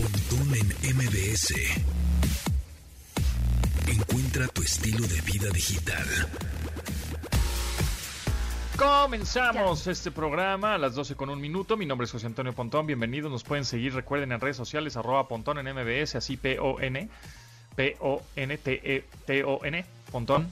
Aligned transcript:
Pontón 0.00 0.48
en 0.54 0.66
MBS. 0.96 1.52
Encuentra 3.86 4.48
tu 4.48 4.62
estilo 4.62 5.06
de 5.06 5.20
vida 5.20 5.50
digital. 5.50 6.06
Comenzamos 8.78 9.86
este 9.86 10.10
programa 10.10 10.72
a 10.72 10.78
las 10.78 10.94
12 10.94 11.16
con 11.16 11.28
un 11.28 11.38
minuto. 11.38 11.76
Mi 11.76 11.84
nombre 11.84 12.06
es 12.06 12.12
José 12.12 12.28
Antonio 12.28 12.54
Pontón. 12.54 12.86
Bienvenidos. 12.86 13.30
Nos 13.30 13.44
pueden 13.44 13.66
seguir, 13.66 13.92
recuerden, 13.92 14.32
en 14.32 14.40
redes 14.40 14.56
sociales, 14.56 14.96
arroba 14.96 15.28
Pontón 15.28 15.58
en 15.58 15.66
MBS, 15.74 16.14
así 16.14 16.38
P-O-N, 16.38 17.10
P-O-N-T-E-T-O-N, 17.76 18.54
Pontón 20.10 20.50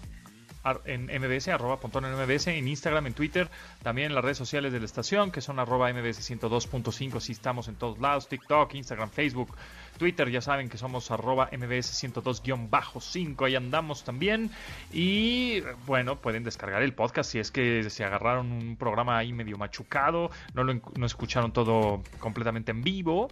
en 0.85 1.07
MBS, 1.07 1.49
arroba 1.49 1.79
en 1.83 2.49
en 2.49 2.69
Instagram, 2.69 3.07
en 3.07 3.15
Twitter, 3.15 3.49
también 3.83 4.09
en 4.09 4.15
las 4.15 4.25
redes 4.25 4.39
sociales 4.39 4.73
de 4.73 4.79
la 4.81 4.87
estación, 4.87 5.31
que 5.31 5.41
son 5.41 5.59
arroba 5.59 5.93
MBS 5.93 6.31
102.5, 6.31 7.21
si 7.21 7.33
estamos 7.33 7.69
en 7.69 7.77
todos 7.77 7.99
lados, 7.99 8.29
TikTok, 8.29 8.75
Instagram, 8.75 9.11
Facebook, 9.11 9.55
Twitter, 9.99 10.31
ya 10.31 10.41
saben 10.41 10.69
que 10.69 10.79
somos 10.79 11.11
arroba 11.11 11.51
MBS 11.53 12.03
102-5, 12.03 13.47
ahí 13.47 13.57
andamos 13.57 14.05
también. 14.05 14.51
Y 14.93 15.61
bueno, 15.87 16.17
pueden 16.17 16.45
descargar 16.45 16.83
el 16.83 16.95
podcast 16.95 17.31
si 17.31 17.39
es 17.39 17.51
que 17.51 17.91
se 17.91 18.05
agarraron 18.05 18.51
un 18.51 18.77
programa 18.77 19.19
ahí 19.19 19.33
medio 19.33 19.59
machucado, 19.59 20.31
no 20.55 20.65
lo 20.65 20.75
no 20.75 21.07
escucharon 21.07 21.53
todo 21.53 22.03
completamente 22.21 22.71
en 22.71 22.83
vivo 22.83 23.29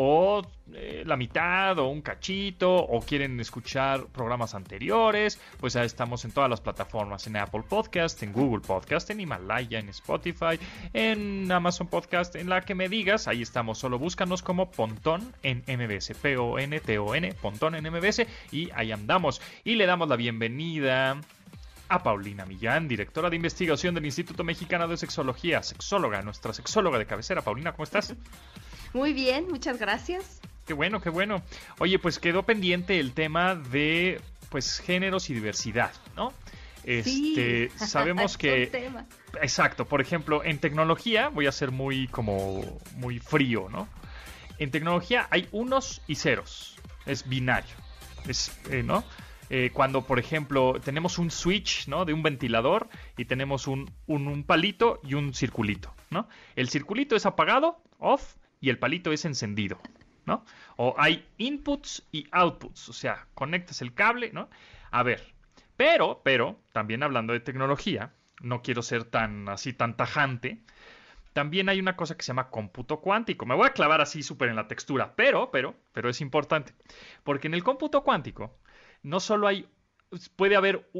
o 0.00 0.42
eh, 0.74 1.02
la 1.04 1.16
mitad 1.16 1.76
o 1.80 1.88
un 1.88 2.02
cachito 2.02 2.72
o 2.72 3.00
quieren 3.00 3.40
escuchar 3.40 4.06
programas 4.06 4.54
anteriores, 4.54 5.40
pues 5.58 5.72
ya 5.72 5.82
estamos 5.82 6.24
en 6.24 6.30
todas 6.30 6.48
las 6.48 6.60
plataformas, 6.60 7.26
en 7.26 7.36
Apple 7.36 7.64
Podcast, 7.68 8.22
en 8.22 8.32
Google 8.32 8.60
Podcast, 8.60 9.10
en 9.10 9.20
Himalaya, 9.20 9.80
en 9.80 9.88
Spotify, 9.88 10.58
en 10.92 11.50
Amazon 11.50 11.88
Podcast, 11.88 12.36
en 12.36 12.48
la 12.48 12.60
que 12.60 12.76
me 12.76 12.88
digas, 12.88 13.26
ahí 13.26 13.42
estamos, 13.42 13.78
solo 13.78 13.98
búscanos 13.98 14.40
como 14.40 14.70
Pontón 14.70 15.34
en 15.42 15.64
MBS, 15.66 16.07
P-O-N-T-O-N, 16.14 17.34
Pontón 17.40 17.74
en 17.74 17.84
MBS 17.90 18.26
y 18.52 18.70
ahí 18.74 18.92
andamos 18.92 19.40
y 19.64 19.74
le 19.74 19.86
damos 19.86 20.08
la 20.08 20.16
bienvenida 20.16 21.20
a 21.88 22.02
Paulina 22.02 22.44
Millán, 22.44 22.86
directora 22.86 23.30
de 23.30 23.36
investigación 23.36 23.94
del 23.94 24.06
Instituto 24.06 24.44
Mexicano 24.44 24.88
de 24.88 24.96
Sexología, 24.96 25.62
sexóloga, 25.62 26.22
nuestra 26.22 26.52
sexóloga 26.52 26.98
de 26.98 27.06
cabecera. 27.06 27.42
Paulina, 27.42 27.72
¿cómo 27.72 27.84
estás? 27.84 28.14
Muy 28.92 29.12
bien, 29.12 29.48
muchas 29.48 29.78
gracias. 29.78 30.40
Qué 30.66 30.74
bueno, 30.74 31.00
qué 31.00 31.08
bueno. 31.08 31.42
Oye, 31.78 31.98
pues 31.98 32.18
quedó 32.18 32.42
pendiente 32.42 33.00
el 33.00 33.12
tema 33.14 33.54
de 33.54 34.20
pues 34.50 34.80
géneros 34.80 35.30
y 35.30 35.34
diversidad, 35.34 35.92
¿no? 36.16 36.32
Este, 36.84 37.70
sí, 37.70 37.70
sabemos 37.86 38.38
que 38.38 38.66
tema. 38.66 39.06
exacto, 39.42 39.86
por 39.86 40.00
ejemplo, 40.00 40.44
en 40.44 40.58
tecnología 40.58 41.28
voy 41.28 41.46
a 41.46 41.52
ser 41.52 41.70
muy 41.70 42.08
como 42.08 42.80
muy 42.96 43.18
frío, 43.18 43.68
¿no? 43.70 43.88
En 44.58 44.70
tecnología 44.70 45.28
hay 45.30 45.48
unos 45.52 46.02
y 46.06 46.16
ceros, 46.16 46.76
es 47.06 47.28
binario, 47.28 47.74
es, 48.26 48.56
eh, 48.70 48.82
¿no? 48.82 49.04
Eh, 49.50 49.70
cuando, 49.72 50.02
por 50.02 50.18
ejemplo, 50.18 50.78
tenemos 50.84 51.18
un 51.18 51.30
switch, 51.30 51.88
¿no? 51.88 52.04
De 52.04 52.12
un 52.12 52.22
ventilador 52.22 52.88
y 53.16 53.24
tenemos 53.24 53.66
un, 53.66 53.90
un, 54.06 54.26
un 54.26 54.44
palito 54.44 55.00
y 55.02 55.14
un 55.14 55.32
circulito, 55.32 55.94
¿no? 56.10 56.28
El 56.54 56.68
circulito 56.68 57.16
es 57.16 57.24
apagado, 57.24 57.80
off, 57.98 58.34
y 58.60 58.68
el 58.68 58.78
palito 58.78 59.12
es 59.12 59.24
encendido, 59.24 59.78
¿no? 60.26 60.44
O 60.76 60.94
hay 60.98 61.26
inputs 61.38 62.06
y 62.12 62.26
outputs, 62.32 62.88
o 62.88 62.92
sea, 62.92 63.26
conectas 63.34 63.80
el 63.80 63.94
cable, 63.94 64.30
¿no? 64.32 64.50
A 64.90 65.02
ver, 65.02 65.32
pero, 65.76 66.20
pero, 66.24 66.60
también 66.72 67.02
hablando 67.02 67.32
de 67.32 67.40
tecnología, 67.40 68.12
no 68.40 68.62
quiero 68.62 68.82
ser 68.82 69.04
tan 69.04 69.48
así, 69.48 69.72
tan 69.72 69.96
tajante, 69.96 70.60
también 71.38 71.68
hay 71.68 71.78
una 71.78 71.94
cosa 71.94 72.16
que 72.16 72.24
se 72.24 72.30
llama 72.30 72.50
cómputo 72.50 73.00
cuántico. 73.00 73.46
Me 73.46 73.54
voy 73.54 73.68
a 73.68 73.72
clavar 73.72 74.00
así 74.00 74.24
súper 74.24 74.48
en 74.48 74.56
la 74.56 74.66
textura, 74.66 75.14
pero, 75.14 75.52
pero, 75.52 75.76
pero 75.92 76.10
es 76.10 76.20
importante. 76.20 76.74
Porque 77.22 77.46
en 77.46 77.54
el 77.54 77.62
cómputo 77.62 78.02
cuántico 78.02 78.58
no 79.04 79.20
solo 79.20 79.46
hay, 79.46 79.68
puede 80.34 80.56
haber 80.56 80.90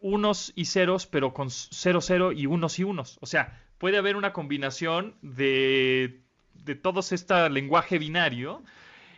unos 0.00 0.50
y 0.56 0.64
ceros, 0.64 1.06
pero 1.06 1.34
con 1.34 1.50
cero, 1.50 2.00
cero 2.00 2.32
y 2.32 2.46
unos 2.46 2.78
y 2.78 2.84
unos. 2.84 3.18
O 3.20 3.26
sea, 3.26 3.62
puede 3.76 3.98
haber 3.98 4.16
una 4.16 4.32
combinación 4.32 5.14
de 5.20 6.22
de 6.54 6.74
todos 6.74 7.12
este 7.12 7.50
lenguaje 7.50 7.98
binario, 7.98 8.62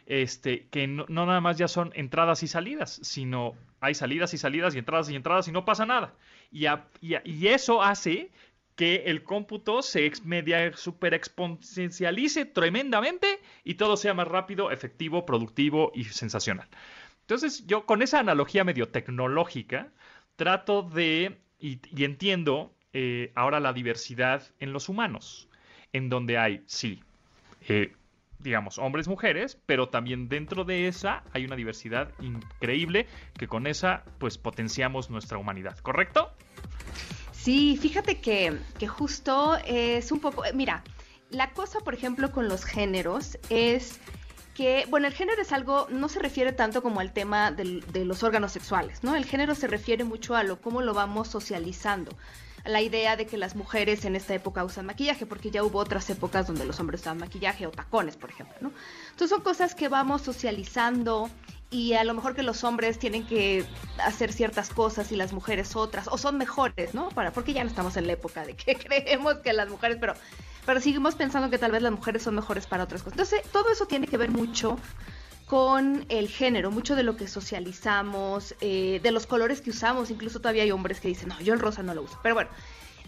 este, 0.07 0.67
que 0.71 0.89
no, 0.89 1.07
nada 1.09 1.41
más 1.41 1.57
ya 1.57 1.69
son 1.69 1.93
entradas 1.95 2.43
y 2.43 2.49
salidas, 2.49 2.99
sino 3.05 3.55
hay 3.79 3.95
salidas 3.95 4.35
y 4.35 4.39
salidas 4.39 4.75
y 4.75 4.79
entradas 4.79 5.09
y 5.09 5.15
entradas 5.15 5.47
y 5.47 5.53
no 5.53 5.65
pasa 5.65 5.87
nada. 5.87 6.15
Y, 6.51 6.67
y 7.01 7.47
eso 7.47 7.81
hace 7.81 8.33
que 8.77 9.05
el 9.07 9.23
cómputo 9.23 9.83
se 9.83 10.11
media 10.25 10.77
super 10.77 11.15
exponencialice 11.15 12.45
tremendamente 12.45 13.41
y 13.63 13.75
todo 13.75 13.97
sea 13.97 14.15
más 14.15 14.29
rápido, 14.29 14.71
efectivo, 14.71 15.25
productivo 15.25 15.93
y 15.95 16.05
sensacional. 16.05 16.69
Entonces 17.21 17.67
yo 17.67 17.87
con 17.87 18.03
esa 18.03 18.19
analogía 18.19 18.65
medio 18.65 18.89
tecnológica 18.89 19.93
trato 20.37 20.83
de, 20.83 21.39
y, 21.59 21.81
entiendo 22.05 22.75
eh, 22.93 23.33
ahora 23.35 23.61
la 23.61 23.73
diversidad 23.73 24.43
en 24.59 24.73
los 24.73 24.89
humanos, 24.89 25.49
en 25.93 26.09
donde 26.09 26.39
hay, 26.39 26.63
sí, 26.67 27.03
eh, 27.69 27.93
digamos, 28.41 28.79
hombres, 28.79 29.09
mujeres, 29.09 29.59
pero 29.65 29.89
también 29.89 30.29
dentro 30.29 30.65
de 30.65 30.87
esa 30.87 31.23
hay 31.33 31.47
una 31.47 31.57
diversidad 31.57 32.13
increíble 32.21 33.07
que 33.39 33.49
con 33.49 33.67
esa 33.67 34.05
pues 34.19 34.37
potenciamos 34.37 35.09
nuestra 35.09 35.39
humanidad, 35.39 35.79
¿correcto? 35.79 36.34
Sí, 37.45 37.77
fíjate 37.77 38.23
que, 38.23 38.59
que 38.79 38.89
justo 38.89 39.59
es 39.67 40.11
un 40.13 40.19
poco, 40.19 40.45
mira, 40.55 40.83
la 41.29 41.53
cosa, 41.53 41.81
por 41.81 41.93
ejemplo, 41.93 42.33
con 42.33 42.49
los 42.49 42.65
géneros 42.65 43.37
es 43.51 44.01
que, 44.55 44.87
bueno, 44.89 45.09
el 45.09 45.13
género 45.13 45.43
es 45.43 45.53
algo, 45.53 45.87
no 45.91 46.09
se 46.09 46.21
refiere 46.21 46.53
tanto 46.53 46.83
como 46.83 47.01
al 47.01 47.13
tema 47.13 47.53
de, 47.53 47.83
los 48.07 48.23
órganos 48.23 48.53
sexuales, 48.53 49.05
¿no? 49.05 49.15
El 49.15 49.27
género 49.27 49.55
se 49.55 49.67
refiere 49.67 50.05
mucho 50.05 50.35
a 50.35 50.43
lo 50.43 50.59
cómo 50.59 50.81
lo 50.81 50.95
vamos 50.95 51.29
socializando 51.29 52.17
la 52.65 52.81
idea 52.81 53.15
de 53.15 53.27
que 53.27 53.37
las 53.37 53.57
mujeres 53.57 54.07
en 54.07 54.17
esta 54.17 54.33
época 54.33 54.65
usan 54.65 54.87
maquillaje, 54.87 55.27
porque 55.27 55.51
ya 55.51 55.63
hubo 55.65 55.81
otras 55.81 56.09
épocas 56.09 56.47
donde 56.47 56.65
los 56.65 56.81
hombres 56.81 57.03
usaban 57.03 57.19
maquillaje 57.19 57.67
o 57.67 57.71
tacones, 57.71 58.17
por 58.17 58.31
ejemplo, 58.31 58.57
¿no? 58.63 58.73
Entonces 59.11 59.29
son 59.29 59.43
cosas 59.43 59.75
que 59.75 59.89
vamos 59.89 60.23
socializando 60.23 61.29
y 61.71 61.95
a 61.95 62.05
lo 62.05 62.15
mejor 62.15 62.35
que 62.35 62.43
los 62.43 62.65
hombres 62.65 62.99
tienen 62.99 63.27
que 63.27 63.65
hacer 63.99 64.33
ciertas 64.33 64.71
cosas 64.71 65.11
y 65.13 65.17
las 65.17 65.33
mujeres 65.33 65.77
otras, 65.77 66.09
o 66.09 66.19
son 66.19 66.39
mejores, 66.39 66.95
¿no? 66.95 67.09
Para, 67.11 67.33
porque 67.33 67.53
ya 67.53 67.65
no 67.65 67.71
estamos 67.71 67.97
en 67.97 68.07
la 68.07 68.13
época 68.15 68.45
de 68.45 68.55
que 68.55 68.75
creemos 68.77 69.39
que 69.39 69.53
las 69.53 69.69
mujeres, 69.69 69.99
pero, 70.01 70.15
pero 70.67 70.81
seguimos 70.81 71.15
pensando 71.15 71.51
que 71.51 71.59
tal 71.59 71.73
vez 71.73 71.83
las 71.83 71.93
mujeres 71.93 72.23
son 72.23 72.35
mejores 72.35 72.67
para 72.67 72.85
otras 72.85 73.03
cosas. 73.03 73.19
Entonces, 73.19 73.51
todo 73.51 73.71
eso 73.71 73.87
tiene 73.87 74.07
que 74.07 74.17
ver 74.17 74.31
mucho 74.31 74.79
con 75.47 76.07
el 76.09 76.29
género, 76.29 76.71
mucho 76.71 76.97
de 76.97 77.03
lo 77.03 77.17
que 77.17 77.29
socializamos, 77.29 78.55
eh, 78.61 79.01
de 79.03 79.11
los 79.11 79.27
colores 79.27 79.61
que 79.61 79.71
usamos, 79.71 80.11
incluso 80.11 80.41
todavía 80.41 80.63
hay 80.63 80.71
hombres 80.71 81.01
que 81.01 81.09
dicen, 81.09 81.29
no, 81.29 81.41
yo 81.41 81.53
el 81.53 81.61
rosa 81.61 81.83
no 81.83 81.95
lo 81.95 82.03
uso, 82.03 82.19
pero 82.23 82.35
bueno, 82.35 82.51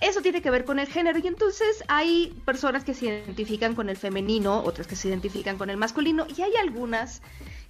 eso 0.00 0.20
tiene 0.20 0.42
que 0.42 0.50
ver 0.50 0.64
con 0.64 0.78
el 0.78 0.86
género 0.86 1.18
y 1.18 1.26
entonces 1.26 1.82
hay 1.88 2.38
personas 2.44 2.84
que 2.84 2.92
se 2.92 3.06
identifican 3.06 3.74
con 3.74 3.88
el 3.88 3.96
femenino, 3.96 4.62
otras 4.62 4.86
que 4.86 4.96
se 4.96 5.08
identifican 5.08 5.56
con 5.56 5.70
el 5.70 5.78
masculino 5.78 6.26
y 6.36 6.42
hay 6.42 6.54
algunas 6.56 7.22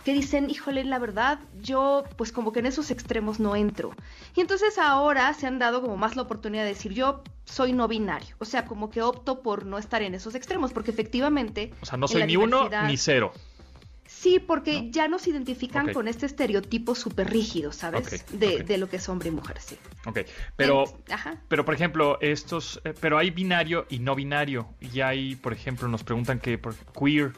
que 0.06 0.12
dicen, 0.12 0.48
híjole, 0.48 0.84
la 0.84 1.00
verdad, 1.00 1.40
yo 1.60 2.04
pues 2.14 2.30
como 2.30 2.52
que 2.52 2.60
en 2.60 2.66
esos 2.66 2.92
extremos 2.92 3.40
no 3.40 3.56
entro. 3.56 3.90
Y 4.36 4.40
entonces 4.40 4.78
ahora 4.78 5.34
se 5.34 5.48
han 5.48 5.58
dado 5.58 5.82
como 5.82 5.96
más 5.96 6.14
la 6.14 6.22
oportunidad 6.22 6.62
de 6.62 6.68
decir, 6.68 6.92
yo 6.92 7.24
soy 7.44 7.72
no 7.72 7.88
binario, 7.88 8.36
o 8.38 8.44
sea, 8.44 8.66
como 8.66 8.88
que 8.88 9.02
opto 9.02 9.42
por 9.42 9.66
no 9.66 9.78
estar 9.78 10.02
en 10.02 10.14
esos 10.14 10.36
extremos, 10.36 10.72
porque 10.72 10.92
efectivamente... 10.92 11.74
O 11.80 11.86
sea, 11.86 11.98
no 11.98 12.06
soy 12.06 12.22
ni 12.22 12.36
uno 12.36 12.70
ni 12.86 12.96
cero. 12.96 13.32
Sí, 14.06 14.38
porque 14.38 14.82
¿no? 14.82 14.90
ya 14.92 15.08
nos 15.08 15.26
identifican 15.26 15.82
okay. 15.82 15.94
con 15.94 16.06
este 16.06 16.26
estereotipo 16.26 16.94
súper 16.94 17.28
rígido, 17.28 17.72
¿sabes? 17.72 18.06
Okay, 18.06 18.38
de, 18.38 18.46
okay. 18.46 18.62
de, 18.62 18.78
lo 18.78 18.88
que 18.88 18.98
es 18.98 19.08
hombre 19.08 19.30
y 19.30 19.32
mujer, 19.32 19.56
sí. 19.60 19.76
Ok, 20.04 20.20
pero, 20.54 20.84
Ajá. 21.10 21.40
pero 21.48 21.64
por 21.64 21.74
ejemplo, 21.74 22.16
estos, 22.20 22.80
eh, 22.84 22.94
pero 23.00 23.18
hay 23.18 23.30
binario 23.30 23.86
y 23.90 23.98
no 23.98 24.14
binario. 24.14 24.68
Y 24.80 25.00
hay, 25.00 25.34
por 25.34 25.52
ejemplo, 25.52 25.88
nos 25.88 26.04
preguntan 26.04 26.38
que 26.38 26.58
por 26.58 26.76
queer, 26.76 27.32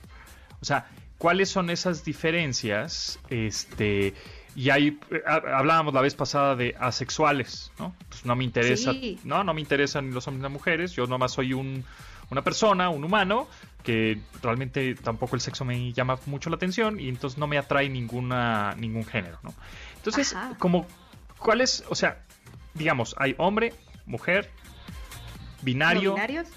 o 0.60 0.64
sea, 0.66 0.86
¿cuáles 1.18 1.50
son 1.50 1.70
esas 1.70 2.04
diferencias? 2.04 3.18
Este, 3.28 4.14
y 4.54 4.70
ahí 4.70 4.98
eh, 5.10 5.22
hablábamos 5.26 5.92
la 5.92 6.00
vez 6.00 6.14
pasada 6.14 6.56
de 6.56 6.74
asexuales, 6.78 7.72
¿no? 7.78 7.94
Pues 8.08 8.24
no 8.24 8.34
me 8.36 8.44
interesa, 8.44 8.92
sí. 8.92 9.18
no, 9.24 9.44
no 9.44 9.52
me 9.54 9.60
interesan 9.60 10.08
ni 10.08 10.14
los 10.14 10.26
hombres 10.26 10.40
ni 10.40 10.42
las 10.44 10.52
mujeres, 10.52 10.92
yo 10.92 11.06
nomás 11.06 11.32
soy 11.32 11.52
un, 11.52 11.84
una 12.30 12.42
persona, 12.42 12.88
un 12.88 13.04
humano, 13.04 13.48
que 13.82 14.20
realmente 14.42 14.94
tampoco 14.94 15.36
el 15.36 15.40
sexo 15.40 15.64
me 15.64 15.92
llama 15.92 16.18
mucho 16.26 16.50
la 16.50 16.56
atención 16.56 16.98
y 17.00 17.08
entonces 17.08 17.38
no 17.38 17.46
me 17.46 17.58
atrae 17.58 17.88
ninguna, 17.88 18.74
ningún 18.76 19.04
género, 19.04 19.38
¿no? 19.42 19.54
Entonces, 19.96 20.34
Ajá. 20.34 20.56
como, 20.58 20.86
¿cuál 21.38 21.60
es, 21.60 21.84
o 21.88 21.94
sea, 21.94 22.24
digamos, 22.74 23.14
hay 23.18 23.34
hombre, 23.38 23.74
mujer, 24.06 24.50
binario. 25.62 26.10
¿No 26.10 26.14
binarios? 26.14 26.48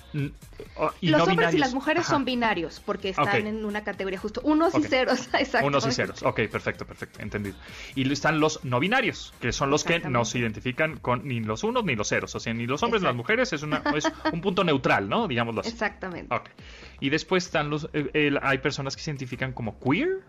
y 1.01 1.09
los 1.09 1.19
no 1.19 1.23
hombres 1.23 1.29
y 1.29 1.31
binarios. 1.31 1.59
las 1.59 1.73
mujeres 1.73 2.01
Ajá. 2.03 2.13
son 2.13 2.25
binarios 2.25 2.81
porque 2.85 3.09
están 3.09 3.47
en 3.47 3.65
una 3.65 3.83
categoría 3.83 4.19
justo 4.19 4.41
unos 4.43 4.75
y 4.75 4.83
ceros, 4.83 5.29
exacto. 5.33 5.67
Unos 5.67 5.85
y 5.87 5.91
ceros. 5.91 6.23
Ok, 6.23 6.41
perfecto, 6.51 6.85
perfecto. 6.85 7.21
Entendido. 7.21 7.55
Y 7.95 8.11
están 8.11 8.39
los 8.39 8.63
no 8.63 8.79
binarios, 8.79 9.33
que 9.39 9.51
son 9.51 9.69
los 9.69 9.83
que 9.83 9.99
no 9.99 10.25
se 10.25 10.39
identifican 10.39 10.97
con 10.97 11.27
ni 11.27 11.39
los 11.39 11.63
unos 11.63 11.83
ni 11.83 11.95
los 11.95 12.09
ceros. 12.09 12.35
O 12.35 12.39
sea, 12.39 12.53
ni 12.53 12.67
los 12.67 12.83
hombres 12.83 13.01
ni 13.01 13.07
las 13.07 13.15
mujeres. 13.15 13.53
Es, 13.53 13.63
una, 13.63 13.83
es 13.95 14.11
un 14.31 14.41
punto 14.41 14.63
neutral, 14.63 15.09
¿no? 15.09 15.27
Digámoslo 15.27 15.61
así. 15.61 15.69
Exactamente. 15.69 16.35
Y 16.99 17.09
después 17.09 17.45
están 17.45 17.69
los. 17.69 17.89
eh, 17.93 18.37
hay 18.41 18.57
personas 18.59 18.95
que 18.95 19.01
se 19.01 19.11
identifican 19.11 19.53
como 19.53 19.79
queer. 19.79 20.21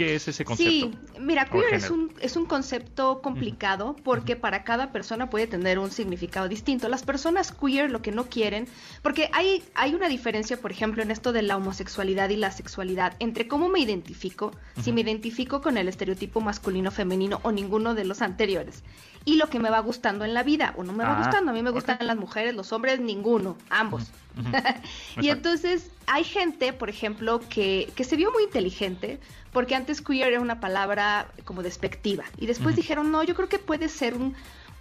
¿Qué 0.00 0.14
es 0.14 0.28
ese 0.28 0.46
concepto? 0.46 0.70
Sí, 0.72 0.90
mira, 1.20 1.44
queer 1.44 1.74
es 1.74 1.90
un, 1.90 2.10
es 2.22 2.34
un 2.36 2.46
concepto 2.46 3.20
complicado 3.20 3.96
porque 4.02 4.34
para 4.34 4.64
cada 4.64 4.92
persona 4.92 5.28
puede 5.28 5.46
tener 5.46 5.78
un 5.78 5.90
significado 5.90 6.48
distinto. 6.48 6.88
Las 6.88 7.02
personas 7.02 7.52
queer 7.52 7.90
lo 7.90 8.00
que 8.00 8.10
no 8.10 8.24
quieren, 8.24 8.66
porque 9.02 9.28
hay, 9.34 9.62
hay 9.74 9.94
una 9.94 10.08
diferencia, 10.08 10.58
por 10.58 10.70
ejemplo, 10.70 11.02
en 11.02 11.10
esto 11.10 11.34
de 11.34 11.42
la 11.42 11.58
homosexualidad 11.58 12.30
y 12.30 12.36
la 12.36 12.50
sexualidad, 12.50 13.14
entre 13.18 13.46
cómo 13.46 13.68
me 13.68 13.80
identifico, 13.80 14.52
si 14.82 14.90
me 14.90 15.02
identifico 15.02 15.60
con 15.60 15.76
el 15.76 15.86
estereotipo 15.86 16.40
masculino, 16.40 16.90
femenino 16.90 17.40
o 17.42 17.52
ninguno 17.52 17.94
de 17.94 18.06
los 18.06 18.22
anteriores, 18.22 18.82
y 19.26 19.36
lo 19.36 19.50
que 19.50 19.58
me 19.58 19.68
va 19.68 19.80
gustando 19.80 20.24
en 20.24 20.32
la 20.32 20.42
vida, 20.42 20.72
o 20.78 20.82
no 20.82 20.94
me 20.94 21.04
va 21.04 21.18
Ah, 21.18 21.18
gustando, 21.18 21.50
a 21.50 21.54
mí 21.54 21.62
me 21.62 21.72
gustan 21.72 21.98
las 22.00 22.16
mujeres, 22.16 22.54
los 22.54 22.72
hombres, 22.72 23.00
ninguno, 23.00 23.58
ambos. 23.68 24.10
Y 25.20 25.28
entonces 25.28 25.90
hay 26.06 26.24
gente, 26.24 26.72
por 26.72 26.88
ejemplo, 26.88 27.40
que, 27.48 27.90
que 27.94 28.04
se 28.04 28.16
vio 28.16 28.32
muy 28.32 28.44
inteligente, 28.44 29.18
porque 29.52 29.74
antes 29.74 30.00
queer 30.00 30.32
era 30.32 30.40
una 30.40 30.60
palabra 30.60 31.32
como 31.44 31.62
despectiva. 31.62 32.24
Y 32.38 32.46
después 32.46 32.76
dijeron, 32.76 33.10
no, 33.10 33.22
yo 33.22 33.34
creo 33.34 33.48
que 33.48 33.58
puede 33.58 33.88
ser 33.88 34.14
un, 34.14 34.34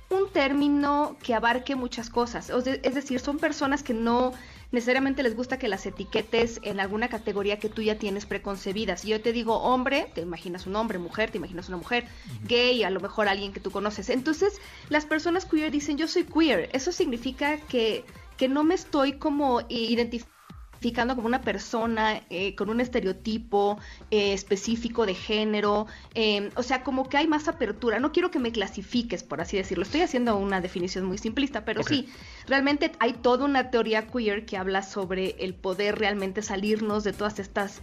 un 0.10 0.30
término 0.32 1.18
que 1.24 1.34
abarque 1.34 1.76
muchas 1.76 2.10
cosas. 2.10 2.50
O 2.50 2.60
es 2.60 2.96
decir, 2.96 3.20
son 3.20 3.38
personas 3.38 3.84
que 3.84 3.94
no 3.94 4.34
necesariamente 4.72 5.24
les 5.24 5.36
gusta 5.36 5.58
que 5.58 5.68
las 5.68 5.86
etiquetes 5.86 6.60
en 6.64 6.80
alguna 6.80 7.10
categoría 7.10 7.58
que 7.60 7.70
tú 7.70 7.82
ya 7.82 7.98
tienes 7.98 8.26
preconcebidas. 8.26 9.02
Si 9.02 9.10
yo 9.10 9.22
te 9.22 9.34
digo 9.34 9.56
hombre, 9.58 10.12
te 10.14 10.22
imaginas 10.22 10.68
un 10.68 10.76
hombre, 10.76 11.00
mujer, 11.00 11.32
te 11.32 11.38
imaginas 11.38 11.70
una 11.70 11.78
mujer, 11.78 12.06
gay, 12.48 12.84
a 12.84 12.90
lo 12.90 13.00
mejor 13.00 13.28
alguien 13.28 13.54
que 13.54 13.60
tú 13.60 13.72
conoces. 13.72 14.10
Entonces, 14.10 14.60
las 14.90 15.06
personas 15.06 15.46
queer 15.46 15.72
dicen, 15.72 15.98
yo 15.98 16.08
soy 16.08 16.24
queer. 16.24 16.70
Eso 16.74 16.92
significa 16.92 17.58
que, 17.58 18.04
que 18.40 18.48
no 18.48 18.64
me 18.64 18.74
estoy 18.74 19.14
como 19.20 19.60
identificando 19.68 21.14
como 21.14 21.28
una 21.28 21.42
persona 21.42 22.22
eh, 22.30 22.56
con 22.56 22.70
un 22.70 22.80
estereotipo 22.80 23.78
eh, 24.12 24.32
específico 24.32 25.06
de 25.06 25.14
género, 25.14 25.88
eh, 26.16 26.50
o 26.56 26.64
sea, 26.64 26.82
como 26.82 27.10
que 27.10 27.18
hay 27.18 27.28
más 27.28 27.50
apertura. 27.50 28.00
No 28.00 28.14
quiero 28.14 28.32
que 28.32 28.40
me 28.40 28.54
clasifiques, 28.54 29.24
por 29.24 29.42
así 29.42 29.58
decirlo. 29.58 29.84
Estoy 29.84 30.02
haciendo 30.02 30.38
una 30.38 30.62
definición 30.62 31.04
muy 31.04 31.18
simplista, 31.18 31.66
pero 31.66 31.84
sí, 31.84 32.08
realmente 32.48 32.94
hay 33.00 33.12
toda 33.12 33.44
una 33.44 33.72
teoría 33.72 34.08
queer 34.08 34.46
que 34.46 34.56
habla 34.56 34.84
sobre 34.84 35.36
el 35.40 35.54
poder 35.54 36.00
realmente 36.00 36.42
salirnos 36.42 37.04
de 37.04 37.12
todas 37.12 37.40
estas 37.40 37.82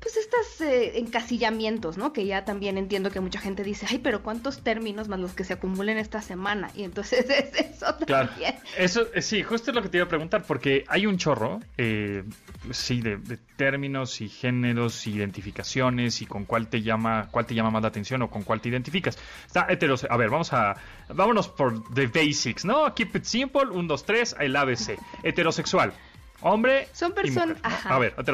pues 0.00 0.16
estos 0.16 0.60
eh, 0.60 0.98
encasillamientos, 0.98 1.98
¿no? 1.98 2.12
Que 2.12 2.24
ya 2.26 2.44
también 2.44 2.78
entiendo 2.78 3.10
que 3.10 3.20
mucha 3.20 3.40
gente 3.40 3.64
dice, 3.64 3.86
ay, 3.88 3.98
pero 3.98 4.22
¿cuántos 4.22 4.62
términos 4.62 5.08
más 5.08 5.18
los 5.18 5.32
que 5.34 5.44
se 5.44 5.54
acumulen 5.54 5.98
esta 5.98 6.22
semana? 6.22 6.70
Y 6.74 6.84
entonces 6.84 7.26
es 7.30 7.54
eso 7.54 7.96
Claro. 8.06 8.28
también. 8.28 8.54
Eso, 8.76 9.06
eh, 9.14 9.22
sí, 9.22 9.42
justo 9.42 9.70
es 9.70 9.74
lo 9.74 9.82
que 9.82 9.88
te 9.88 9.96
iba 9.98 10.06
a 10.06 10.08
preguntar, 10.08 10.44
porque 10.46 10.84
hay 10.88 11.06
un 11.06 11.18
chorro, 11.18 11.60
eh, 11.76 12.22
sí, 12.70 13.00
de, 13.00 13.16
de 13.16 13.36
términos 13.56 14.20
y 14.20 14.28
géneros 14.28 15.06
y 15.06 15.12
identificaciones 15.14 16.22
y 16.22 16.26
con 16.26 16.44
cuál 16.44 16.68
te 16.68 16.82
llama, 16.82 17.28
cuál 17.30 17.46
te 17.46 17.54
llama 17.54 17.70
más 17.70 17.82
la 17.82 17.88
atención 17.88 18.22
o 18.22 18.30
con 18.30 18.42
cuál 18.44 18.60
te 18.60 18.68
identificas. 18.68 19.18
Está 19.46 19.66
heteros, 19.68 20.06
a 20.08 20.16
ver, 20.16 20.30
vamos 20.30 20.52
a, 20.52 20.76
vámonos 21.08 21.48
por 21.48 21.92
the 21.94 22.06
basics, 22.06 22.64
¿no? 22.64 22.94
Keep 22.94 23.16
it 23.16 23.24
simple, 23.24 23.64
un, 23.70 23.88
dos, 23.88 24.04
tres, 24.04 24.36
el 24.38 24.54
ABC. 24.54 24.96
Heterosexual, 25.24 25.92
hombre 26.40 26.88
Son 26.92 27.12
personas, 27.12 27.58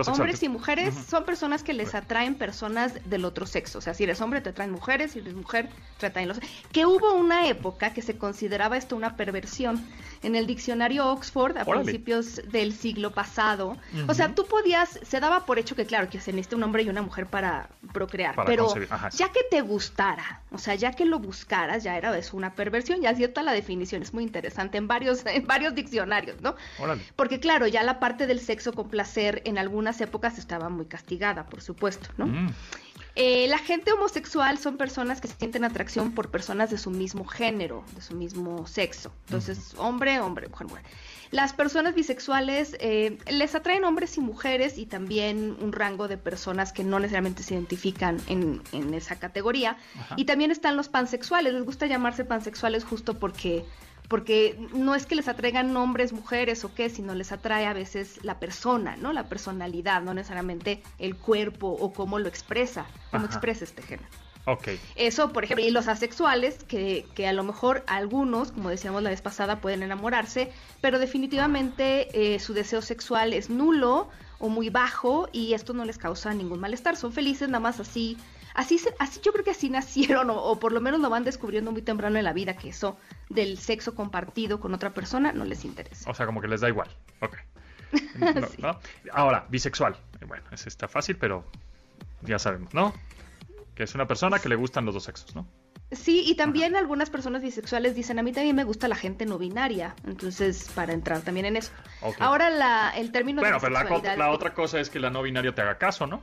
hombres 0.09 0.43
y 0.43 0.49
mujeres 0.49 0.95
son 1.09 1.25
personas 1.25 1.63
que 1.63 1.73
les 1.73 1.95
atraen 1.95 2.35
personas 2.35 2.93
del 3.09 3.25
otro 3.25 3.47
sexo. 3.47 3.79
O 3.79 3.81
sea, 3.81 3.95
si 3.95 4.05
eres 4.05 4.21
hombre 4.21 4.41
te 4.41 4.51
atraen 4.51 4.71
mujeres, 4.71 5.13
si 5.13 5.21
eres 5.21 5.35
mujer 5.35 5.69
te 5.99 6.07
atraen 6.07 6.29
los. 6.29 6.41
Que 6.73 6.87
hubo 6.87 7.15
una 7.15 7.49
época 7.49 7.93
que 7.95 8.03
se 8.03 8.19
consideraba 8.19 8.77
esto 8.77 8.97
una 8.97 9.17
perversión. 9.17 9.85
En 10.25 10.35
el 10.37 10.47
diccionario 10.47 11.07
Oxford, 11.09 11.57
a 11.59 11.63
Órale. 11.63 11.85
principios 11.85 12.41
del 12.51 12.73
siglo 12.73 13.13
pasado, 13.13 13.77
o 14.09 14.15
sea, 14.15 14.35
tú 14.35 14.47
podías, 14.47 14.99
se 15.03 15.21
daba 15.21 15.45
por 15.45 15.59
hecho 15.59 15.77
que 15.77 15.85
claro 15.87 16.09
que 16.09 16.21
se 16.21 16.33
necesita 16.33 16.57
un 16.57 16.63
hombre 16.63 16.83
y 16.83 16.89
una 16.89 17.03
mujer 17.03 17.27
para 17.27 17.69
procrear, 17.93 18.35
Para 18.35 18.47
pero 18.47 18.65
concebir, 18.65 18.89
ajá, 18.91 19.11
sí. 19.11 19.19
ya 19.19 19.29
que 19.31 19.41
te 19.51 19.61
gustara, 19.61 20.41
o 20.51 20.59
sea, 20.59 20.75
ya 20.75 20.93
que 20.93 21.05
lo 21.05 21.19
buscaras, 21.19 21.85
ya 21.85 21.97
era 21.97 22.17
es 22.17 22.33
una 22.33 22.55
perversión, 22.55 23.01
ya 23.03 23.15
cierta 23.15 23.43
la 23.43 23.53
definición, 23.53 24.03
es 24.03 24.15
muy 24.15 24.25
interesante 24.25 24.79
en 24.79 24.89
varios, 24.89 25.25
en 25.27 25.47
varios 25.47 25.75
diccionarios, 25.75 26.41
¿no? 26.41 26.57
Órale. 26.79 27.03
Porque 27.17 27.39
claro, 27.39 27.67
ya 27.67 27.83
la 27.83 28.01
parte 28.01 28.27
del 28.27 28.41
sexo 28.41 28.73
con 28.73 28.89
placer 28.89 29.43
en 29.45 29.59
algunas 29.59 30.01
épocas 30.01 30.39
estaba 30.39 30.69
muy 30.71 30.87
castigada, 30.87 31.47
por 31.47 31.61
supuesto, 31.61 32.09
¿no? 32.17 32.27
Mm, 32.27 32.55
Eh, 33.17 33.47
la 33.49 33.59
gente 33.59 33.93
homosexual 33.93 34.59
son 34.59 34.77
personas 34.77 35.21
que 35.21 35.29
sienten 35.29 35.65
atracción 35.65 36.13
por 36.13 36.31
personas 36.31 36.71
de 36.71 36.79
su 36.79 36.91
mismo 36.91 37.25
género, 37.25 37.85
de 37.95 38.03
su 38.03 38.15
mismo 38.15 38.67
sexo. 38.67 39.13
Entonces, 39.27 39.75
hombre, 39.79 40.19
hombre, 40.21 40.49
mujer, 40.49 40.67
mujer. 40.67 40.85
Las 41.31 41.53
personas 41.53 41.95
bisexuales 41.95 42.77
eh, 42.81 43.19
les 43.29 43.55
atraen 43.55 43.85
hombres 43.85 44.17
y 44.19 44.21
mujeres 44.21 44.79
y 44.79 44.87
también 44.87 45.57
un 45.61 45.73
rango 45.73 46.09
de 46.09 46.17
personas 46.17 46.73
que 46.73 46.85
no 46.85 46.99
necesariamente 46.99 47.43
se 47.43 47.55
identifican 47.55 48.21
en, 48.29 48.63
en 48.73 48.95
esa 48.95 49.17
categoría. 49.17 49.77
Ajá. 49.99 50.15
Y 50.17 50.25
también 50.25 50.51
están 50.51 50.77
los 50.77 50.89
pansexuales. 50.89 51.55
Les 51.55 51.65
gusta 51.65 51.87
llamarse 51.87 52.25
pansexuales 52.25 52.85
justo 52.85 53.19
porque 53.19 53.65
porque 54.09 54.59
no 54.73 54.95
es 54.95 55.07
que 55.07 55.15
les 55.15 55.29
atraigan 55.29 55.77
hombres, 55.77 56.13
mujeres 56.13 56.65
o 56.65 56.75
qué, 56.75 56.91
sino 56.91 57.15
les 57.15 57.33
atrae 57.33 57.67
a 57.67 57.73
veces 57.73 58.21
la 58.23 58.39
persona, 58.39 58.97
¿no? 58.97 59.13
La 59.13 59.29
personalidad, 59.29 60.03
no 60.03 60.15
necesariamente 60.15 60.83
el 60.99 61.17
cuerpo 61.17 61.69
o 61.69 61.93
cómo 61.93 62.19
lo 62.19 62.29
expresa, 62.29 62.87
cómo 63.11 63.25
Ajá. 63.25 63.35
expresa 63.35 63.65
este 63.65 63.83
género. 63.83 64.09
ok. 64.47 64.69
Eso, 64.97 65.33
por 65.33 65.45
ejemplo, 65.45 65.65
y 65.65 65.71
los 65.71 65.89
asexuales, 65.89 66.63
que, 66.65 67.07
que 67.15 67.27
a 67.27 67.33
lo 67.33 67.45
mejor 67.45 67.83
algunos, 67.87 68.53
como 68.53 68.69
decíamos 68.69 69.03
la 69.03 69.11
vez 69.11 69.23
pasada, 69.23 69.61
pueden 69.61 69.83
enamorarse, 69.83 70.53
pero 70.81 70.99
definitivamente 70.99 72.35
eh, 72.35 72.39
su 72.41 72.53
deseo 72.53 72.83
sexual 72.83 73.33
es 73.33 73.49
nulo 73.49 74.11
o 74.45 74.49
muy 74.51 74.69
bajo 74.69 75.29
y 75.33 75.55
esto 75.55 75.73
no 75.73 75.87
les 75.87 75.97
causa 75.97 76.35
ningún 76.35 76.61
malestar. 76.61 76.97
Son 76.97 77.13
felices 77.13 77.49
nada 77.49 77.61
más 77.61 77.81
así. 77.81 78.19
Así, 78.55 78.79
así 78.99 79.21
yo 79.23 79.33
creo 79.33 79.43
que 79.43 79.53
así 79.53 79.71
nacieron 79.79 80.29
o, 80.29 80.37
o 80.37 80.61
por 80.61 80.73
lo 80.73 80.81
menos 80.83 81.01
lo 81.01 81.09
van 81.09 81.25
descubriendo 81.25 81.73
muy 81.73 81.81
temprano 81.81 82.19
en 82.19 82.25
la 82.25 82.35
vida 82.35 82.55
que 82.57 82.69
eso 82.69 82.99
del 83.31 83.57
sexo 83.59 83.95
compartido 83.95 84.61
con 84.61 84.75
otra 84.75 84.91
persona 84.93 85.33
no 85.33 85.47
les 85.47 85.65
interesa. 85.65 86.11
O 86.11 86.15
sea, 86.15 86.27
como 86.27 86.43
que 86.43 86.49
les 86.49 86.61
da 86.61 86.69
igual. 86.69 86.89
Ok. 87.21 87.37
No, 88.19 88.47
Sí. 88.49 88.61
¿no? 88.61 88.79
Ahora, 89.13 89.47
bisexual. 89.49 89.97
Bueno, 90.27 90.45
ese 90.53 90.69
está 90.69 90.89
fácil, 90.89 91.17
pero 91.17 91.45
ya 92.23 92.39
sabemos, 92.39 92.75
¿no? 92.75 92.93
Que 93.75 93.85
es 93.85 93.95
una 93.95 94.07
persona 94.07 94.39
que 94.41 94.49
le 94.49 94.57
gustan 94.57 94.85
los 94.85 94.95
dos 94.95 95.05
sexos, 95.05 95.35
¿no? 95.35 95.47
Sí, 95.95 96.23
y 96.27 96.35
también 96.35 96.77
algunas 96.77 97.11
personas 97.11 97.43
bisexuales 97.43 97.95
dicen, 97.95 98.19
a 98.19 98.23
mí 98.23 98.33
también 98.33 98.57
me 98.57 98.65
gusta 98.65 98.89
la 98.89 98.97
gente 98.97 99.27
no 99.27 99.39
binaria, 99.39 99.95
entonces 100.07 100.71
para 100.75 100.93
entrar 100.93 101.21
también 101.23 101.47
en 101.47 101.57
eso. 101.57 101.73
Ahora 102.19 102.51
la, 102.51 102.91
el 102.97 103.13
término 103.13 103.41
Bueno, 103.41 103.57
de 103.57 103.61
pero 103.61 104.17
la, 104.17 104.31
otra 104.31 104.55
cosa 104.55 104.81
es 104.81 104.91
que 104.91 104.99
la 104.99 105.11
no 105.11 105.23
binaria 105.23 105.55
te 105.55 105.63
haga 105.63 105.79
caso, 105.79 106.07
¿no? 106.07 106.23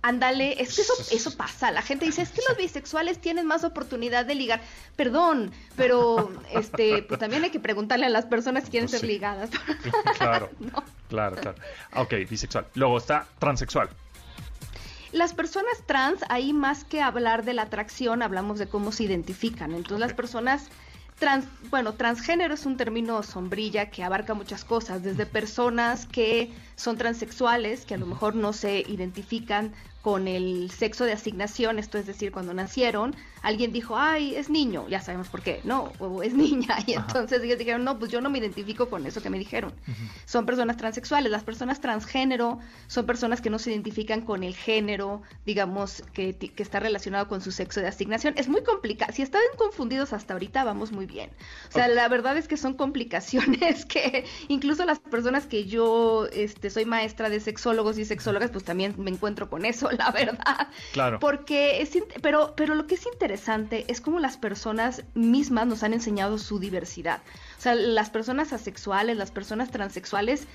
Ándale, 0.00 0.62
es 0.62 0.76
que 0.76 0.82
eso, 0.82 0.92
eso 1.10 1.36
pasa. 1.36 1.70
La 1.72 1.82
gente 1.82 2.04
dice, 2.04 2.22
es 2.22 2.30
que 2.30 2.40
los 2.48 2.56
bisexuales 2.56 3.20
tienen 3.20 3.46
más 3.46 3.64
oportunidad 3.64 4.24
de 4.26 4.34
ligar. 4.36 4.60
Perdón, 4.96 5.50
pero 5.76 6.30
este, 6.52 7.02
pues 7.02 7.18
también 7.18 7.42
hay 7.42 7.50
que 7.50 7.58
preguntarle 7.60 8.06
a 8.06 8.08
las 8.08 8.24
personas 8.26 8.64
si 8.64 8.70
quieren 8.70 8.88
Pues 8.88 9.00
ser 9.00 9.08
sí. 9.08 9.12
ligadas. 9.14 9.50
Claro, 10.18 10.50
No. 10.60 10.84
claro, 11.08 11.36
claro. 11.36 11.58
Ok, 11.96 12.14
bisexual. 12.28 12.66
Luego 12.74 12.98
está 12.98 13.26
transexual. 13.38 13.88
Las 15.12 15.32
personas 15.32 15.82
trans, 15.86 16.20
ahí 16.28 16.52
más 16.52 16.84
que 16.84 17.00
hablar 17.00 17.44
de 17.44 17.54
la 17.54 17.62
atracción, 17.62 18.22
hablamos 18.22 18.58
de 18.58 18.68
cómo 18.68 18.92
se 18.92 19.04
identifican. 19.04 19.72
Entonces 19.72 20.00
las 20.00 20.12
personas 20.12 20.68
trans, 21.18 21.46
bueno, 21.70 21.94
transgénero 21.94 22.54
es 22.54 22.66
un 22.66 22.76
término 22.76 23.22
sombrilla 23.22 23.90
que 23.90 24.04
abarca 24.04 24.34
muchas 24.34 24.64
cosas, 24.64 25.02
desde 25.02 25.26
personas 25.26 26.06
que 26.06 26.52
son 26.76 26.96
transexuales, 26.96 27.84
que 27.84 27.94
a 27.94 27.98
lo 27.98 28.06
mejor 28.06 28.34
no 28.34 28.52
se 28.52 28.80
identifican 28.80 29.72
con 30.02 30.28
el 30.28 30.70
sexo 30.70 31.04
de 31.04 31.12
asignación, 31.12 31.78
esto 31.78 31.98
es 31.98 32.06
decir, 32.06 32.30
cuando 32.32 32.54
nacieron, 32.54 33.16
alguien 33.42 33.72
dijo, 33.72 33.96
ay, 33.96 34.34
es 34.36 34.48
niño, 34.48 34.88
ya 34.88 35.00
sabemos 35.00 35.28
por 35.28 35.42
qué, 35.42 35.60
no, 35.64 35.92
o 35.98 36.22
es 36.22 36.34
niña, 36.34 36.78
y 36.86 36.94
Ajá. 36.94 37.06
entonces 37.06 37.42
ellos 37.42 37.58
dijeron, 37.58 37.84
no, 37.84 37.98
pues 37.98 38.10
yo 38.10 38.20
no 38.20 38.30
me 38.30 38.38
identifico 38.38 38.88
con 38.88 39.06
eso 39.06 39.22
que 39.22 39.30
me 39.30 39.38
dijeron. 39.38 39.72
Son 40.24 40.46
personas 40.46 40.76
transexuales, 40.76 41.30
las 41.30 41.44
personas 41.44 41.80
transgénero 41.80 42.58
son 42.86 43.06
personas 43.06 43.40
que 43.40 43.50
no 43.50 43.58
se 43.58 43.70
identifican 43.70 44.22
con 44.22 44.44
el 44.44 44.54
género, 44.54 45.22
digamos, 45.44 46.02
que, 46.12 46.36
que 46.36 46.62
está 46.62 46.80
relacionado 46.80 47.28
con 47.28 47.40
su 47.40 47.50
sexo 47.52 47.80
de 47.80 47.88
asignación. 47.88 48.34
Es 48.36 48.48
muy 48.48 48.62
complicado, 48.62 49.12
si 49.12 49.22
estaban 49.22 49.48
confundidos 49.56 50.12
hasta 50.12 50.34
ahorita, 50.34 50.64
vamos 50.64 50.92
muy 50.92 51.06
bien. 51.06 51.30
O 51.68 51.72
sea, 51.72 51.88
la 51.88 52.08
verdad 52.08 52.36
es 52.36 52.48
que 52.48 52.56
son 52.56 52.74
complicaciones 52.74 53.84
que 53.86 54.24
incluso 54.48 54.84
las 54.84 54.98
personas 55.00 55.46
que 55.46 55.66
yo 55.66 56.26
este, 56.32 56.70
soy 56.70 56.84
maestra 56.84 57.28
de 57.28 57.40
sexólogos 57.40 57.98
y 57.98 58.04
sexólogas, 58.04 58.50
pues 58.50 58.64
también 58.64 58.94
me 58.98 59.10
encuentro 59.10 59.48
con 59.50 59.64
eso, 59.64 59.87
la 59.98 60.10
verdad. 60.10 60.68
Claro. 60.92 61.18
Porque 61.20 61.82
es, 61.82 61.90
pero, 62.22 62.54
pero 62.56 62.74
lo 62.74 62.86
que 62.86 62.94
es 62.94 63.06
interesante 63.06 63.84
es 63.88 64.00
cómo 64.00 64.18
las 64.20 64.36
personas 64.36 65.04
mismas 65.14 65.66
nos 65.66 65.82
han 65.82 65.92
enseñado 65.92 66.38
su 66.38 66.58
diversidad. 66.58 67.20
O 67.58 67.60
sea, 67.60 67.74
las 67.74 68.10
personas 68.10 68.52
asexuales, 68.52 69.16
las 69.16 69.30
personas 69.30 69.70
transexuales, 69.70 70.46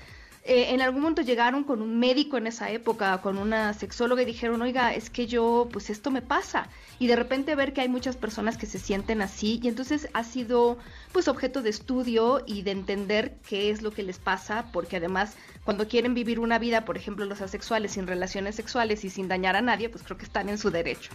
eh, 0.46 0.74
en 0.74 0.82
algún 0.82 1.00
momento 1.00 1.22
llegaron 1.22 1.64
con 1.64 1.80
un 1.80 1.98
médico 1.98 2.36
en 2.36 2.46
esa 2.46 2.70
época, 2.70 3.16
con 3.22 3.38
una 3.38 3.72
sexóloga 3.72 4.20
y 4.20 4.26
dijeron, 4.26 4.60
oiga, 4.60 4.92
es 4.92 5.08
que 5.08 5.26
yo, 5.26 5.70
pues 5.72 5.88
esto 5.88 6.10
me 6.10 6.20
pasa. 6.20 6.68
Y 6.98 7.06
de 7.06 7.16
repente 7.16 7.54
ver 7.54 7.72
que 7.72 7.80
hay 7.80 7.88
muchas 7.88 8.16
personas 8.16 8.58
que 8.58 8.66
se 8.66 8.78
sienten 8.78 9.22
así 9.22 9.58
y 9.62 9.68
entonces 9.68 10.08
ha 10.12 10.22
sido 10.22 10.76
pues 11.12 11.28
objeto 11.28 11.62
de 11.62 11.70
estudio 11.70 12.42
y 12.46 12.60
de 12.60 12.72
entender 12.72 13.36
qué 13.48 13.70
es 13.70 13.80
lo 13.80 13.90
que 13.90 14.02
les 14.02 14.18
pasa, 14.18 14.66
porque 14.70 14.98
además 14.98 15.34
cuando 15.64 15.88
quieren 15.88 16.12
vivir 16.12 16.38
una 16.38 16.58
vida, 16.58 16.84
por 16.84 16.98
ejemplo, 16.98 17.24
los 17.24 17.40
asexuales 17.40 17.92
sin 17.92 18.06
relaciones 18.06 18.54
sexuales 18.54 19.02
y 19.04 19.08
sin 19.08 19.28
dañar 19.28 19.56
a 19.56 19.62
nadie, 19.62 19.88
pues 19.88 20.04
creo 20.04 20.18
que 20.18 20.26
están 20.26 20.50
en 20.50 20.58
su 20.58 20.70
derecho. 20.70 21.10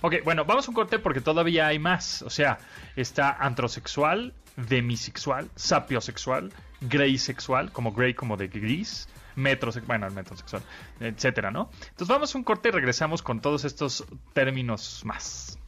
Ok, 0.00 0.16
bueno, 0.24 0.44
vamos 0.44 0.66
a 0.66 0.72
un 0.72 0.74
corte 0.74 0.98
porque 0.98 1.20
todavía 1.20 1.68
hay 1.68 1.78
más. 1.78 2.22
O 2.22 2.30
sea, 2.30 2.58
está 2.96 3.30
antrosexual, 3.30 4.34
demisexual, 4.56 5.48
sapiosexual, 5.54 6.52
gray 6.80 7.18
sexual, 7.18 7.72
como 7.72 7.92
gray 7.92 8.14
como 8.14 8.36
de 8.36 8.48
gris, 8.48 9.08
metrosexual, 9.36 9.86
bueno, 9.86 10.06
el 10.06 10.12
metrosexual, 10.12 10.62
etcétera, 11.00 11.50
¿no? 11.50 11.70
Entonces 11.80 12.08
vamos 12.08 12.34
a 12.34 12.38
un 12.38 12.44
corte 12.44 12.68
y 12.68 12.72
regresamos 12.72 13.22
con 13.22 13.40
todos 13.40 13.64
estos 13.64 14.04
términos 14.32 15.02
más. 15.04 15.58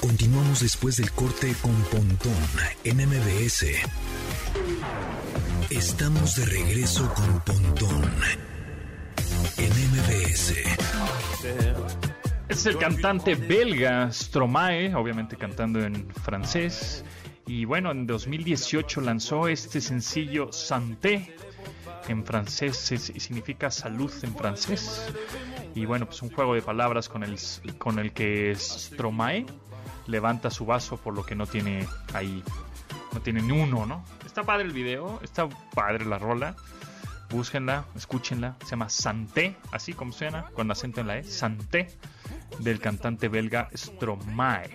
Continuamos 0.00 0.60
después 0.60 0.96
del 0.96 1.12
corte 1.12 1.54
con 1.62 1.74
Pontón 1.84 2.34
en 2.82 2.96
MBS. 2.96 3.66
Estamos 5.70 6.36
de 6.36 6.46
regreso 6.46 7.12
con 7.14 7.40
Pontón 7.40 8.10
en 9.58 9.70
MBS. 9.70 10.54
Este 12.48 12.48
es 12.48 12.66
el 12.66 12.78
cantante 12.78 13.36
belga 13.36 14.10
Stromae, 14.12 14.94
obviamente 14.94 15.36
cantando 15.36 15.80
en 15.80 16.06
francés. 16.10 17.04
Y 17.54 17.66
bueno, 17.66 17.90
en 17.90 18.06
2018 18.06 19.02
lanzó 19.02 19.46
este 19.46 19.82
sencillo 19.82 20.50
Santé, 20.54 21.36
en 22.08 22.24
francés 22.24 22.78
significa 23.18 23.70
salud 23.70 24.10
en 24.22 24.34
francés. 24.34 25.12
Y 25.74 25.84
bueno, 25.84 26.06
pues 26.06 26.22
un 26.22 26.30
juego 26.30 26.54
de 26.54 26.62
palabras 26.62 27.10
con 27.10 27.22
el, 27.22 27.36
con 27.76 27.98
el 27.98 28.14
que 28.14 28.54
Stromae 28.56 29.44
levanta 30.06 30.48
su 30.50 30.64
vaso 30.64 30.96
por 30.96 31.12
lo 31.12 31.26
que 31.26 31.34
no 31.34 31.46
tiene 31.46 31.86
ahí, 32.14 32.42
no 33.12 33.20
tiene 33.20 33.42
ni 33.42 33.52
uno, 33.52 33.84
¿no? 33.84 34.02
Está 34.24 34.44
padre 34.44 34.64
el 34.64 34.72
video, 34.72 35.20
está 35.22 35.46
padre 35.74 36.06
la 36.06 36.18
rola 36.18 36.56
búsquenla, 37.32 37.86
escúchenla, 37.96 38.56
se 38.62 38.70
llama 38.70 38.88
Santé, 38.88 39.56
así 39.72 39.94
como 39.94 40.12
suena, 40.12 40.44
con 40.54 40.70
acento 40.70 41.00
en 41.00 41.06
la 41.06 41.18
E, 41.18 41.24
Santé, 41.24 41.88
del 42.58 42.80
cantante 42.80 43.28
belga 43.28 43.68
Stromae. 43.74 44.70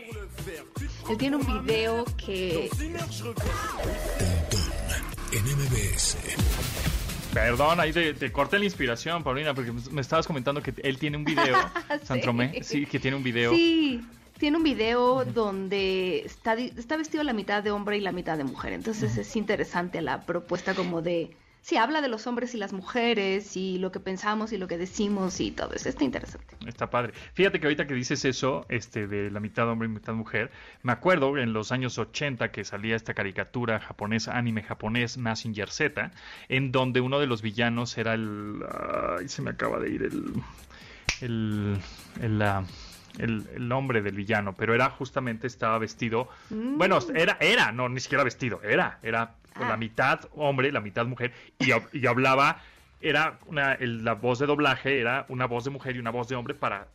Él 1.09 1.17
tiene 1.17 1.37
un 1.37 1.63
video 1.63 2.05
que... 2.17 2.69
Perdón, 7.33 7.79
ahí 7.79 7.93
te, 7.93 8.31
corté 8.31 8.57
la 8.57 8.65
inspiración, 8.65 9.23
Paulina, 9.23 9.53
porque 9.53 9.71
me 9.91 10.01
estabas 10.01 10.25
comentando 10.25 10.61
que 10.61 10.73
él 10.83 10.97
tiene 10.97 11.17
un 11.17 11.23
video, 11.23 11.55
sí. 12.03 12.63
sí, 12.63 12.85
que 12.85 12.99
tiene 12.99 13.17
un 13.17 13.23
video. 13.23 13.53
Sí, 13.53 14.01
tiene 14.37 14.57
un 14.57 14.63
video 14.63 15.25
donde 15.25 16.19
está, 16.25 16.55
está 16.55 16.97
vestido 16.97 17.23
la 17.23 17.33
mitad 17.33 17.63
de 17.63 17.71
hombre 17.71 17.97
y 17.97 18.01
la 18.01 18.11
mitad 18.11 18.37
de 18.37 18.43
mujer. 18.43 18.73
Entonces 18.73 19.17
es 19.17 19.35
interesante 19.35 20.01
la 20.01 20.25
propuesta 20.25 20.73
como 20.73 21.01
de 21.01 21.35
sí 21.67 21.75
habla 21.75 21.99
de 21.99 22.07
los 22.07 22.27
hombres 22.27 22.55
y 22.55 22.57
las 22.57 22.71
mujeres 22.71 23.57
y 23.57 23.77
lo 23.77 23.91
que 23.91 23.99
pensamos 23.99 24.53
y 24.53 24.57
lo 24.57 24.69
que 24.69 24.77
decimos 24.77 25.41
y 25.41 25.51
todo 25.51 25.73
eso. 25.73 25.89
Está 25.89 26.05
interesante. 26.05 26.55
Está 26.65 26.89
padre. 26.89 27.11
Fíjate 27.33 27.59
que 27.59 27.65
ahorita 27.65 27.87
que 27.87 27.93
dices 27.93 28.23
eso, 28.23 28.65
este, 28.69 29.05
de 29.05 29.29
la 29.29 29.41
mitad 29.41 29.67
hombre 29.67 29.89
y 29.89 29.91
mitad 29.91 30.13
mujer, 30.13 30.49
me 30.81 30.93
acuerdo 30.93 31.37
en 31.37 31.51
los 31.51 31.73
años 31.73 31.97
80 31.97 32.53
que 32.53 32.63
salía 32.63 32.95
esta 32.95 33.13
caricatura 33.13 33.81
japonesa, 33.81 34.37
anime 34.37 34.63
japonés, 34.63 35.17
Massinger 35.17 35.69
Z, 35.69 36.11
en 36.47 36.71
donde 36.71 37.01
uno 37.01 37.19
de 37.19 37.27
los 37.27 37.41
villanos 37.41 37.97
era 37.97 38.13
el... 38.13 38.63
Ay, 39.19 39.27
se 39.27 39.41
me 39.41 39.49
acaba 39.49 39.77
de 39.79 39.89
ir 39.89 40.03
el... 40.03 40.41
el, 41.19 41.77
el 42.21 42.41
el, 43.17 43.47
el, 43.55 43.67
nombre 43.67 44.03
del 44.03 44.15
villano, 44.15 44.55
pero 44.55 44.75
era 44.75 44.91
justamente 44.91 45.47
estaba 45.47 45.79
vestido, 45.79 46.29
mm. 46.51 46.77
bueno, 46.77 46.99
era, 47.15 47.35
era, 47.41 47.71
no, 47.71 47.89
ni 47.89 47.99
siquiera 47.99 48.23
vestido, 48.23 48.61
era, 48.61 48.99
era 49.01 49.33
la 49.59 49.73
ah. 49.73 49.77
mitad 49.77 50.21
hombre, 50.35 50.71
la 50.71 50.81
mitad 50.81 51.05
mujer, 51.05 51.33
y, 51.59 51.69
y 51.93 52.07
hablaba, 52.07 52.61
era 53.01 53.39
una, 53.45 53.77
la 53.79 54.13
voz 54.13 54.39
de 54.39 54.45
doblaje, 54.45 54.99
era 54.99 55.25
una 55.29 55.45
voz 55.45 55.65
de 55.65 55.69
mujer 55.69 55.95
y 55.95 55.99
una 55.99 56.11
voz 56.11 56.27
de 56.27 56.35
hombre 56.35 56.53
para 56.53 56.87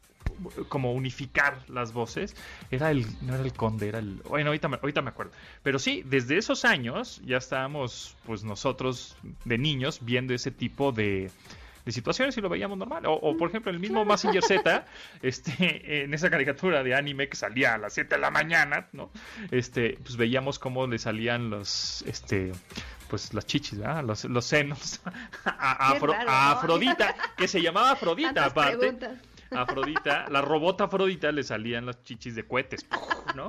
como 0.68 0.92
unificar 0.92 1.58
las 1.68 1.92
voces. 1.92 2.34
Era 2.70 2.90
el, 2.90 3.06
no 3.22 3.34
era 3.34 3.44
el 3.44 3.52
conde, 3.52 3.88
era 3.88 3.98
el, 3.98 4.16
bueno, 4.28 4.48
ahorita 4.48 4.68
me, 4.68 4.76
ahorita 4.76 5.02
me 5.02 5.10
acuerdo. 5.10 5.32
Pero 5.62 5.78
sí, 5.78 6.02
desde 6.04 6.38
esos 6.38 6.64
años 6.64 7.20
ya 7.24 7.36
estábamos, 7.36 8.16
pues 8.24 8.44
nosotros 8.44 9.16
de 9.44 9.58
niños 9.58 10.00
viendo 10.02 10.34
ese 10.34 10.50
tipo 10.50 10.92
de, 10.92 11.30
de 11.84 11.92
situaciones 11.92 12.36
y 12.36 12.40
lo 12.40 12.48
veíamos 12.48 12.78
normal. 12.78 13.04
O, 13.06 13.36
por 13.36 13.48
ejemplo, 13.48 13.70
el 13.70 13.78
mismo 13.78 14.04
Massinger 14.04 14.42
Z, 14.42 14.86
este, 15.22 16.04
en 16.04 16.14
esa 16.14 16.30
caricatura 16.30 16.82
de 16.82 16.94
anime 16.94 17.28
que 17.28 17.36
salía 17.36 17.74
a 17.74 17.78
las 17.78 17.94
7 17.94 18.14
de 18.14 18.20
la 18.20 18.30
mañana, 18.30 18.88
¿no? 18.92 19.10
Este, 19.50 19.98
pues 20.02 20.16
veíamos 20.16 20.58
cómo 20.58 20.86
le 20.86 20.98
salían 20.98 21.50
los, 21.50 22.02
este, 22.06 22.52
pues 23.08 23.34
las 23.34 23.46
chichis, 23.46 23.78
los, 24.04 24.24
los 24.24 24.44
senos 24.44 25.00
a, 25.44 26.52
Afrodita, 26.52 27.14
que 27.36 27.48
se 27.48 27.60
llamaba 27.60 27.92
Afrodita 27.92 28.46
aparte. 28.46 28.96
Afrodita, 29.54 30.28
la 30.28 30.40
robota 30.40 30.84
Afrodita 30.84 31.32
le 31.32 31.42
salían 31.42 31.86
las 31.86 32.02
chichis 32.04 32.34
de 32.34 32.44
cohetes, 32.44 32.86
¿no? 33.34 33.48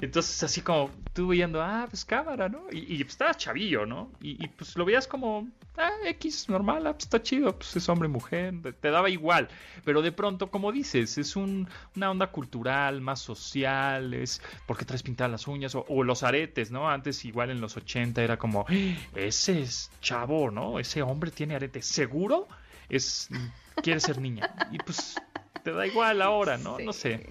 Entonces, 0.00 0.42
así 0.42 0.62
como 0.62 0.90
tú 1.12 1.28
viendo, 1.28 1.60
ah, 1.62 1.86
pues 1.88 2.04
cámara, 2.04 2.48
¿no? 2.48 2.66
Y, 2.72 2.94
y 2.94 3.04
pues 3.04 3.12
estabas 3.12 3.36
chavillo, 3.36 3.84
¿no? 3.84 4.10
Y, 4.20 4.48
pues 4.48 4.74
lo 4.76 4.86
veías 4.86 5.06
como, 5.06 5.48
ah, 5.76 5.90
X, 6.06 6.48
normal, 6.48 6.86
ah, 6.86 6.92
pues 6.92 7.04
está 7.04 7.22
chido, 7.22 7.54
pues 7.56 7.76
es 7.76 7.88
hombre, 7.88 8.08
mujer, 8.08 8.54
te 8.80 8.90
daba 8.90 9.10
igual. 9.10 9.48
Pero 9.84 10.00
de 10.00 10.10
pronto, 10.10 10.50
como 10.50 10.72
dices, 10.72 11.18
es 11.18 11.36
un, 11.36 11.68
una 11.96 12.10
onda 12.10 12.28
cultural, 12.28 13.02
más 13.02 13.20
social, 13.20 14.14
es 14.14 14.40
porque 14.66 14.86
traes 14.86 15.02
pintadas 15.02 15.32
las 15.32 15.46
uñas, 15.46 15.74
o, 15.74 16.02
los 16.02 16.22
aretes, 16.22 16.70
¿no? 16.70 16.88
Antes, 16.88 17.24
igual 17.26 17.50
en 17.50 17.60
los 17.60 17.76
80, 17.76 18.22
era 18.22 18.38
como, 18.38 18.64
ese 19.14 19.60
es 19.60 19.90
chavo, 20.00 20.50
¿no? 20.50 20.78
Ese 20.78 21.02
hombre 21.02 21.30
tiene 21.30 21.56
aretes, 21.56 21.84
¿seguro? 21.84 22.48
Es, 22.90 23.28
quiere 23.82 24.00
ser 24.00 24.20
niña. 24.20 24.52
Y 24.70 24.78
pues 24.78 25.16
te 25.62 25.72
da 25.72 25.86
igual 25.86 26.22
ahora, 26.22 26.56
¿no? 26.56 26.78
No 26.78 26.92
sé. 26.92 27.28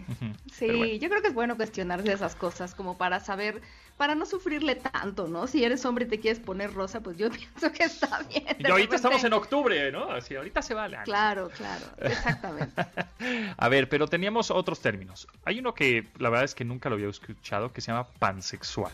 Sí, 0.52 1.00
yo 1.00 1.10
creo 1.10 1.22
que 1.22 1.30
es 1.30 1.34
bueno 1.34 1.56
cuestionarse 1.56 2.12
esas 2.12 2.36
cosas 2.36 2.76
como 2.76 2.98
para 2.98 3.20
saber, 3.20 3.62
para 3.98 4.16
no 4.16 4.26
sufrirle 4.26 4.76
tanto, 4.76 5.28
¿no? 5.28 5.48
Si 5.48 5.64
eres 5.64 5.86
hombre 5.86 6.06
y 6.06 6.08
te 6.10 6.20
quieres 6.20 6.40
poner 6.40 6.74
rosa, 6.74 7.02
pues 7.02 7.18
yo 7.18 7.30
pienso 7.32 7.72
que 7.72 7.84
está 7.84 8.24
bien. 8.24 8.56
Y 8.60 8.68
ahorita 8.70 8.96
estamos 8.96 9.24
en 9.24 9.34
octubre, 9.34 9.92
¿no? 9.92 10.12
Así, 10.12 10.36
ahorita 10.36 10.62
se 10.62 10.74
vale. 10.74 10.98
Claro, 11.04 11.50
claro, 11.50 11.86
exactamente. 12.00 12.86
A 13.58 13.70
ver, 13.70 13.90
pero 13.90 14.08
teníamos 14.08 14.52
otros 14.52 14.80
términos. 14.82 15.28
Hay 15.46 15.60
uno 15.60 15.74
que 15.74 16.08
la 16.18 16.30
verdad 16.30 16.46
es 16.46 16.56
que 16.56 16.66
nunca 16.66 16.90
lo 16.90 16.96
había 16.96 17.10
escuchado, 17.10 17.72
que 17.72 17.82
se 17.82 17.92
llama 17.92 18.08
pansexual. 18.20 18.94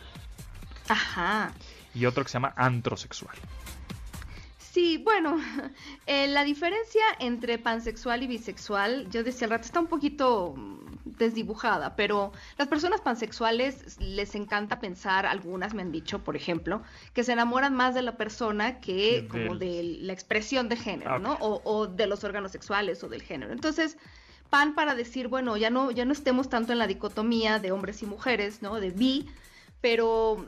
Ajá. 0.88 1.52
Y 1.94 2.06
otro 2.06 2.24
que 2.24 2.30
se 2.30 2.34
llama 2.34 2.54
antrosexual. 2.56 3.36
Sí, 4.75 4.98
bueno, 4.98 5.38
eh, 6.05 6.27
la 6.27 6.44
diferencia 6.44 7.01
entre 7.20 7.58
pansexual 7.58 8.24
y 8.24 8.27
bisexual, 8.27 9.10
yo 9.10 9.24
decía 9.24 9.46
al 9.46 9.51
rato, 9.51 9.63
está 9.63 9.79
un 9.79 9.88
poquito 9.88 10.53
mm, 10.53 11.15
desdibujada, 11.17 11.96
pero 11.96 12.34
las 12.58 12.67
personas 12.67 13.00
pansexuales 13.00 13.98
les 14.01 14.36
encanta 14.36 14.82
pensar, 14.82 15.25
algunas 15.27 15.74
me 15.74 15.82
han 15.82 15.94
dicho, 15.94 16.25
por 16.25 16.36
ejemplo, 16.36 16.82
que 17.13 17.24
se 17.24 17.32
enamoran 17.32 17.74
más 17.74 17.96
de 17.96 18.01
la 18.01 18.17
persona 18.17 18.82
que 18.82 19.29
como 19.32 19.55
de 19.55 19.98
la 20.01 20.12
expresión 20.12 20.67
de 20.67 20.75
género, 20.75 21.13
ah, 21.13 21.20
¿no? 21.20 21.36
O, 21.39 21.62
o, 21.63 21.88
de 21.88 22.05
los 22.05 22.25
órganos 22.25 22.51
sexuales 22.51 23.01
o 23.01 23.08
del 23.08 23.22
género. 23.22 23.53
Entonces, 23.53 23.98
pan 24.50 24.75
para 24.75 24.94
decir, 24.94 25.29
bueno, 25.29 25.55
ya 25.55 25.70
no, 25.70 25.89
ya 25.91 26.03
no 26.03 26.12
estemos 26.12 26.50
tanto 26.50 26.74
en 26.74 26.79
la 26.79 26.88
dicotomía 26.88 27.60
de 27.60 27.72
hombres 27.72 28.01
y 28.01 28.08
mujeres, 28.08 28.62
¿no? 28.62 28.82
De 28.82 28.89
bi, 28.89 29.25
pero 29.79 30.46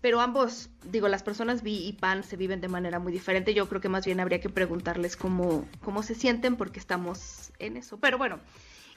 pero 0.00 0.20
ambos, 0.20 0.70
digo, 0.84 1.08
las 1.08 1.22
personas 1.22 1.62
bi 1.62 1.86
y 1.86 1.92
pan 1.92 2.22
se 2.22 2.36
viven 2.36 2.60
de 2.60 2.68
manera 2.68 2.98
muy 2.98 3.12
diferente. 3.12 3.54
Yo 3.54 3.68
creo 3.68 3.80
que 3.80 3.88
más 3.88 4.04
bien 4.06 4.20
habría 4.20 4.40
que 4.40 4.48
preguntarles 4.48 5.16
cómo, 5.16 5.66
cómo 5.82 6.02
se 6.02 6.14
sienten 6.14 6.56
porque 6.56 6.78
estamos 6.78 7.52
en 7.58 7.76
eso. 7.76 7.98
Pero 7.98 8.18
bueno, 8.18 8.38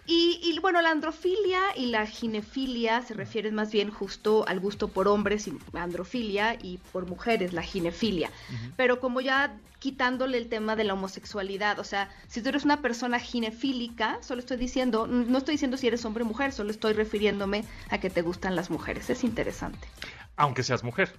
Y, 0.08 0.40
y, 0.44 0.58
bueno, 0.60 0.82
la 0.82 0.90
androfilia 0.90 1.62
y 1.76 1.88
la 1.88 2.08
ginefilia 2.08 3.04
se 3.04 3.14
refieren 3.14 3.54
más 3.54 3.72
bien 3.72 3.92
justo 3.92 4.48
al 4.48 4.60
gusto 4.60 4.88
por 4.88 5.08
hombres 5.08 5.48
y 5.48 5.54
androfilia 5.74 6.58
y 6.62 6.80
por 6.92 7.08
mujeres 7.08 7.54
la 7.54 7.62
ginefilia. 7.62 8.32
Pero 8.76 9.00
como 9.00 9.22
ya 9.22 9.60
quitándole 9.78 10.38
el 10.38 10.48
tema 10.50 10.76
de 10.76 10.86
la 10.86 10.94
homosexualidad, 10.94 11.80
o 11.80 11.84
sea, 11.84 12.10
si 12.28 12.42
tú 12.42 12.50
eres 12.50 12.66
una 12.66 12.82
persona 12.82 13.20
ginefílica, 13.20 14.18
solo 14.22 14.40
estoy 14.40 14.58
diciendo, 14.58 15.06
no 15.08 15.38
estoy 15.38 15.54
diciendo 15.54 15.78
si 15.78 15.88
eres 15.88 16.04
hombre 16.06 16.24
o 16.24 16.28
mujer, 16.28 16.52
solo 16.52 16.72
estoy 16.72 16.94
refiriéndome 16.94 17.64
a 17.90 18.00
que 18.00 18.10
te 18.10 18.22
gustan 18.24 18.56
las 18.56 18.70
mujeres. 18.70 19.10
Es 19.10 19.24
interesante. 19.24 19.88
Aunque 20.42 20.64
seas 20.64 20.84
mujer. 20.84 21.14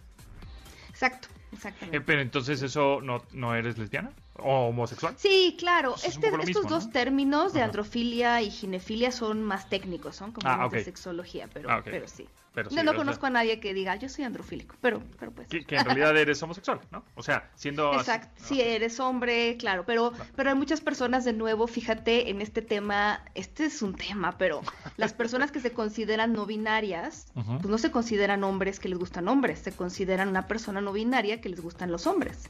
Exacto, 0.90 1.28
exactamente. 1.52 1.96
Eh, 1.96 2.00
pero 2.00 2.20
entonces 2.20 2.60
eso 2.62 3.00
no, 3.00 3.22
no 3.32 3.54
eres 3.54 3.78
lesbiana 3.78 4.10
o 4.36 4.68
homosexual. 4.68 5.14
Sí, 5.16 5.56
claro. 5.58 5.94
Es 5.96 6.04
Este- 6.06 6.26
estos 6.28 6.46
mismo, 6.46 6.68
dos 6.68 6.86
¿no? 6.86 6.92
términos 6.92 7.52
de 7.52 7.62
androfilia 7.62 8.42
y 8.42 8.50
ginefilia 8.50 9.12
son 9.12 9.42
más 9.42 9.68
técnicos, 9.68 10.16
son 10.16 10.32
como 10.32 10.48
Ah, 10.48 10.68
de 10.68 10.82
sexología, 10.84 11.48
pero, 11.52 11.70
Ah, 11.70 11.82
pero 11.84 12.08
sí. 12.08 12.26
Pero 12.54 12.68
sí, 12.68 12.76
no, 12.76 12.82
no 12.82 12.90
o 12.90 12.94
sea, 12.94 12.98
conozco 12.98 13.26
a 13.26 13.30
nadie 13.30 13.60
que 13.60 13.72
diga 13.72 13.96
yo 13.96 14.08
soy 14.10 14.24
androfílico, 14.24 14.76
pero, 14.80 15.02
pero 15.18 15.32
pues. 15.32 15.48
que, 15.48 15.64
que 15.64 15.76
en 15.76 15.84
realidad 15.86 16.14
eres 16.16 16.42
homosexual, 16.42 16.80
¿no? 16.90 17.02
O 17.14 17.22
sea, 17.22 17.50
siendo 17.54 17.90
así- 17.92 18.00
Exacto, 18.00 18.34
¿no? 18.40 18.46
si 18.46 18.60
eres 18.60 19.00
hombre, 19.00 19.56
claro, 19.56 19.84
pero, 19.86 20.12
pero 20.36 20.50
hay 20.50 20.56
muchas 20.56 20.82
personas 20.82 21.24
de 21.24 21.32
nuevo, 21.32 21.66
fíjate, 21.66 22.28
en 22.28 22.42
este 22.42 22.60
tema, 22.60 23.24
este 23.34 23.64
es 23.64 23.80
un 23.80 23.94
tema, 23.94 24.36
pero 24.36 24.60
las 24.98 25.14
personas 25.14 25.50
que 25.50 25.60
se 25.60 25.72
consideran 25.72 26.34
no 26.34 26.44
binarias, 26.44 27.32
pues 27.34 27.66
no 27.68 27.78
se 27.78 27.90
consideran 27.90 28.44
hombres 28.44 28.80
que 28.80 28.88
les 28.90 28.98
gustan 28.98 29.28
hombres, 29.28 29.58
se 29.60 29.72
consideran 29.72 30.28
una 30.28 30.46
persona 30.46 30.80
no 30.82 30.92
binaria 30.92 31.40
que 31.40 31.48
les 31.48 31.60
gustan 31.60 31.90
los 31.90 32.06
hombres. 32.06 32.44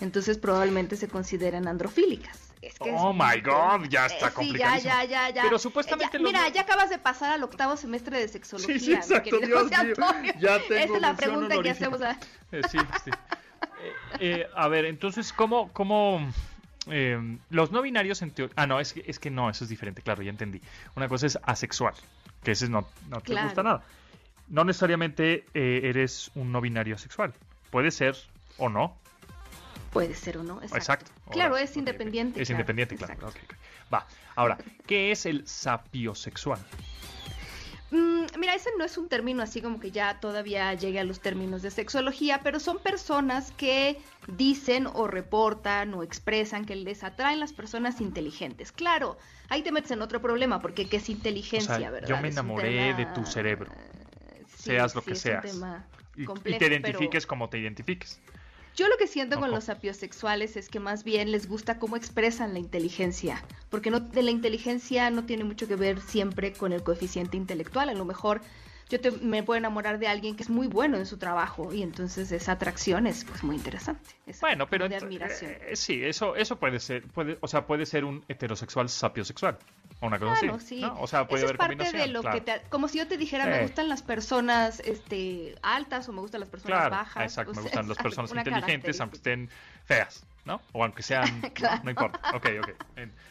Entonces 0.00 0.38
probablemente 0.38 0.96
se 0.96 1.08
consideran 1.08 1.68
androfílicas. 1.68 2.51
Es 2.62 2.78
que 2.78 2.90
es 2.90 2.94
Oh 2.96 3.12
my. 3.12 3.40
God, 3.42 3.88
ya 3.88 4.06
está 4.06 4.28
Eh, 4.28 4.32
sí, 4.38 4.52
ya, 4.56 4.78
ya, 4.78 5.04
ya, 5.04 5.30
ya. 5.30 5.42
Pero 5.42 5.56
Eh, 5.56 5.58
supuestamente 5.58 6.16
ya- 6.18 6.24
Mira, 6.24 6.48
ya 6.48 6.60
acabas 6.62 6.88
de 6.90 6.98
pasar 6.98 7.32
al 7.32 7.42
octavo 7.42 7.76
semestre 7.76 8.20
de 8.20 8.28
sexología. 8.28 8.78
Sí, 8.78 8.92
exacto, 8.94 9.38
Dios 9.38 9.68
mío. 9.68 9.94
Ya 10.40 10.56
Esa 10.56 10.68
tengo 10.68 10.94
es 10.96 11.02
la 11.02 11.16
pregunta 11.16 11.60
que 11.60 11.70
hacemos. 11.70 12.00
a- 12.02 12.16
Eh, 12.52 12.62
sí, 12.70 12.78
sí. 13.04 13.10
Eh, 13.10 13.92
eh, 14.20 14.46
a 14.54 14.68
ver, 14.68 14.84
entonces, 14.84 15.32
¿cómo, 15.32 15.72
cómo 15.72 16.20
eh, 16.86 17.36
los 17.50 17.72
no 17.72 17.82
binarios 17.82 18.22
en 18.22 18.30
teoría... 18.30 18.54
Ah, 18.56 18.66
no, 18.66 18.78
es 18.78 18.92
que, 18.92 19.02
es 19.06 19.18
que 19.18 19.30
no, 19.30 19.50
eso 19.50 19.64
es 19.64 19.70
diferente, 19.70 20.02
claro, 20.02 20.22
ya 20.22 20.30
entendí. 20.30 20.60
Una 20.94 21.08
cosa 21.08 21.26
es 21.26 21.38
asexual, 21.42 21.94
que 22.44 22.52
ese 22.52 22.68
no, 22.68 22.86
no 23.08 23.20
te 23.20 23.32
Claro. 23.32 23.48
gusta 23.48 23.62
nada. 23.64 23.82
No 24.48 24.64
necesariamente 24.64 25.46
eh, 25.54 25.80
eres 25.84 26.30
un 26.36 26.52
no 26.52 26.60
binario 26.60 26.94
asexual. 26.94 27.32
Puede 27.70 27.90
ser 27.90 28.16
o 28.58 28.68
no. 28.68 28.96
Puede 29.92 30.14
ser 30.14 30.38
o 30.38 30.42
no, 30.42 30.54
exacto. 30.62 30.76
Exacto. 30.78 31.10
Claro, 31.30 31.56
es 31.56 31.76
independiente. 31.76 32.40
Es 32.40 32.48
claro, 32.48 32.60
independiente, 32.60 32.96
claro. 32.96 33.14
Va, 33.92 34.06
ahora, 34.34 34.58
¿qué 34.86 35.12
es 35.12 35.26
el 35.26 35.46
sapiosexual? 35.46 36.58
Mm, 37.90 38.24
mira, 38.38 38.54
ese 38.54 38.70
no 38.78 38.84
es 38.86 38.96
un 38.96 39.08
término 39.10 39.42
así 39.42 39.60
como 39.60 39.78
que 39.78 39.90
ya 39.90 40.18
todavía 40.18 40.72
llegue 40.72 40.98
a 40.98 41.04
los 41.04 41.20
términos 41.20 41.60
de 41.60 41.70
sexología, 41.70 42.40
pero 42.42 42.58
son 42.58 42.78
personas 42.78 43.52
que 43.52 44.00
dicen 44.28 44.86
o 44.86 45.06
reportan 45.06 45.92
o 45.92 46.02
expresan 46.02 46.64
que 46.64 46.74
les 46.74 47.04
atraen 47.04 47.38
las 47.38 47.52
personas 47.52 48.00
inteligentes. 48.00 48.72
Claro, 48.72 49.18
ahí 49.50 49.60
te 49.62 49.72
metes 49.72 49.90
en 49.90 50.00
otro 50.00 50.22
problema, 50.22 50.58
porque 50.60 50.88
¿qué 50.88 50.96
es 50.96 51.10
inteligencia, 51.10 51.74
O 51.74 51.78
sea, 51.78 51.90
verdad? 51.90 52.08
yo 52.08 52.16
me 52.18 52.28
enamoré 52.28 52.94
de 52.94 53.04
tu 53.14 53.26
cerebro. 53.26 53.70
Sí, 54.56 54.70
Seas 54.70 54.94
lo 54.94 55.02
sí, 55.02 55.10
que 55.10 55.14
seas. 55.16 55.60
Y, 56.16 56.24
te 56.26 56.34
pero- 56.58 56.66
identifiques 56.66 57.26
como 57.26 57.50
te 57.50 57.58
identifiques. 57.58 58.20
Yo 58.74 58.88
lo 58.88 58.96
que 58.96 59.06
siento 59.06 59.38
con 59.38 59.50
los 59.50 59.64
sapiosexuales 59.64 60.56
es 60.56 60.70
que 60.70 60.80
más 60.80 61.04
bien 61.04 61.30
les 61.30 61.46
gusta 61.46 61.78
cómo 61.78 61.96
expresan 61.96 62.54
la 62.54 62.58
inteligencia, 62.58 63.44
porque 63.68 63.90
no, 63.90 64.00
de 64.00 64.22
la 64.22 64.30
inteligencia 64.30 65.10
no 65.10 65.26
tiene 65.26 65.44
mucho 65.44 65.68
que 65.68 65.76
ver 65.76 66.00
siempre 66.00 66.54
con 66.54 66.72
el 66.72 66.82
coeficiente 66.82 67.36
intelectual. 67.36 67.90
A 67.90 67.94
lo 67.94 68.06
mejor 68.06 68.40
yo 68.88 69.00
te- 69.00 69.10
me 69.10 69.42
puedo 69.42 69.58
enamorar 69.58 69.98
de 69.98 70.08
alguien 70.08 70.36
que 70.36 70.42
es 70.42 70.50
muy 70.50 70.66
bueno 70.66 70.96
en 70.96 71.06
su 71.06 71.16
trabajo 71.18 71.72
y 71.72 71.82
entonces 71.82 72.30
esa 72.32 72.52
atracción 72.52 73.06
es 73.06 73.24
pues 73.24 73.42
muy 73.42 73.56
interesante. 73.56 74.10
es 74.26 74.40
Bueno, 74.40 74.66
pero 74.68 74.88
de 74.88 74.96
admiración. 74.96 75.52
eh, 75.60 75.76
sí, 75.76 76.04
eso, 76.04 76.36
eso 76.36 76.56
puede 76.56 76.78
ser, 76.80 77.02
puede, 77.08 77.38
o 77.40 77.48
sea, 77.48 77.66
puede 77.66 77.86
ser 77.86 78.04
un 78.04 78.24
heterosexual 78.28 78.88
sapiosexual 78.88 79.58
o 80.00 80.06
una 80.06 80.18
cosa 80.18 80.40
Claro, 80.40 80.56
así, 80.56 80.66
sí. 80.66 80.80
¿no? 80.80 81.00
O 81.00 81.06
sea, 81.06 81.26
puede 81.26 81.40
Eso 81.44 81.46
haber 81.48 81.54
es 81.56 81.58
parte 81.58 81.76
combinación. 81.76 82.02
de 82.02 82.08
lo 82.12 82.20
claro. 82.22 82.38
que 82.38 82.44
te, 82.44 82.68
como 82.68 82.88
si 82.88 82.98
yo 82.98 83.08
te 83.08 83.16
dijera 83.16 83.46
me 83.46 83.62
gustan 83.62 83.88
las 83.88 84.02
personas 84.02 84.80
este 84.80 85.54
altas 85.62 86.08
o 86.08 86.12
me 86.12 86.20
gustan 86.20 86.40
las 86.40 86.48
personas 86.50 86.78
Claro, 86.78 86.90
bajas. 86.96 87.22
exacto, 87.24 87.52
o 87.52 87.54
me 87.54 87.62
gustan 87.62 87.88
las 87.88 87.98
personas 88.02 88.34
inteligentes, 88.34 89.00
aunque 89.00 89.16
estén 89.16 89.48
feas, 89.84 90.24
¿no? 90.44 90.60
O 90.72 90.82
aunque 90.84 91.02
sean, 91.02 91.40
no, 91.42 91.50
Claro. 91.54 91.80
no 91.84 91.90
importa. 91.90 92.20
Ok, 92.34 92.46
ok. 92.60 92.70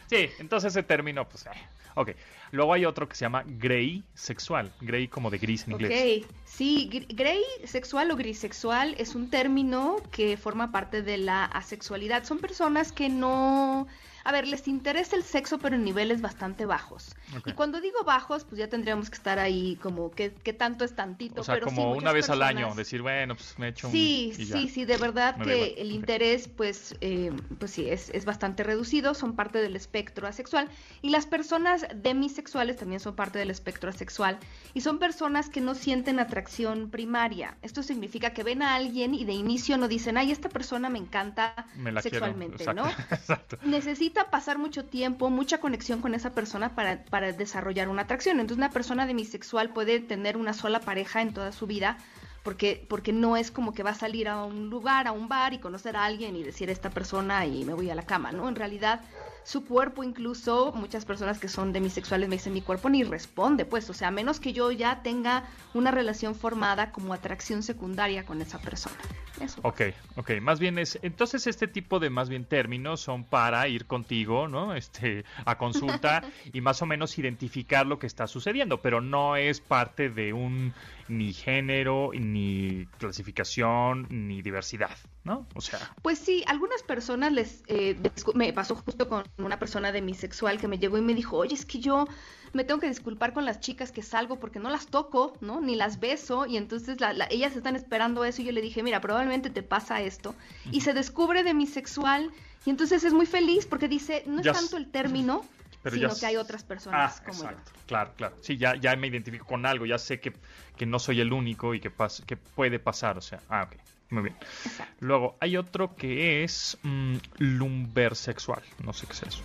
Sí, 0.08 0.30
entonces 0.38 0.72
ese 0.72 0.82
término, 0.82 1.28
pues, 1.28 1.46
eh, 1.46 1.50
ok. 1.94 2.10
Luego 2.50 2.74
hay 2.74 2.84
otro 2.84 3.08
que 3.08 3.14
se 3.16 3.24
llama 3.24 3.44
grey 3.46 4.02
sexual, 4.14 4.72
grey 4.80 5.08
como 5.08 5.30
de 5.30 5.38
gris 5.38 5.64
en 5.66 5.72
inglés. 5.72 6.24
Ok, 6.24 6.30
sí, 6.44 6.88
gr- 6.92 7.06
gray 7.16 7.42
sexual 7.64 8.10
o 8.10 8.16
grisexual 8.16 8.94
es 8.98 9.14
un 9.14 9.30
término 9.30 9.96
que 10.10 10.36
forma 10.36 10.70
parte 10.70 11.02
de 11.02 11.16
la 11.18 11.44
asexualidad. 11.46 12.24
Son 12.24 12.38
personas 12.38 12.92
que 12.92 13.08
no, 13.08 13.86
a 14.24 14.32
ver, 14.32 14.46
les 14.46 14.68
interesa 14.68 15.16
el 15.16 15.22
sexo 15.22 15.58
pero 15.58 15.76
en 15.76 15.84
niveles 15.84 16.20
bastante 16.20 16.66
bajos. 16.66 17.14
Y 17.46 17.52
cuando 17.52 17.80
digo 17.80 18.04
bajos, 18.04 18.44
pues 18.44 18.58
ya 18.58 18.68
tendríamos 18.68 19.10
que 19.10 19.16
estar 19.16 19.38
ahí 19.38 19.76
como 19.82 20.10
que, 20.10 20.32
que 20.32 20.52
tanto 20.52 20.84
es 20.84 20.94
tantito. 20.94 21.40
O 21.40 21.44
sea, 21.44 21.54
pero 21.54 21.68
sí, 21.68 21.74
como 21.74 21.88
muchas 21.88 22.02
una 22.02 22.12
vez 22.12 22.30
al 22.30 22.42
año, 22.42 22.74
decir, 22.74 23.02
bueno, 23.02 23.34
pues 23.34 23.58
me 23.58 23.66
he 23.66 23.70
hecho 23.70 23.88
un... 23.88 23.92
Sí, 23.92 24.32
sí, 24.34 24.68
sí, 24.68 24.84
de 24.84 24.96
verdad 24.96 25.36
Me 25.36 25.44
que 25.44 25.74
el 25.78 25.92
interés, 25.92 26.48
pues, 26.48 26.94
eh, 27.00 27.32
pues 27.58 27.70
sí, 27.70 27.88
es, 27.88 28.10
es 28.10 28.24
bastante 28.24 28.62
reducido, 28.62 29.14
son 29.14 29.34
parte 29.34 29.58
del 29.58 29.76
espectro 29.76 30.26
asexual. 30.26 30.68
Y 31.00 31.10
las 31.10 31.26
personas 31.26 31.86
demisexuales 31.94 32.76
también 32.76 33.00
son 33.00 33.14
parte 33.14 33.38
del 33.38 33.50
espectro 33.50 33.90
asexual. 33.90 34.38
Y 34.74 34.80
son 34.82 34.98
personas 34.98 35.48
que 35.48 35.60
no 35.60 35.74
sienten 35.74 36.18
atracción 36.18 36.90
primaria. 36.90 37.56
Esto 37.62 37.82
significa 37.82 38.32
que 38.32 38.42
ven 38.42 38.62
a 38.62 38.74
alguien 38.74 39.14
y 39.14 39.24
de 39.24 39.32
inicio 39.32 39.78
no 39.78 39.88
dicen, 39.88 40.16
ay, 40.16 40.30
esta 40.32 40.48
persona 40.48 40.88
me 40.88 40.98
encanta 40.98 41.66
Me 41.76 41.92
la 41.92 42.00
quiero, 42.02 42.18
sexualmente, 42.18 42.64
exacto, 42.64 42.82
¿no? 42.82 42.90
Exacto. 43.16 43.58
necesita 43.64 44.11
pasar 44.12 44.58
mucho 44.58 44.84
tiempo, 44.84 45.30
mucha 45.30 45.58
conexión 45.58 46.00
con 46.00 46.14
esa 46.14 46.34
persona 46.34 46.74
para, 46.74 47.04
para 47.04 47.32
desarrollar 47.32 47.88
una 47.88 48.02
atracción. 48.02 48.40
Entonces 48.40 48.58
una 48.58 48.70
persona 48.70 49.06
demisexual 49.06 49.70
puede 49.70 50.00
tener 50.00 50.36
una 50.36 50.52
sola 50.52 50.80
pareja 50.80 51.22
en 51.22 51.34
toda 51.34 51.52
su 51.52 51.66
vida 51.66 51.98
porque, 52.42 52.84
porque 52.88 53.12
no 53.12 53.36
es 53.36 53.50
como 53.50 53.72
que 53.72 53.82
va 53.82 53.90
a 53.90 53.94
salir 53.94 54.28
a 54.28 54.44
un 54.44 54.68
lugar, 54.68 55.06
a 55.06 55.12
un 55.12 55.28
bar 55.28 55.54
y 55.54 55.58
conocer 55.58 55.96
a 55.96 56.04
alguien 56.04 56.36
y 56.36 56.42
decir 56.42 56.70
esta 56.70 56.90
persona 56.90 57.46
y 57.46 57.64
me 57.64 57.74
voy 57.74 57.90
a 57.90 57.94
la 57.94 58.04
cama, 58.04 58.32
¿no? 58.32 58.48
En 58.48 58.56
realidad 58.56 59.00
su 59.44 59.64
cuerpo 59.64 60.04
incluso, 60.04 60.72
muchas 60.72 61.04
personas 61.04 61.38
que 61.38 61.48
son 61.48 61.72
demisexuales 61.72 62.28
me 62.28 62.36
dicen 62.36 62.52
mi 62.52 62.62
cuerpo 62.62 62.88
ni 62.88 63.04
responde, 63.04 63.64
pues, 63.64 63.88
o 63.90 63.94
sea, 63.94 64.08
a 64.08 64.10
menos 64.10 64.40
que 64.40 64.52
yo 64.52 64.70
ya 64.72 65.02
tenga 65.02 65.44
una 65.74 65.90
relación 65.90 66.34
formada 66.34 66.92
como 66.92 67.12
atracción 67.14 67.62
secundaria 67.62 68.24
con 68.24 68.40
esa 68.40 68.58
persona. 68.60 68.96
Eso. 69.40 69.60
Ok, 69.62 69.80
ok. 70.16 70.32
Más 70.40 70.60
bien 70.60 70.78
es, 70.78 70.98
entonces 71.02 71.46
este 71.46 71.66
tipo 71.66 71.98
de 71.98 72.10
más 72.10 72.28
bien 72.28 72.44
términos 72.44 73.00
son 73.00 73.24
para 73.24 73.66
ir 73.66 73.86
contigo, 73.86 74.46
¿no? 74.46 74.74
Este, 74.74 75.24
a 75.44 75.58
consulta 75.58 76.22
y 76.52 76.60
más 76.60 76.82
o 76.82 76.86
menos 76.86 77.18
identificar 77.18 77.86
lo 77.86 77.98
que 77.98 78.06
está 78.06 78.26
sucediendo, 78.26 78.82
pero 78.82 79.00
no 79.00 79.36
es 79.36 79.60
parte 79.60 80.10
de 80.10 80.32
un 80.32 80.74
ni 81.08 81.32
género, 81.32 82.10
ni 82.14 82.86
clasificación, 82.98 84.06
ni 84.10 84.42
diversidad, 84.42 84.96
¿no? 85.24 85.46
O 85.54 85.60
sea, 85.60 85.78
Pues 86.02 86.18
sí, 86.18 86.42
algunas 86.46 86.82
personas 86.82 87.32
les 87.32 87.62
eh, 87.66 87.96
me 88.34 88.52
pasó 88.52 88.74
justo 88.76 89.08
con 89.08 89.24
una 89.38 89.58
persona 89.58 89.92
demisexual 89.92 90.58
que 90.60 90.68
me 90.68 90.78
llegó 90.78 90.98
y 90.98 91.02
me 91.02 91.14
dijo, 91.14 91.36
oye, 91.38 91.54
es 91.54 91.64
que 91.64 91.80
yo 91.80 92.06
me 92.52 92.64
tengo 92.64 92.80
que 92.80 92.88
disculpar 92.88 93.32
con 93.32 93.44
las 93.44 93.60
chicas 93.60 93.92
que 93.92 94.02
salgo 94.02 94.38
porque 94.38 94.58
no 94.58 94.68
las 94.70 94.86
toco, 94.86 95.36
¿no? 95.40 95.60
Ni 95.60 95.74
las 95.76 96.00
beso 96.00 96.46
y 96.46 96.56
entonces 96.56 97.00
la- 97.00 97.12
la- 97.12 97.26
ellas 97.30 97.56
están 97.56 97.76
esperando 97.76 98.24
eso 98.24 98.42
y 98.42 98.44
yo 98.46 98.52
le 98.52 98.60
dije, 98.60 98.82
mira, 98.82 99.00
probablemente 99.00 99.48
te 99.50 99.62
pasa 99.62 100.02
esto 100.02 100.34
y 100.70 100.82
se 100.82 100.92
descubre 100.92 101.42
demisexual 101.44 102.30
y 102.66 102.70
entonces 102.70 103.04
es 103.04 103.12
muy 103.12 103.26
feliz 103.26 103.66
porque 103.66 103.88
dice, 103.88 104.22
no 104.26 104.40
es 104.40 104.44
tanto 104.52 104.76
el 104.76 104.90
término, 104.90 105.44
pero 105.82 105.96
sino 105.96 106.08
ya 106.08 106.20
que 106.20 106.26
hay 106.26 106.36
otras 106.36 106.62
personas 106.64 107.18
ah, 107.20 107.24
como 107.26 107.42
exacto. 107.44 107.72
Claro, 107.86 108.12
claro. 108.16 108.36
Sí, 108.40 108.56
ya, 108.56 108.76
ya 108.76 108.94
me 108.96 109.06
identifico 109.08 109.46
con 109.46 109.66
algo, 109.66 109.84
ya 109.86 109.98
sé 109.98 110.20
que, 110.20 110.32
que 110.76 110.86
no 110.86 110.98
soy 110.98 111.20
el 111.20 111.32
único 111.32 111.74
y 111.74 111.80
que, 111.80 111.90
pas- 111.94 112.24
que 112.24 112.36
puede 112.36 112.78
pasar, 112.78 113.18
o 113.18 113.20
sea, 113.20 113.40
ah, 113.48 113.64
ok. 113.70 113.76
Muy 114.10 114.22
bien. 114.24 114.36
yo. 114.40 114.46
Exacto. 114.70 114.94
Luego 115.00 115.36
hay 115.40 115.56
otro 115.56 115.96
que 115.96 116.44
es 116.44 116.76
mm, 116.82 117.16
lumbersexual. 117.38 118.62
No 118.84 118.92
sé 118.92 119.06
qué 119.06 119.12
es 119.14 119.22
eso. 119.22 119.42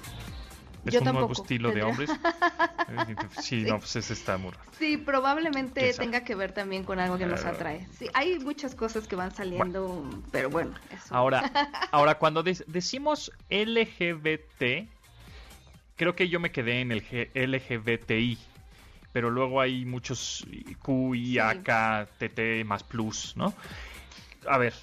¿Es 0.86 0.94
Yo 0.94 1.00
un 1.02 1.06
nuevo 1.14 1.32
estilo 1.34 1.72
de 1.72 1.84
hombres? 1.84 2.10
Sí, 3.38 3.64
no, 3.66 3.80
pues 3.80 3.98
ese 3.98 4.14
está 4.14 4.38
muy 4.38 4.52
raro. 4.52 4.64
Sí, 4.80 4.96
probablemente 4.96 5.94
tenga 5.94 6.24
que 6.24 6.36
ver 6.36 6.54
también 6.54 6.86
con 6.86 7.00
algo 7.00 7.18
que 7.18 7.26
nos 7.26 7.44
atrae. 7.44 7.86
Sí, 7.98 8.08
hay 8.14 8.40
muchas 8.40 8.76
cosas 8.76 9.08
que 9.08 9.18
van 9.18 9.36
saliendo, 9.36 10.06
pero 10.32 10.50
bueno, 10.50 10.74
eso. 10.92 11.14
Ahora, 11.14 11.44
ahora 11.92 12.18
cuando 12.18 12.44
de- 12.44 12.64
decimos 12.68 13.30
LGBT, 13.50 14.88
creo 15.98 16.16
que 16.16 16.30
yo 16.30 16.40
me 16.40 16.52
quedé 16.52 16.80
en 16.80 16.92
el 16.94 17.04
G- 17.04 17.30
LGBTI, 17.34 18.38
pero 19.12 19.30
luego 19.30 19.60
hay 19.60 19.84
muchos 19.86 20.46
Q, 20.82 21.16
I, 21.16 21.34
Sí. 21.34 21.40
AK, 21.40 22.08
TT 22.18 22.64
más 22.66 22.84
plus, 22.84 23.36
¿no? 23.36 23.54
A 24.48 24.58
ver, 24.58 24.74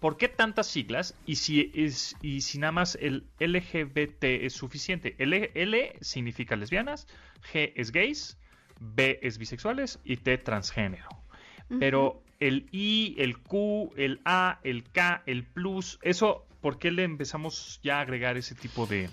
¿por 0.00 0.16
qué 0.16 0.28
tantas 0.28 0.66
siglas? 0.66 1.14
Y 1.26 1.36
si, 1.36 1.70
es, 1.74 2.16
y 2.22 2.40
si 2.40 2.58
nada 2.58 2.72
más 2.72 2.96
el 3.00 3.24
LGBT 3.38 4.44
es 4.46 4.54
suficiente. 4.54 5.14
L, 5.18 5.50
L 5.54 5.92
significa 6.00 6.56
lesbianas, 6.56 7.06
G 7.52 7.72
es 7.76 7.92
gays, 7.92 8.38
B 8.80 9.18
es 9.22 9.38
bisexuales 9.38 10.00
y 10.04 10.16
T 10.16 10.38
transgénero. 10.38 11.08
Pero 11.78 12.22
el 12.40 12.66
I, 12.72 13.14
el 13.18 13.38
Q, 13.38 13.92
el 13.96 14.20
A, 14.24 14.58
el 14.64 14.84
K, 14.90 15.22
el 15.26 15.44
plus, 15.44 15.98
eso, 16.02 16.46
¿por 16.60 16.78
qué 16.78 16.90
le 16.90 17.04
empezamos 17.04 17.80
ya 17.82 17.98
a 17.98 18.00
agregar 18.00 18.36
ese 18.36 18.54
tipo 18.54 18.86
de, 18.86 19.08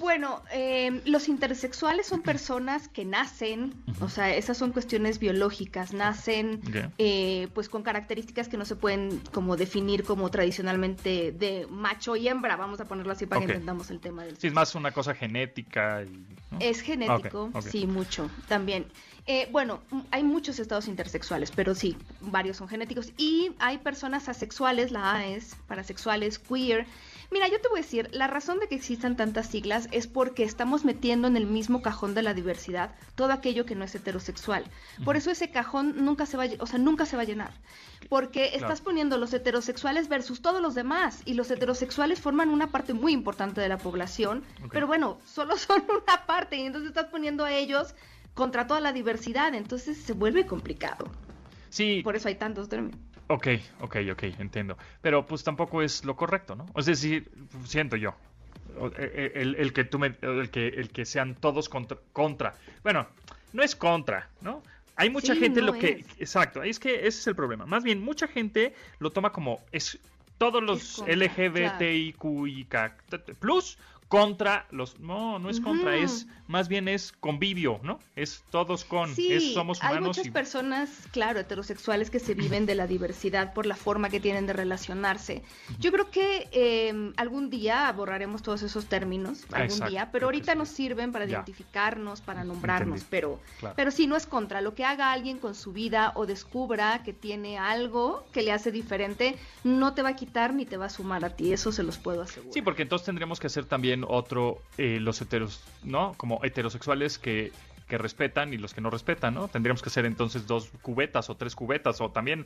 bueno, 0.00 0.42
eh, 0.52 1.02
los 1.04 1.28
intersexuales 1.28 2.06
son 2.06 2.22
personas 2.22 2.88
que 2.88 3.04
nacen, 3.04 3.74
o 4.00 4.08
sea, 4.08 4.34
esas 4.34 4.56
son 4.56 4.72
cuestiones 4.72 5.18
biológicas, 5.18 5.92
nacen 5.92 6.62
eh, 6.98 7.48
pues 7.54 7.68
con 7.68 7.82
características 7.82 8.48
que 8.48 8.56
no 8.56 8.64
se 8.64 8.76
pueden 8.76 9.20
como 9.32 9.56
definir 9.56 10.04
como 10.04 10.30
tradicionalmente 10.30 11.32
de 11.32 11.66
macho 11.68 12.16
y 12.16 12.28
hembra, 12.28 12.56
vamos 12.56 12.80
a 12.80 12.86
ponerlo 12.86 13.12
así 13.12 13.26
para 13.26 13.44
que 13.44 13.52
entendamos 13.52 13.90
el 13.90 14.00
tema 14.00 14.24
del 14.24 14.38
Sí, 14.38 14.46
es 14.46 14.54
más 14.54 14.74
una 14.74 14.90
cosa 14.90 15.14
genética. 15.14 16.02
Y, 16.02 16.24
Es 16.60 16.80
genético, 16.80 17.50
sí, 17.60 17.86
mucho, 17.86 18.30
también. 18.48 18.86
Eh, 19.26 19.48
bueno, 19.50 19.80
hay 20.10 20.22
muchos 20.22 20.58
estados 20.58 20.86
intersexuales, 20.86 21.50
pero 21.50 21.74
sí, 21.74 21.96
varios 22.20 22.58
son 22.58 22.68
genéticos. 22.68 23.12
Y 23.16 23.52
hay 23.58 23.78
personas 23.78 24.28
asexuales, 24.28 24.90
la 24.90 25.14
A 25.14 25.26
es 25.26 25.56
parasexuales, 25.66 26.38
queer, 26.38 26.86
Mira, 27.30 27.48
yo 27.48 27.60
te 27.60 27.68
voy 27.68 27.80
a 27.80 27.82
decir, 27.82 28.08
la 28.12 28.26
razón 28.26 28.60
de 28.60 28.68
que 28.68 28.74
existan 28.74 29.16
tantas 29.16 29.46
siglas 29.46 29.88
es 29.92 30.06
porque 30.06 30.44
estamos 30.44 30.84
metiendo 30.84 31.28
en 31.28 31.36
el 31.36 31.46
mismo 31.46 31.82
cajón 31.82 32.14
de 32.14 32.22
la 32.22 32.34
diversidad 32.34 32.94
todo 33.14 33.32
aquello 33.32 33.66
que 33.66 33.74
no 33.74 33.84
es 33.84 33.94
heterosexual. 33.94 34.64
Por 35.04 35.16
eso 35.16 35.30
ese 35.30 35.50
cajón 35.50 36.04
nunca 36.04 36.26
se 36.26 36.36
va, 36.36 36.46
o 36.60 36.66
sea, 36.66 36.78
nunca 36.78 37.06
se 37.06 37.16
va 37.16 37.22
a 37.22 37.26
llenar. 37.26 37.52
Porque 38.08 38.54
estás 38.54 38.80
poniendo 38.80 39.18
los 39.18 39.32
heterosexuales 39.32 40.08
versus 40.08 40.42
todos 40.42 40.60
los 40.60 40.74
demás 40.74 41.22
y 41.24 41.34
los 41.34 41.50
heterosexuales 41.50 42.20
forman 42.20 42.50
una 42.50 42.68
parte 42.68 42.92
muy 42.92 43.12
importante 43.12 43.60
de 43.60 43.68
la 43.68 43.78
población, 43.78 44.44
pero 44.70 44.86
bueno, 44.86 45.18
solo 45.24 45.56
son 45.58 45.82
una 45.90 46.26
parte 46.26 46.56
y 46.56 46.62
entonces 46.62 46.88
estás 46.88 47.06
poniendo 47.06 47.44
a 47.44 47.52
ellos 47.52 47.94
contra 48.34 48.66
toda 48.66 48.80
la 48.80 48.92
diversidad, 48.92 49.54
entonces 49.54 49.96
se 49.96 50.12
vuelve 50.12 50.46
complicado. 50.46 51.10
Sí. 51.70 52.02
Por 52.04 52.16
eso 52.16 52.28
hay 52.28 52.34
tantos 52.34 52.68
términos. 52.68 52.98
Ok, 53.28 53.48
ok, 53.80 53.96
ok, 54.12 54.22
entiendo. 54.38 54.76
Pero 55.00 55.26
pues 55.26 55.42
tampoco 55.44 55.82
es 55.82 56.04
lo 56.04 56.16
correcto, 56.16 56.54
¿no? 56.54 56.66
Es 56.76 56.86
decir, 56.86 57.30
siento 57.64 57.96
yo. 57.96 58.14
E, 58.98 59.32
e, 59.34 59.40
el, 59.40 59.72
que 59.72 59.84
tú 59.84 59.98
me, 59.98 60.16
el 60.20 60.50
que 60.50 60.68
el 60.68 60.90
que 60.90 61.04
sean 61.04 61.34
todos 61.34 61.68
contra, 61.68 61.98
contra. 62.12 62.54
Bueno, 62.82 63.06
no 63.52 63.62
es 63.62 63.76
contra, 63.76 64.28
¿no? 64.40 64.62
Hay 64.96 65.10
mucha 65.10 65.34
gente 65.34 65.60
lo 65.60 65.72
que 65.72 66.04
exacto, 66.18 66.62
es 66.62 66.78
que 66.78 66.94
ese 66.94 67.08
es 67.08 67.26
el 67.26 67.34
problema. 67.34 67.66
Más 67.66 67.82
bien 67.82 68.02
mucha 68.02 68.28
gente 68.28 68.74
lo 68.98 69.10
toma 69.10 69.32
como 69.32 69.60
es 69.72 69.98
todos 70.38 70.62
los 70.62 71.04
LGBTIQ 71.06 72.22
plus 73.38 73.78
contra 74.14 74.66
los 74.70 75.00
no 75.00 75.38
no 75.38 75.50
es 75.50 75.60
contra 75.60 75.96
es 75.96 76.26
más 76.46 76.68
bien 76.68 76.88
es 76.88 77.12
convivio 77.12 77.80
no 77.82 77.98
es 78.16 78.44
todos 78.50 78.84
con 78.84 79.14
sí, 79.14 79.52
somos 79.52 79.80
humanos 79.80 79.96
hay 79.96 80.04
muchas 80.04 80.28
personas 80.28 80.90
claro 81.10 81.40
heterosexuales 81.40 82.10
que 82.10 82.18
se 82.18 82.34
viven 82.34 82.66
de 82.66 82.74
la 82.74 82.86
diversidad 82.86 83.52
por 83.52 83.66
la 83.66 83.76
forma 83.76 84.08
que 84.08 84.20
tienen 84.20 84.46
de 84.46 84.52
relacionarse. 84.52 85.42
Yo 85.78 85.92
creo 85.92 86.10
que 86.10 86.48
em, 86.52 87.12
algún 87.16 87.50
día 87.50 87.90
borraremos 87.92 88.42
todos 88.42 88.62
esos 88.62 88.86
términos 88.86 89.44
algún 89.52 89.88
día 89.88 90.10
pero 90.12 90.26
ahorita 90.26 90.54
nos 90.54 90.68
sirven 90.68 91.12
para 91.12 91.24
identificarnos 91.24 92.20
para 92.20 92.44
nombrarnos 92.44 93.04
pero 93.08 93.40
pero 93.76 93.90
sí 93.90 94.06
no 94.06 94.16
es 94.16 94.26
contra 94.26 94.60
lo 94.60 94.74
que 94.74 94.84
haga 94.84 95.12
alguien 95.12 95.38
con 95.38 95.54
su 95.54 95.72
vida 95.72 96.12
o 96.14 96.26
descubra 96.26 97.02
que 97.02 97.12
tiene 97.12 97.58
algo 97.58 98.26
que 98.32 98.42
le 98.42 98.52
hace 98.52 98.70
diferente 98.72 99.36
no 99.62 99.94
te 99.94 100.02
va 100.02 100.10
a 100.10 100.16
quitar 100.16 100.54
ni 100.54 100.66
te 100.66 100.76
va 100.76 100.86
a 100.86 100.90
sumar 100.90 101.24
a 101.24 101.30
ti 101.30 101.52
eso 101.52 101.72
se 101.72 101.82
los 101.82 101.98
puedo 101.98 102.22
asegurar. 102.22 102.52
sí 102.52 102.62
porque 102.62 102.82
entonces 102.82 103.06
tendríamos 103.06 103.40
que 103.40 103.46
hacer 103.46 103.64
también 103.64 104.03
otro 104.08 104.58
eh, 104.78 104.98
los 105.00 105.20
heteros, 105.20 105.60
¿no? 105.82 106.14
Como 106.16 106.40
heterosexuales 106.44 107.18
que 107.18 107.52
que 107.94 107.98
respetan 107.98 108.52
y 108.52 108.58
los 108.58 108.74
que 108.74 108.80
no 108.80 108.90
respetan, 108.90 109.34
¿no? 109.34 109.46
Tendríamos 109.46 109.80
que 109.80 109.88
ser 109.88 110.04
entonces 110.04 110.48
dos 110.48 110.68
cubetas 110.82 111.30
o 111.30 111.36
tres 111.36 111.54
cubetas 111.54 112.00
o 112.00 112.10
también 112.10 112.44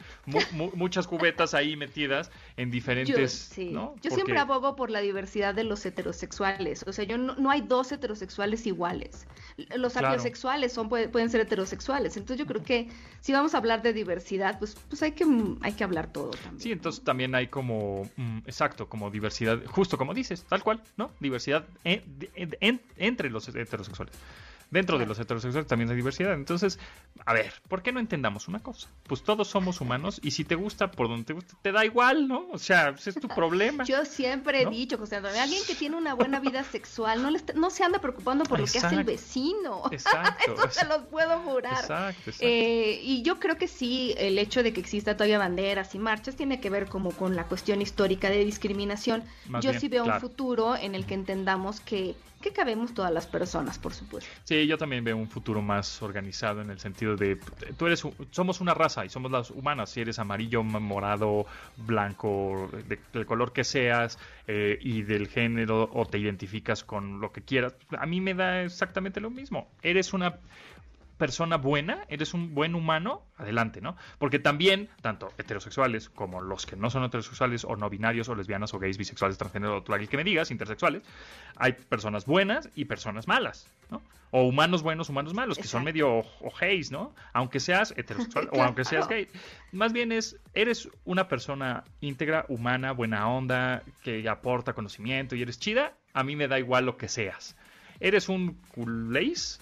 muchas 0.74 1.06
cubetas 1.06 1.54
ahí 1.54 1.74
metidas 1.74 2.30
en 2.58 2.70
diferentes, 2.70 3.56
yo, 3.56 3.70
¿no? 3.70 3.94
Yo 4.02 4.10
siempre 4.10 4.38
abogo 4.38 4.76
por 4.76 4.90
la 4.90 5.00
diversidad 5.00 5.54
de 5.54 5.64
los 5.64 5.86
heterosexuales, 5.86 6.84
o 6.86 6.92
sea, 6.92 7.06
yo 7.06 7.16
no, 7.16 7.50
hay 7.50 7.62
dos 7.62 7.90
heterosexuales 7.92 8.66
iguales. 8.66 9.26
Los 9.74 9.94
claro. 9.94 10.20
son 10.68 10.88
pueden 10.90 11.30
ser 11.30 11.40
heterosexuales, 11.40 12.18
entonces 12.18 12.38
yo 12.38 12.46
creo 12.46 12.62
que 12.62 12.88
si 13.20 13.32
vamos 13.32 13.54
a 13.54 13.58
hablar 13.58 13.80
de 13.80 13.94
diversidad, 13.94 14.58
pues 14.58 14.76
pues 14.90 15.02
hay 15.02 15.12
que 15.12 15.24
hay 15.62 15.72
que 15.72 15.82
hablar 15.82 16.12
todo 16.12 16.32
también. 16.32 16.60
Sí, 16.60 16.72
entonces 16.72 17.02
también 17.02 17.34
hay 17.34 17.46
como 17.46 18.06
mm, 18.16 18.38
exacto, 18.44 18.86
como 18.86 19.10
diversidad, 19.10 19.64
justo 19.64 19.96
como 19.96 20.12
dices, 20.12 20.44
tal 20.44 20.62
cual, 20.62 20.82
¿no? 20.98 21.10
Diversidad 21.20 21.64
entre 21.84 23.30
los 23.30 23.48
heterosexuales. 23.48 24.14
Dentro 24.70 24.98
de 24.98 25.06
los 25.06 25.18
heterosexuales 25.18 25.66
también 25.66 25.88
hay 25.90 25.96
diversidad. 25.96 26.34
Entonces, 26.34 26.78
a 27.24 27.32
ver, 27.32 27.52
¿por 27.68 27.82
qué 27.82 27.90
no 27.90 28.00
entendamos 28.00 28.48
una 28.48 28.60
cosa? 28.60 28.88
Pues 29.04 29.22
todos 29.22 29.48
somos 29.48 29.80
humanos 29.80 30.20
y 30.22 30.32
si 30.32 30.44
te 30.44 30.56
gusta 30.56 30.90
por 30.90 31.08
donde 31.08 31.24
te 31.24 31.32
gusta, 31.32 31.54
te 31.62 31.72
da 31.72 31.86
igual, 31.86 32.28
¿no? 32.28 32.48
O 32.52 32.58
sea, 32.58 32.90
ese 32.90 33.10
es 33.10 33.16
tu 33.16 33.28
problema. 33.28 33.84
Yo 33.84 34.04
siempre 34.04 34.62
he 34.62 34.66
dicho, 34.66 34.98
José 34.98 35.16
Antonio, 35.16 35.40
alguien 35.40 35.62
que 35.66 35.74
tiene 35.74 35.96
una 35.96 36.14
buena 36.14 36.38
vida 36.38 36.64
sexual 36.64 37.22
no, 37.22 37.30
no 37.54 37.70
se 37.70 37.84
anda 37.84 37.98
preocupando 37.98 38.44
por 38.44 38.60
lo 38.60 38.66
que 38.66 38.78
hace 38.78 38.94
el 38.94 39.04
vecino. 39.04 39.84
Exacto. 39.90 40.54
Eso 40.54 40.80
te 40.80 40.86
lo 40.86 41.08
puedo 41.08 41.38
jurar. 41.40 41.72
Exacto, 41.72 42.30
exacto. 42.30 42.46
Eh, 42.46 43.00
y 43.02 43.22
yo 43.22 43.40
creo 43.40 43.56
que 43.56 43.68
sí, 43.68 44.14
el 44.18 44.38
hecho 44.38 44.62
de 44.62 44.74
que 44.74 44.80
exista 44.80 45.16
todavía 45.16 45.38
banderas 45.38 45.94
y 45.94 45.98
marchas 45.98 46.36
tiene 46.36 46.60
que 46.60 46.68
ver 46.68 46.88
como 46.88 47.12
con 47.12 47.36
la 47.36 47.44
cuestión 47.44 47.80
histórica 47.80 48.28
de 48.28 48.44
discriminación. 48.44 49.24
yo 49.62 49.72
sí 49.72 49.88
veo 49.88 50.04
un 50.04 50.20
futuro 50.20 50.76
en 50.76 50.94
el 50.94 51.06
que 51.06 51.14
entendamos 51.14 51.80
que 51.80 52.14
que 52.40 52.52
cabemos 52.52 52.94
todas 52.94 53.12
las 53.12 53.26
personas, 53.26 53.78
por 53.78 53.92
supuesto. 53.92 54.30
Sí, 54.44 54.66
yo 54.66 54.78
también 54.78 55.04
veo 55.04 55.16
un 55.16 55.28
futuro 55.28 55.60
más 55.60 56.02
organizado 56.02 56.62
en 56.62 56.70
el 56.70 56.78
sentido 56.78 57.16
de 57.16 57.36
tú 57.76 57.86
eres 57.86 58.02
somos 58.30 58.60
una 58.60 58.74
raza 58.74 59.04
y 59.04 59.08
somos 59.08 59.30
las 59.30 59.50
humanas, 59.50 59.90
si 59.90 60.00
eres 60.00 60.18
amarillo, 60.18 60.62
morado, 60.62 61.46
blanco, 61.76 62.70
del 63.12 63.26
color 63.26 63.52
que 63.52 63.64
seas 63.64 64.18
eh, 64.46 64.78
y 64.80 65.02
del 65.02 65.28
género 65.28 65.90
o 65.92 66.06
te 66.06 66.18
identificas 66.18 66.84
con 66.84 67.20
lo 67.20 67.32
que 67.32 67.42
quieras, 67.42 67.74
a 67.98 68.06
mí 68.06 68.20
me 68.20 68.34
da 68.34 68.62
exactamente 68.62 69.20
lo 69.20 69.30
mismo. 69.30 69.68
Eres 69.82 70.12
una 70.12 70.36
persona 71.18 71.56
buena, 71.56 72.04
eres 72.08 72.32
un 72.32 72.54
buen 72.54 72.74
humano, 72.74 73.22
adelante, 73.36 73.80
¿no? 73.80 73.96
Porque 74.18 74.38
también, 74.38 74.88
tanto 75.02 75.30
heterosexuales 75.36 76.08
como 76.08 76.40
los 76.40 76.64
que 76.64 76.76
no 76.76 76.88
son 76.90 77.04
heterosexuales 77.04 77.64
o 77.64 77.76
no 77.76 77.90
binarios 77.90 78.28
o 78.28 78.34
lesbianas 78.34 78.72
o 78.72 78.78
gays, 78.78 78.96
bisexuales, 78.96 79.36
transgénero, 79.36 79.84
o 79.86 79.94
el 79.94 80.08
que 80.08 80.16
me 80.16 80.24
digas, 80.24 80.50
intersexuales, 80.50 81.02
hay 81.56 81.72
personas 81.72 82.24
buenas 82.24 82.70
y 82.74 82.86
personas 82.86 83.26
malas, 83.26 83.68
¿no? 83.90 84.00
O 84.30 84.44
humanos 84.44 84.82
buenos, 84.82 85.08
humanos 85.08 85.34
malos, 85.34 85.56
que 85.58 85.64
son 85.64 85.84
medio 85.84 86.18
ojéis, 86.40 86.90
¿no? 86.90 87.14
Aunque 87.32 87.60
seas 87.60 87.94
heterosexual 87.96 88.48
o 88.52 88.62
aunque 88.62 88.84
seas 88.84 89.08
gay. 89.08 89.28
Más 89.72 89.92
bien 89.92 90.12
es, 90.12 90.36
eres 90.54 90.88
una 91.04 91.28
persona 91.28 91.84
íntegra, 92.00 92.44
humana, 92.48 92.92
buena 92.92 93.28
onda, 93.28 93.82
que 94.02 94.28
aporta 94.28 94.74
conocimiento 94.74 95.34
y 95.34 95.42
eres 95.42 95.58
chida, 95.58 95.94
a 96.12 96.22
mí 96.22 96.36
me 96.36 96.46
da 96.46 96.58
igual 96.58 96.86
lo 96.86 96.96
que 96.96 97.08
seas. 97.08 97.56
Eres 98.00 98.28
un 98.28 98.54
culéis 98.74 99.58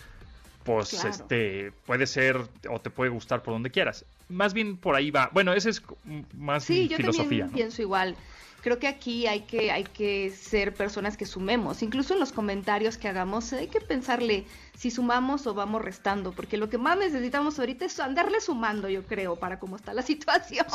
pues 0.66 1.04
este 1.04 1.72
puede 1.86 2.06
ser 2.06 2.36
o 2.68 2.80
te 2.80 2.90
puede 2.90 3.10
gustar 3.10 3.42
por 3.42 3.54
donde 3.54 3.70
quieras. 3.70 4.04
Más 4.28 4.52
bien 4.52 4.76
por 4.76 4.96
ahí 4.96 5.10
va. 5.10 5.30
Bueno, 5.32 5.52
ese 5.52 5.70
es 5.70 5.82
más 6.36 6.64
sí, 6.64 6.88
yo 6.88 6.96
También 6.98 7.50
pienso 7.50 7.80
igual. 7.80 8.16
Creo 8.66 8.80
que 8.80 8.88
aquí 8.88 9.28
hay 9.28 9.42
que 9.42 9.70
hay 9.70 9.84
que 9.84 10.28
ser 10.30 10.74
personas 10.74 11.16
que 11.16 11.24
sumemos. 11.24 11.84
Incluso 11.84 12.14
en 12.14 12.18
los 12.18 12.32
comentarios 12.32 12.98
que 12.98 13.06
hagamos 13.06 13.52
hay 13.52 13.68
que 13.68 13.80
pensarle 13.80 14.44
si 14.74 14.90
sumamos 14.90 15.46
o 15.46 15.54
vamos 15.54 15.82
restando, 15.82 16.32
porque 16.32 16.56
lo 16.56 16.68
que 16.68 16.76
más 16.76 16.98
necesitamos 16.98 17.60
ahorita 17.60 17.84
es 17.84 18.00
andarle 18.00 18.40
sumando, 18.40 18.88
yo 18.88 19.04
creo, 19.04 19.36
para 19.36 19.60
cómo 19.60 19.76
está 19.76 19.94
la 19.94 20.02
situación. 20.12 20.66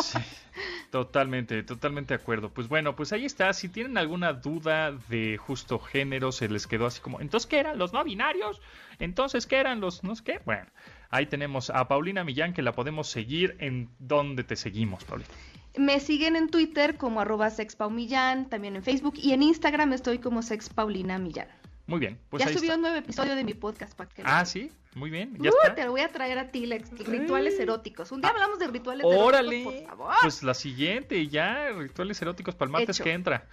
totalmente, 0.90 1.64
totalmente 1.64 2.14
de 2.16 2.22
acuerdo. 2.22 2.50
Pues 2.50 2.70
bueno, 2.70 2.96
pues 2.96 3.12
ahí 3.12 3.26
está. 3.26 3.52
Si 3.52 3.68
tienen 3.68 3.98
alguna 3.98 4.32
duda 4.32 4.94
de 5.10 5.36
justo 5.36 5.78
género, 5.78 6.32
se 6.32 6.48
les 6.48 6.68
quedó 6.68 6.86
así 6.86 7.02
como, 7.02 7.20
entonces 7.20 7.46
qué 7.46 7.60
eran 7.60 7.78
los 7.78 7.92
no 7.92 8.06
binarios 8.06 8.62
entonces, 9.02 9.48
¿qué 9.48 9.58
eran 9.58 9.82
los 9.82 10.04
no 10.04 10.14
qué? 10.24 10.40
Bueno, 10.46 10.68
ahí 11.10 11.26
tenemos 11.26 11.72
a 11.72 11.88
Paulina 11.88 12.24
Millán 12.24 12.54
que 12.54 12.62
la 12.62 12.74
podemos 12.74 13.08
seguir. 13.08 13.58
¿En 13.60 13.90
dónde 13.98 14.44
te 14.44 14.56
seguimos, 14.56 15.04
Paulina? 15.06 15.30
Me 15.78 16.00
siguen 16.00 16.36
en 16.36 16.50
Twitter 16.50 16.98
como 16.98 17.22
arroba 17.22 17.50
sexpaumillán, 17.50 18.50
también 18.50 18.76
en 18.76 18.84
Facebook 18.84 19.14
y 19.18 19.32
en 19.32 19.44
Instagram 19.44 19.94
estoy 19.94 20.20
como 20.20 20.42
sexpaulina 20.42 21.18
millán. 21.18 21.48
Muy 21.88 22.00
bien. 22.00 22.18
Pues 22.30 22.44
ya 22.44 22.52
subió 22.52 22.76
un 22.76 22.82
nuevo 22.82 22.96
episodio 22.96 23.36
de 23.36 23.44
mi 23.44 23.54
podcast. 23.54 23.94
Para 23.94 24.10
que 24.10 24.22
ah, 24.26 24.46
sí, 24.46 24.72
muy 24.96 25.10
bien. 25.10 25.36
¿Ya 25.40 25.50
uh, 25.50 25.76
Te 25.76 25.84
lo 25.84 25.92
voy 25.92 26.02
a 26.02 26.10
traer 26.10 26.38
a 26.40 26.50
ti, 26.50 26.66
Lex. 26.66 26.92
Rituales 27.06 27.60
eróticos. 27.60 28.12
Un 28.12 28.22
día 28.22 28.30
hablamos 28.30 28.60
de 28.60 28.68
rituales 28.68 29.06
eróticos, 29.06 29.74
por 29.74 29.84
favor. 29.86 30.14
Pues 30.22 30.44
la 30.44 30.54
siguiente, 30.54 31.28
ya, 31.28 31.70
rituales 31.72 32.22
eróticos 32.22 32.56
para 32.56 32.68
el 32.68 32.72
martes 32.72 33.00
que 33.00 33.12
entra. 33.12 33.46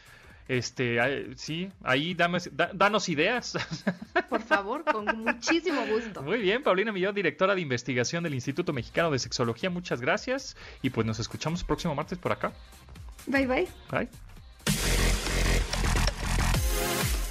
Este, 0.48 1.37
sí, 1.37 1.70
ahí 1.82 2.14
danos 2.14 3.08
ideas. 3.11 3.58
Por 4.30 4.42
favor, 4.42 4.82
con 4.84 5.04
muchísimo 5.18 5.87
gusto. 5.87 6.22
Muy 6.22 6.38
bien, 6.38 6.62
Paulina 6.62 6.90
Millón, 6.90 7.14
directora 7.14 7.54
de 7.54 7.61
investigación 7.61 8.24
del 8.24 8.34
Instituto 8.34 8.72
Mexicano 8.72 9.11
de 9.11 9.18
Sexología, 9.18 9.68
muchas 9.68 10.00
gracias. 10.00 10.56
Y 10.82 10.90
pues 10.90 11.06
nos 11.06 11.18
escuchamos 11.18 11.61
el 11.61 11.66
próximo 11.66 11.94
martes 11.94 12.18
por 12.18 12.32
acá. 12.32 12.52
Bye 13.26 13.46
bye. 13.46 13.68
Bye. 13.90 14.08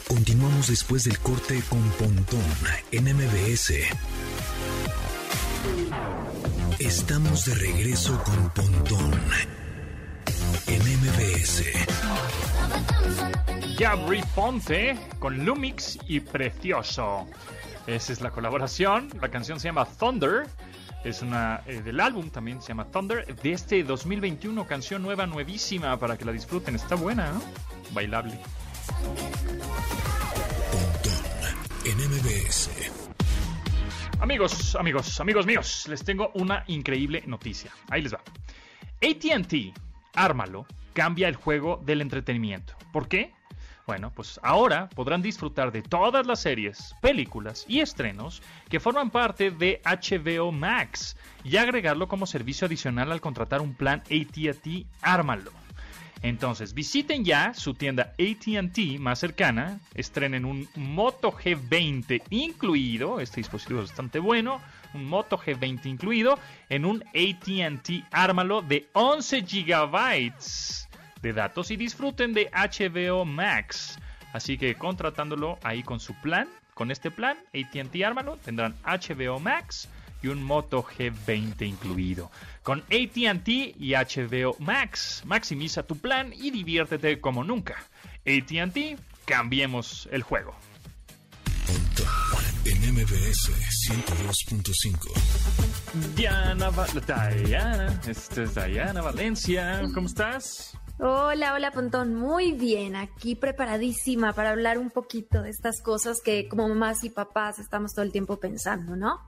Continuamos 0.07 0.67
después 0.67 1.03
del 1.03 1.19
corte 1.19 1.61
con 1.69 1.81
Pontón 1.91 2.41
en 2.91 3.03
MBS. 3.15 3.73
Estamos 6.79 7.45
de 7.45 7.55
regreso 7.55 8.23
con 8.23 8.49
Pontón 8.51 9.11
en 10.67 10.81
MBS. 10.81 11.63
Gabri 13.77 14.21
Ponce 14.35 14.97
con 15.19 15.45
Lumix 15.45 15.97
y 16.07 16.19
Precioso. 16.19 17.27
Esa 17.85 18.13
es 18.13 18.21
la 18.21 18.31
colaboración. 18.31 19.09
La 19.21 19.29
canción 19.29 19.59
se 19.59 19.69
llama 19.69 19.85
Thunder. 19.85 20.47
Es 21.03 21.21
una 21.21 21.61
eh, 21.65 21.81
del 21.81 21.99
álbum 21.99 22.29
también 22.29 22.61
se 22.61 22.69
llama 22.69 22.85
Thunder 22.85 23.25
de 23.35 23.53
este 23.53 23.83
2021, 23.83 24.67
canción 24.67 25.01
nueva, 25.01 25.25
nuevísima 25.25 25.97
para 25.97 26.17
que 26.17 26.25
la 26.25 26.31
disfruten. 26.31 26.75
Está 26.75 26.95
buena, 26.95 27.31
¿no? 27.31 27.41
Bailable. 27.91 28.39
En 31.85 31.97
MBS. 31.97 32.69
Amigos, 34.19 34.75
amigos, 34.75 35.19
amigos 35.21 35.45
míos, 35.45 35.85
les 35.87 36.03
tengo 36.03 36.31
una 36.33 36.63
increíble 36.67 37.23
noticia. 37.27 37.71
Ahí 37.89 38.01
les 38.01 38.13
va. 38.13 38.21
ATT, 38.99 39.86
ármalo, 40.17 40.65
cambia 40.93 41.29
el 41.29 41.35
juego 41.35 41.81
del 41.85 42.01
entretenimiento. 42.01 42.73
¿Por 42.91 43.07
qué? 43.07 43.31
Bueno, 43.85 44.11
pues 44.13 44.37
ahora 44.43 44.89
podrán 44.89 45.21
disfrutar 45.21 45.71
de 45.71 45.81
todas 45.81 46.27
las 46.27 46.41
series, 46.41 46.93
películas 47.01 47.63
y 47.69 47.79
estrenos 47.79 48.41
que 48.67 48.81
forman 48.81 49.11
parte 49.11 49.49
de 49.49 49.81
HBO 49.85 50.51
Max 50.51 51.15
y 51.45 51.55
agregarlo 51.55 52.09
como 52.09 52.25
servicio 52.25 52.67
adicional 52.67 53.13
al 53.13 53.21
contratar 53.21 53.61
un 53.61 53.73
plan 53.73 54.03
ATT 54.11 54.87
Ármalo. 55.01 55.51
Entonces, 56.21 56.73
visiten 56.73 57.23
ya 57.23 57.53
su 57.53 57.75
tienda 57.75 58.13
ATT 58.19 58.99
más 58.99 59.19
cercana, 59.19 59.79
estrenen 59.93 60.45
un 60.45 60.67
Moto 60.75 61.31
G20 61.31 62.23
incluido, 62.29 63.19
este 63.21 63.37
dispositivo 63.37 63.81
es 63.81 63.89
bastante 63.89 64.19
bueno, 64.19 64.59
un 64.97 65.05
Moto 65.05 65.37
G20 65.37 65.85
incluido, 65.85 66.37
en 66.69 66.85
un 66.85 67.03
ATT 67.07 68.05
Ármalo 68.11 68.61
de 68.61 68.87
11 68.93 69.43
gigabytes 69.43 70.89
de 71.21 71.33
datos 71.33 71.71
y 71.71 71.77
disfruten 71.77 72.33
de 72.33 72.49
HBO 72.51 73.25
Max. 73.25 73.97
Así 74.33 74.57
que 74.57 74.75
contratándolo 74.75 75.57
ahí 75.63 75.83
con 75.83 75.99
su 75.99 76.13
plan, 76.15 76.47
con 76.73 76.91
este 76.91 77.11
plan, 77.11 77.37
ATT 77.53 78.03
Ármalo, 78.05 78.37
tendrán 78.37 78.75
HBO 78.83 79.39
Max 79.39 79.87
y 80.21 80.27
un 80.27 80.43
Moto 80.43 80.83
G20 80.83 81.67
incluido. 81.67 82.31
Con 82.63 82.79
ATT 82.81 83.47
y 83.47 83.93
HBO 83.93 84.55
Max, 84.59 85.23
maximiza 85.25 85.83
tu 85.83 85.97
plan 85.97 86.33
y 86.33 86.51
diviértete 86.51 87.19
como 87.19 87.43
nunca. 87.43 87.77
ATT, 88.25 88.99
cambiemos 89.25 90.09
el 90.11 90.23
juego. 90.23 90.55
MBS 92.97 93.53
102.5. 93.91 95.13
Diana, 96.15 96.71
Diana, 97.45 98.01
esta 98.07 98.41
es 98.41 98.55
Diana 98.55 99.03
Valencia, 99.03 99.83
¿cómo 99.93 100.07
estás? 100.07 100.75
Hola, 100.97 101.53
hola 101.53 101.69
Pontón, 101.69 102.15
muy 102.15 102.53
bien, 102.53 102.95
aquí 102.95 103.35
preparadísima 103.35 104.33
para 104.33 104.49
hablar 104.49 104.79
un 104.79 104.89
poquito 104.89 105.43
de 105.43 105.51
estas 105.51 105.79
cosas 105.83 106.21
que 106.25 106.47
como 106.47 106.67
mamás 106.67 107.03
y 107.03 107.11
papás 107.11 107.59
estamos 107.59 107.93
todo 107.93 108.03
el 108.03 108.11
tiempo 108.11 108.39
pensando, 108.39 108.95
¿no? 108.95 109.19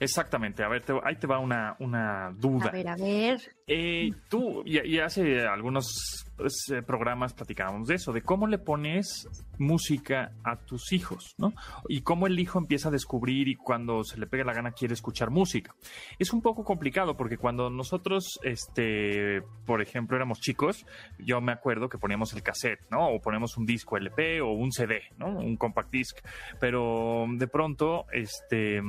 Exactamente, 0.00 0.64
a 0.64 0.68
ver, 0.68 0.82
te- 0.82 0.94
ahí 1.04 1.16
te 1.16 1.26
va 1.26 1.38
una, 1.38 1.76
una 1.78 2.32
duda. 2.36 2.68
A 2.68 2.72
ver, 2.72 2.88
a 2.88 2.96
ver. 2.96 3.38
Eh, 3.66 4.10
tú, 4.28 4.62
y, 4.64 4.78
y 4.94 4.98
hace 4.98 5.46
algunos 5.46 6.24
pues, 6.36 6.54
eh, 6.72 6.82
programas 6.82 7.34
platicábamos 7.34 7.86
de 7.86 7.96
eso, 7.96 8.10
de 8.12 8.22
cómo 8.22 8.46
le 8.46 8.58
pones 8.58 9.28
música 9.58 10.32
a 10.42 10.56
tus 10.56 10.92
hijos, 10.92 11.34
¿no? 11.36 11.52
Y 11.86 12.00
cómo 12.00 12.26
el 12.26 12.40
hijo 12.40 12.58
empieza 12.58 12.88
a 12.88 12.92
descubrir 12.92 13.46
y 13.48 13.56
cuando 13.56 14.02
se 14.02 14.18
le 14.18 14.26
pega 14.26 14.42
la 14.42 14.54
gana 14.54 14.72
quiere 14.72 14.94
escuchar 14.94 15.30
música. 15.30 15.74
Es 16.18 16.32
un 16.32 16.40
poco 16.40 16.64
complicado 16.64 17.16
porque 17.16 17.36
cuando 17.36 17.68
nosotros, 17.68 18.40
este, 18.42 19.42
por 19.66 19.82
ejemplo, 19.82 20.16
éramos 20.16 20.40
chicos, 20.40 20.86
yo 21.18 21.42
me 21.42 21.52
acuerdo 21.52 21.90
que 21.90 21.98
poníamos 21.98 22.32
el 22.32 22.42
cassette, 22.42 22.80
¿no? 22.90 23.06
O 23.10 23.20
ponemos 23.20 23.58
un 23.58 23.66
disco 23.66 23.98
LP 23.98 24.40
o 24.40 24.50
un 24.52 24.72
CD, 24.72 25.02
¿no? 25.18 25.28
Un 25.28 25.56
compact 25.58 25.90
disc. 25.90 26.18
Pero 26.58 27.26
de 27.36 27.46
pronto, 27.48 28.06
este, 28.12 28.80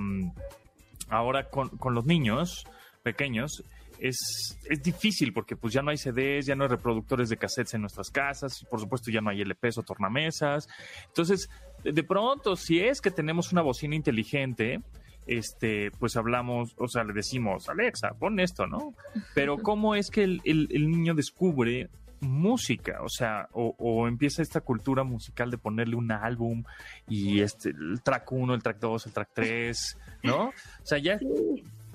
ahora 1.12 1.50
con, 1.50 1.70
con 1.78 1.94
los 1.94 2.06
niños 2.06 2.66
pequeños 3.04 3.64
es, 4.00 4.58
es 4.68 4.82
difícil 4.82 5.32
porque 5.34 5.56
pues 5.56 5.74
ya 5.74 5.84
no 5.84 5.92
hay 5.92 5.98
CDs, 5.98 6.48
ya 6.48 6.56
no 6.56 6.64
hay 6.64 6.70
reproductores 6.70 7.30
de 7.30 7.38
cassettes 7.38 7.76
en 7.76 7.82
nuestras 7.82 8.10
casas 8.10 8.60
y 8.62 8.66
por 8.66 8.80
supuesto 8.80 9.12
ya 9.12 9.22
no 9.22 9.30
hay 9.30 9.42
LPs 9.42 9.78
o 9.78 9.84
tornamesas. 9.84 10.68
Entonces, 11.08 11.50
de 11.84 12.04
pronto, 12.04 12.56
si 12.56 12.80
es 12.80 13.00
que 13.02 13.12
tenemos 13.12 13.52
una 13.52 13.62
bocina 13.62 13.96
inteligente, 13.96 14.82
este, 15.28 15.92
pues 16.00 16.16
hablamos, 16.16 16.74
o 16.78 16.88
sea, 16.88 17.04
le 17.04 17.14
decimos, 17.14 17.70
Alexa, 17.70 18.14
pon 18.20 18.40
esto, 18.40 18.66
¿no? 18.66 18.96
Pero 19.36 19.58
¿cómo 19.58 19.94
es 19.94 20.10
que 20.10 20.24
el- 20.24 20.42
el 20.46 20.90
niño 20.90 21.14
descubre 21.14 21.90
música? 22.22 23.02
O 23.04 23.10
sea, 23.10 23.48
o, 23.52 23.76
o 23.78 24.08
empieza 24.08 24.42
esta 24.42 24.62
cultura 24.62 25.04
musical 25.04 25.52
de 25.52 25.58
ponerle 25.58 25.96
un 25.96 26.12
álbum 26.12 26.64
y 27.08 27.42
este, 27.42 27.70
el 27.70 28.02
track 28.02 28.32
1, 28.32 28.54
el 28.54 28.64
track 28.64 28.80
2, 28.80 29.08
el 29.08 29.14
track 29.14 29.30
3, 29.34 29.98
¿no? 30.24 30.48
O 30.48 30.54
sea, 30.86 30.98
ya 30.98 31.20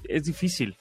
es 0.04 0.24
difícil. 0.24 0.76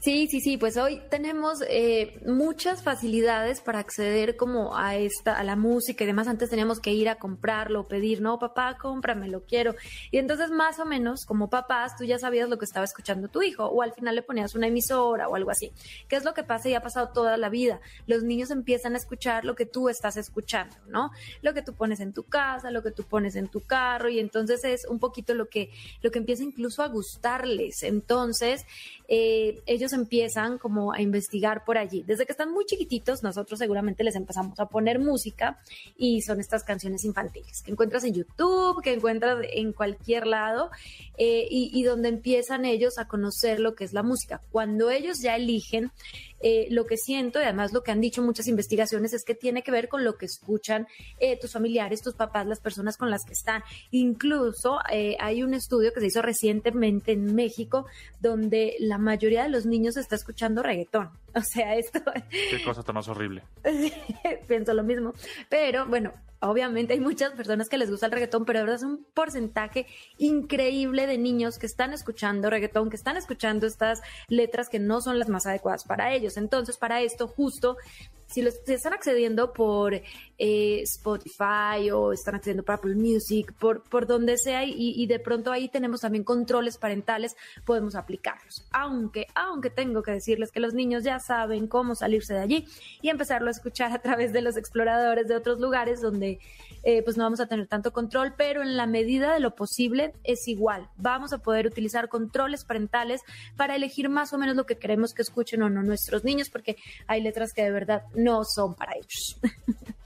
Sí, 0.00 0.26
sí, 0.26 0.40
sí, 0.40 0.56
pues 0.56 0.76
hoy 0.76 1.00
tenemos 1.10 1.62
eh, 1.68 2.20
muchas 2.26 2.82
facilidades 2.82 3.60
para 3.60 3.78
acceder 3.78 4.36
como 4.36 4.76
a 4.76 4.96
esta, 4.96 5.38
a 5.38 5.44
la 5.44 5.54
música 5.54 6.02
y 6.02 6.08
demás. 6.08 6.26
Antes 6.26 6.50
teníamos 6.50 6.80
que 6.80 6.92
ir 6.92 7.08
a 7.08 7.16
comprarlo, 7.16 7.86
pedir, 7.86 8.20
no, 8.20 8.38
papá, 8.40 8.76
cómprame, 8.78 9.28
lo 9.28 9.44
quiero. 9.44 9.76
Y 10.10 10.18
entonces 10.18 10.50
más 10.50 10.80
o 10.80 10.86
menos 10.86 11.24
como 11.24 11.50
papás 11.50 11.96
tú 11.96 12.04
ya 12.04 12.18
sabías 12.18 12.48
lo 12.48 12.58
que 12.58 12.64
estaba 12.64 12.84
escuchando 12.84 13.28
tu 13.28 13.42
hijo 13.42 13.64
o 13.66 13.82
al 13.82 13.92
final 13.92 14.16
le 14.16 14.22
ponías 14.22 14.56
una 14.56 14.66
emisora 14.66 15.28
o 15.28 15.36
algo 15.36 15.52
así. 15.52 15.70
¿Qué 16.08 16.16
es 16.16 16.24
lo 16.24 16.34
que 16.34 16.42
pasa 16.42 16.68
y 16.68 16.74
ha 16.74 16.82
pasado 16.82 17.10
toda 17.10 17.36
la 17.36 17.48
vida? 17.48 17.80
Los 18.08 18.24
niños 18.24 18.50
empiezan 18.50 18.94
a 18.94 18.98
escuchar 18.98 19.44
lo 19.44 19.54
que 19.54 19.66
tú 19.66 19.88
estás 19.88 20.16
escuchando, 20.16 20.74
¿no? 20.88 21.12
Lo 21.42 21.54
que 21.54 21.62
tú 21.62 21.74
pones 21.74 22.00
en 22.00 22.12
tu 22.12 22.24
casa, 22.24 22.72
lo 22.72 22.82
que 22.82 22.90
tú 22.90 23.04
pones 23.04 23.36
en 23.36 23.46
tu 23.46 23.60
carro 23.60 24.08
y 24.08 24.18
entonces 24.18 24.64
es 24.64 24.84
un 24.86 24.98
poquito 24.98 25.34
lo 25.34 25.48
que, 25.48 25.70
lo 26.02 26.10
que 26.10 26.18
empieza 26.18 26.42
incluso 26.42 26.82
a 26.82 26.88
gustarles. 26.88 27.84
Entonces, 27.84 28.66
eh, 29.06 29.59
ellos 29.66 29.92
empiezan 29.92 30.58
como 30.58 30.92
a 30.92 31.00
investigar 31.00 31.64
por 31.64 31.78
allí. 31.78 32.02
Desde 32.06 32.26
que 32.26 32.32
están 32.32 32.52
muy 32.52 32.64
chiquititos, 32.64 33.22
nosotros 33.22 33.58
seguramente 33.58 34.04
les 34.04 34.16
empezamos 34.16 34.58
a 34.58 34.66
poner 34.66 34.98
música 34.98 35.58
y 35.96 36.22
son 36.22 36.40
estas 36.40 36.64
canciones 36.64 37.04
infantiles 37.04 37.62
que 37.62 37.70
encuentras 37.70 38.04
en 38.04 38.14
YouTube, 38.14 38.82
que 38.82 38.92
encuentras 38.92 39.38
en 39.52 39.72
cualquier 39.72 40.26
lado 40.26 40.70
eh, 41.18 41.46
y, 41.50 41.70
y 41.72 41.82
donde 41.84 42.08
empiezan 42.08 42.64
ellos 42.64 42.98
a 42.98 43.06
conocer 43.06 43.60
lo 43.60 43.74
que 43.74 43.84
es 43.84 43.92
la 43.92 44.02
música. 44.02 44.40
Cuando 44.50 44.90
ellos 44.90 45.18
ya 45.22 45.36
eligen, 45.36 45.90
eh, 46.42 46.68
lo 46.70 46.86
que 46.86 46.96
siento 46.96 47.38
y 47.38 47.42
además 47.42 47.74
lo 47.74 47.82
que 47.82 47.90
han 47.90 48.00
dicho 48.00 48.22
muchas 48.22 48.48
investigaciones 48.48 49.12
es 49.12 49.24
que 49.24 49.34
tiene 49.34 49.62
que 49.62 49.70
ver 49.70 49.88
con 49.88 50.04
lo 50.04 50.16
que 50.16 50.24
escuchan 50.24 50.86
eh, 51.18 51.38
tus 51.38 51.52
familiares, 51.52 52.00
tus 52.00 52.14
papás, 52.14 52.46
las 52.46 52.60
personas 52.60 52.96
con 52.96 53.10
las 53.10 53.24
que 53.26 53.34
están. 53.34 53.62
Incluso 53.90 54.78
eh, 54.90 55.16
hay 55.20 55.42
un 55.42 55.52
estudio 55.52 55.92
que 55.92 56.00
se 56.00 56.06
hizo 56.06 56.22
recientemente 56.22 57.12
en 57.12 57.34
México 57.34 57.84
donde 58.20 58.76
la 58.78 58.96
mayoría 58.96 59.42
de 59.42 59.49
los 59.50 59.66
niños 59.66 59.96
está 59.96 60.16
escuchando 60.16 60.62
reggaetón. 60.62 61.10
O 61.32 61.42
sea, 61.42 61.76
esto 61.76 62.00
Qué 62.28 62.60
cosa 62.64 62.82
tan 62.82 62.96
más 62.96 63.06
horrible. 63.06 63.44
pienso 64.48 64.74
lo 64.74 64.82
mismo. 64.82 65.14
Pero 65.48 65.86
bueno, 65.86 66.12
obviamente 66.40 66.94
hay 66.94 67.00
muchas 67.00 67.30
personas 67.32 67.68
que 67.68 67.78
les 67.78 67.88
gusta 67.88 68.06
el 68.06 68.12
reggaetón, 68.12 68.44
pero 68.44 68.58
de 68.58 68.64
verdad 68.64 68.80
es 68.80 68.82
un 68.82 69.06
porcentaje 69.14 69.86
increíble 70.18 71.06
de 71.06 71.18
niños 71.18 71.58
que 71.58 71.66
están 71.66 71.92
escuchando 71.92 72.50
reggaetón, 72.50 72.90
que 72.90 72.96
están 72.96 73.16
escuchando 73.16 73.68
estas 73.68 74.00
letras 74.26 74.68
que 74.68 74.80
no 74.80 75.00
son 75.00 75.20
las 75.20 75.28
más 75.28 75.46
adecuadas 75.46 75.84
para 75.84 76.12
ellos. 76.12 76.36
Entonces, 76.36 76.78
para 76.78 77.00
esto, 77.00 77.28
justo 77.28 77.76
si 78.30 78.42
los 78.42 78.54
si 78.64 78.74
están 78.74 78.92
accediendo 78.92 79.52
por 79.52 79.94
eh, 79.94 80.80
Spotify 80.82 81.90
o 81.92 82.12
están 82.12 82.36
accediendo 82.36 82.62
por 82.62 82.76
Apple 82.76 82.94
Music, 82.94 83.52
por, 83.58 83.82
por 83.82 84.06
donde 84.06 84.38
sea, 84.38 84.64
y, 84.64 84.74
y 84.76 85.06
de 85.06 85.18
pronto 85.18 85.52
ahí 85.52 85.68
tenemos 85.68 86.00
también 86.00 86.24
controles 86.24 86.78
parentales, 86.78 87.36
podemos 87.64 87.94
aplicarlos. 87.94 88.66
Aunque, 88.72 89.26
aunque 89.34 89.70
tengo 89.70 90.02
que 90.02 90.12
decirles 90.12 90.50
que 90.50 90.60
los 90.60 90.74
niños 90.74 91.04
ya 91.04 91.18
saben 91.18 91.66
cómo 91.66 91.94
salirse 91.94 92.34
de 92.34 92.40
allí 92.40 92.66
y 93.02 93.08
empezarlo 93.08 93.48
a 93.48 93.50
escuchar 93.50 93.92
a 93.92 94.00
través 94.00 94.32
de 94.32 94.42
los 94.42 94.56
exploradores 94.56 95.28
de 95.28 95.36
otros 95.36 95.60
lugares 95.60 96.00
donde 96.00 96.38
eh, 96.82 97.02
pues 97.02 97.16
no 97.16 97.24
vamos 97.24 97.40
a 97.40 97.46
tener 97.46 97.66
tanto 97.66 97.92
control, 97.92 98.34
pero 98.36 98.62
en 98.62 98.76
la 98.76 98.86
medida 98.86 99.34
de 99.34 99.40
lo 99.40 99.54
posible 99.54 100.14
es 100.24 100.48
igual. 100.48 100.88
Vamos 100.96 101.32
a 101.32 101.38
poder 101.38 101.66
utilizar 101.66 102.08
controles 102.08 102.64
parentales 102.64 103.20
para 103.56 103.76
elegir 103.76 104.08
más 104.08 104.32
o 104.32 104.38
menos 104.38 104.56
lo 104.56 104.64
que 104.64 104.78
queremos 104.78 105.12
que 105.12 105.22
escuchen 105.22 105.62
o 105.62 105.68
no 105.68 105.82
nuestros 105.82 106.24
niños, 106.24 106.48
porque 106.48 106.76
hay 107.06 107.22
letras 107.22 107.52
que 107.52 107.62
de 107.62 107.70
verdad 107.70 108.04
no 108.24 108.42
son 108.44 108.74
para 108.74 108.92
ellos. 108.94 109.38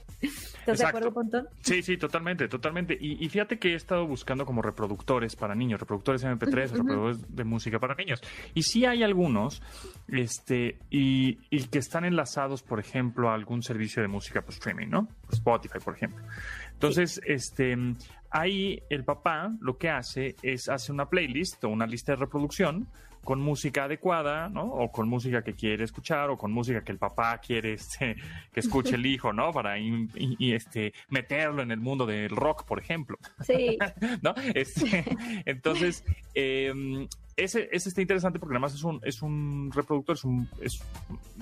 ¿Estás 0.65 0.79
de 0.79 0.85
acuerdo, 0.85 1.13
Pontón? 1.13 1.47
Sí, 1.61 1.83
sí, 1.83 1.95
totalmente, 1.95 2.47
totalmente. 2.47 2.97
Y, 2.99 3.29
fíjate 3.29 3.59
que 3.59 3.73
he 3.73 3.75
estado 3.75 4.07
buscando 4.07 4.47
como 4.47 4.63
reproductores 4.63 5.35
para 5.35 5.53
niños, 5.53 5.79
reproductores 5.79 6.23
MP3, 6.23 6.71
reproductores 6.71 7.35
de 7.35 7.43
música 7.43 7.77
para 7.77 7.93
niños. 7.93 8.19
Y 8.55 8.63
sí 8.63 8.83
hay 8.83 9.03
algunos, 9.03 9.61
este, 10.07 10.79
y, 10.89 11.37
y, 11.51 11.65
que 11.65 11.77
están 11.77 12.03
enlazados, 12.03 12.63
por 12.63 12.79
ejemplo, 12.79 13.29
a 13.29 13.35
algún 13.35 13.61
servicio 13.61 14.01
de 14.01 14.07
música 14.07 14.41
por 14.41 14.55
streaming, 14.55 14.87
¿no? 14.87 15.07
Spotify, 15.31 15.77
por 15.83 15.95
ejemplo. 15.95 16.23
Entonces, 16.73 17.21
este, 17.25 17.77
ahí 18.31 18.81
el 18.89 19.03
papá 19.03 19.51
lo 19.61 19.77
que 19.77 19.89
hace 19.89 20.35
es 20.41 20.67
hace 20.67 20.91
una 20.91 21.07
playlist 21.09 21.63
o 21.63 21.69
una 21.69 21.85
lista 21.85 22.13
de 22.13 22.17
reproducción 22.17 22.87
con 23.25 23.41
música 23.41 23.83
adecuada, 23.83 24.47
¿no? 24.47 24.63
O 24.63 24.91
con 24.91 25.09
música 25.09 25.43
que 25.43 25.53
quiere 25.53 25.83
escuchar, 25.83 26.29
o 26.29 26.37
con 26.37 26.53
música 26.53 26.83
que 26.83 26.93
el 26.93 26.97
papá 26.97 27.37
quiere 27.39 27.73
este, 27.73 28.15
que 28.53 28.59
escuche 28.61 28.95
el 28.95 29.05
hijo, 29.05 29.33
¿no? 29.33 29.51
Para 29.51 29.77
y, 29.77 30.53
este, 30.53 30.93
meterlo 31.09 31.61
en 31.61 31.71
el 31.71 31.79
mundo 31.81 32.05
del 32.05 32.29
rock, 32.29 32.63
por 32.65 32.79
ejemplo. 32.79 33.17
Sí. 33.41 33.77
¿No? 34.21 34.33
Este, 34.53 35.03
entonces, 35.45 36.05
em, 36.33 37.07
ese, 37.35 37.67
ese 37.71 37.89
está 37.89 38.01
interesante 38.01 38.39
porque 38.39 38.53
además 38.53 38.73
es 38.75 38.83
un, 38.83 39.01
es 39.03 39.21
un 39.21 39.71
reproductor, 39.73 40.15
es 40.15 40.23
un, 40.23 40.47
es, 40.61 40.81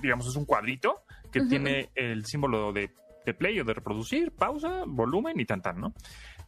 digamos, 0.02 0.26
es 0.28 0.36
un 0.36 0.46
cuadrito 0.46 1.04
que 1.32 1.42
tiene 1.42 1.90
el 1.96 2.26
símbolo 2.26 2.72
de, 2.72 2.92
de 3.26 3.34
play 3.34 3.60
o 3.60 3.64
de 3.66 3.74
reproducir, 3.74 4.32
pausa, 4.32 4.84
volumen 4.88 5.40
y 5.40 5.46
tan 5.46 5.62
tan, 5.62 5.82
¿no? 5.82 5.94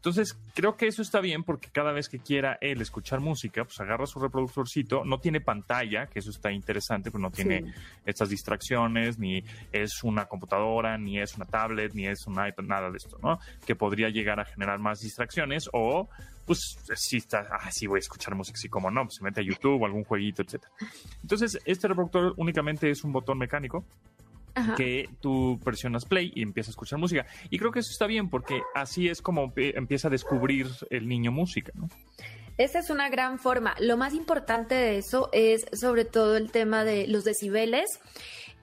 Entonces, 0.06 0.38
creo 0.54 0.78
que 0.78 0.86
eso 0.86 1.02
está 1.02 1.20
bien 1.20 1.44
porque 1.44 1.70
cada 1.72 1.92
vez 1.92 2.10
que 2.10 2.20
quiera 2.20 2.60
él 2.62 2.80
escuchar 2.80 3.22
música, 3.22 3.64
pues 3.64 3.80
agarra 3.80 4.06
su 4.06 4.20
reproductorcito, 4.20 5.04
no 5.04 5.20
tiene 5.20 5.42
pantalla, 5.42 6.06
que 6.06 6.20
eso 6.20 6.30
está 6.30 6.52
interesante, 6.52 7.10
pues 7.10 7.20
no 7.20 7.32
tiene 7.32 7.74
estas 8.06 8.30
distracciones, 8.30 9.18
ni 9.18 9.44
es 9.72 10.04
una 10.04 10.26
computadora, 10.28 10.96
ni 11.00 11.20
es 11.20 11.36
una 11.38 11.46
tablet, 11.46 11.96
ni 11.96 12.06
es 12.06 12.28
un 12.28 12.34
iPad, 12.34 12.66
nada 12.66 12.92
de 12.92 12.98
esto, 12.98 13.18
¿no? 13.24 13.40
Que 13.66 13.76
podría 13.76 14.10
llegar 14.10 14.40
a 14.40 14.46
generar 14.46 14.78
más 14.78 15.00
distracciones 15.00 15.68
o 15.74 16.08
pues 16.46 16.78
sí 16.94 17.18
está, 17.18 17.48
ah, 17.52 17.72
sí 17.72 17.88
voy 17.88 17.98
a 17.98 18.02
escuchar 18.02 18.36
música, 18.36 18.60
sí 18.60 18.70
como 18.70 18.92
no, 18.92 19.06
pues 19.06 19.16
se 19.16 19.24
mete 19.24 19.42
a 19.42 19.44
YouTube 19.44 19.82
o 19.82 19.86
algún 19.88 20.04
jueguito, 20.04 20.44
etcétera. 20.44 20.72
Entonces, 21.24 21.58
este 21.66 21.88
reproductor 21.88 22.36
únicamente 22.38 22.92
es 22.92 23.04
un 23.04 23.12
botón 23.12 23.40
mecánico 23.40 23.84
que 24.78 25.10
tú 25.22 25.60
presionas 25.64 26.06
play 26.06 26.32
y 26.36 26.42
empiezas 26.42 26.70
a 26.70 26.74
escuchar 26.74 27.00
música. 27.00 27.26
Y 27.50 27.58
creo 27.58 27.72
que 27.72 27.80
eso 27.80 27.92
está 27.92 28.08
bien 28.08 28.30
porque 28.30 28.62
así 28.74 29.08
es 29.08 29.22
como 29.22 29.54
empieza 29.56 30.08
a 30.08 30.12
descubrir 30.12 30.68
el 30.90 31.08
niño 31.08 31.32
música, 31.32 31.72
¿no? 31.76 31.90
Esa 32.58 32.80
es 32.80 32.90
una 32.90 33.10
gran 33.10 33.38
forma. 33.38 33.76
Lo 33.80 33.98
más 33.98 34.14
importante 34.14 34.76
de 34.76 34.98
eso 34.98 35.30
es 35.34 35.66
sobre 35.74 36.06
todo 36.06 36.38
el 36.38 36.52
tema 36.52 36.86
de 36.86 37.06
los 37.08 37.26
decibeles 37.26 37.86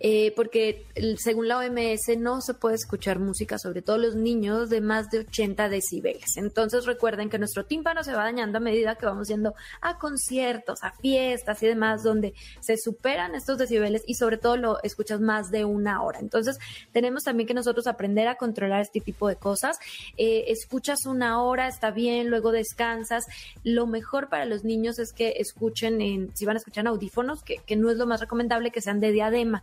eh, 0.04 0.32
porque 0.34 0.84
según 1.16 1.46
la 1.46 1.58
OMS 1.58 2.18
no 2.18 2.40
se 2.40 2.54
puede 2.54 2.74
escuchar 2.74 3.20
música, 3.20 3.56
sobre 3.56 3.82
todo 3.82 3.98
los 3.98 4.16
niños, 4.16 4.68
de 4.68 4.80
más 4.80 5.10
de 5.10 5.20
80 5.20 5.68
decibeles. 5.68 6.36
Entonces 6.36 6.86
recuerden 6.86 7.30
que 7.30 7.38
nuestro 7.38 7.64
tímpano 7.64 8.02
se 8.02 8.12
va 8.12 8.24
dañando 8.24 8.58
a 8.58 8.60
medida 8.60 8.96
que 8.96 9.06
vamos 9.06 9.28
yendo 9.28 9.54
a 9.80 9.98
conciertos, 9.98 10.82
a 10.82 10.90
fiestas 10.90 11.62
y 11.62 11.68
demás, 11.68 12.02
donde 12.02 12.34
se 12.58 12.78
superan 12.78 13.36
estos 13.36 13.58
decibeles 13.58 14.02
y 14.04 14.14
sobre 14.14 14.38
todo 14.38 14.56
lo 14.56 14.82
escuchas 14.82 15.20
más 15.20 15.52
de 15.52 15.64
una 15.64 16.02
hora. 16.02 16.18
Entonces 16.18 16.58
tenemos 16.90 17.22
también 17.22 17.46
que 17.46 17.54
nosotros 17.54 17.86
aprender 17.86 18.26
a 18.26 18.34
controlar 18.34 18.80
este 18.80 19.00
tipo 19.00 19.28
de 19.28 19.36
cosas. 19.36 19.78
Eh, 20.16 20.46
escuchas 20.48 21.06
una 21.06 21.40
hora, 21.40 21.68
está 21.68 21.92
bien, 21.92 22.28
luego 22.28 22.50
descansas. 22.50 23.24
Lo 23.62 23.86
mejor 23.86 24.28
para 24.28 24.46
los 24.46 24.64
niños 24.64 24.98
es 24.98 25.12
que 25.12 25.34
escuchen, 25.36 26.00
en, 26.00 26.36
si 26.36 26.44
van 26.44 26.56
a 26.56 26.58
escuchar 26.58 26.88
audífonos, 26.88 27.44
que, 27.44 27.58
que 27.58 27.76
no 27.76 27.88
es 27.88 27.98
lo 27.98 28.08
más 28.08 28.20
recomendable 28.20 28.72
que 28.72 28.80
sean 28.80 28.98
de 28.98 29.12
diadema 29.12 29.62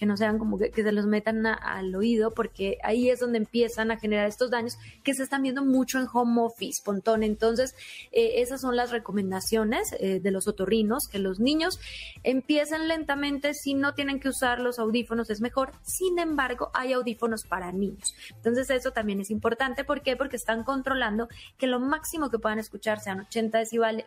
que 0.00 0.06
no 0.06 0.16
sean 0.16 0.38
como 0.38 0.56
que, 0.56 0.72
se 0.72 0.92
los 0.92 1.04
metan 1.04 1.44
al 1.44 1.94
oído, 1.94 2.30
porque 2.30 2.78
ahí 2.82 3.10
es 3.10 3.20
donde 3.20 3.36
empiezan 3.36 3.90
a 3.90 3.98
generar 3.98 4.26
estos 4.26 4.50
daños 4.50 4.78
que 5.04 5.12
se 5.12 5.22
están 5.22 5.42
viendo 5.42 5.62
mucho 5.62 5.98
en 5.98 6.06
home 6.10 6.40
office, 6.40 6.80
pontón. 6.82 7.22
Entonces, 7.22 7.74
eh, 8.10 8.40
esas 8.40 8.62
son 8.62 8.76
las 8.76 8.92
recomendaciones 8.92 9.94
eh, 10.00 10.18
de 10.18 10.30
los 10.30 10.48
otorrinos, 10.48 11.06
que 11.06 11.18
los 11.18 11.38
niños 11.38 11.78
empiecen 12.22 12.88
lentamente, 12.88 13.52
si 13.52 13.74
no 13.74 13.92
tienen 13.92 14.20
que 14.20 14.30
usar 14.30 14.58
los 14.58 14.78
audífonos 14.78 15.28
es 15.28 15.42
mejor, 15.42 15.72
sin 15.82 16.18
embargo, 16.18 16.70
hay 16.72 16.94
audífonos 16.94 17.44
para 17.44 17.70
niños. 17.70 18.14
Entonces, 18.34 18.70
eso 18.70 18.92
también 18.92 19.20
es 19.20 19.30
importante, 19.30 19.84
¿por 19.84 20.00
qué? 20.00 20.16
Porque 20.16 20.36
están 20.36 20.64
controlando 20.64 21.28
que 21.58 21.66
lo 21.66 21.78
máximo 21.78 22.30
que 22.30 22.38
puedan 22.38 22.58
escuchar 22.58 23.00
sean 23.00 23.20
80 23.20 23.58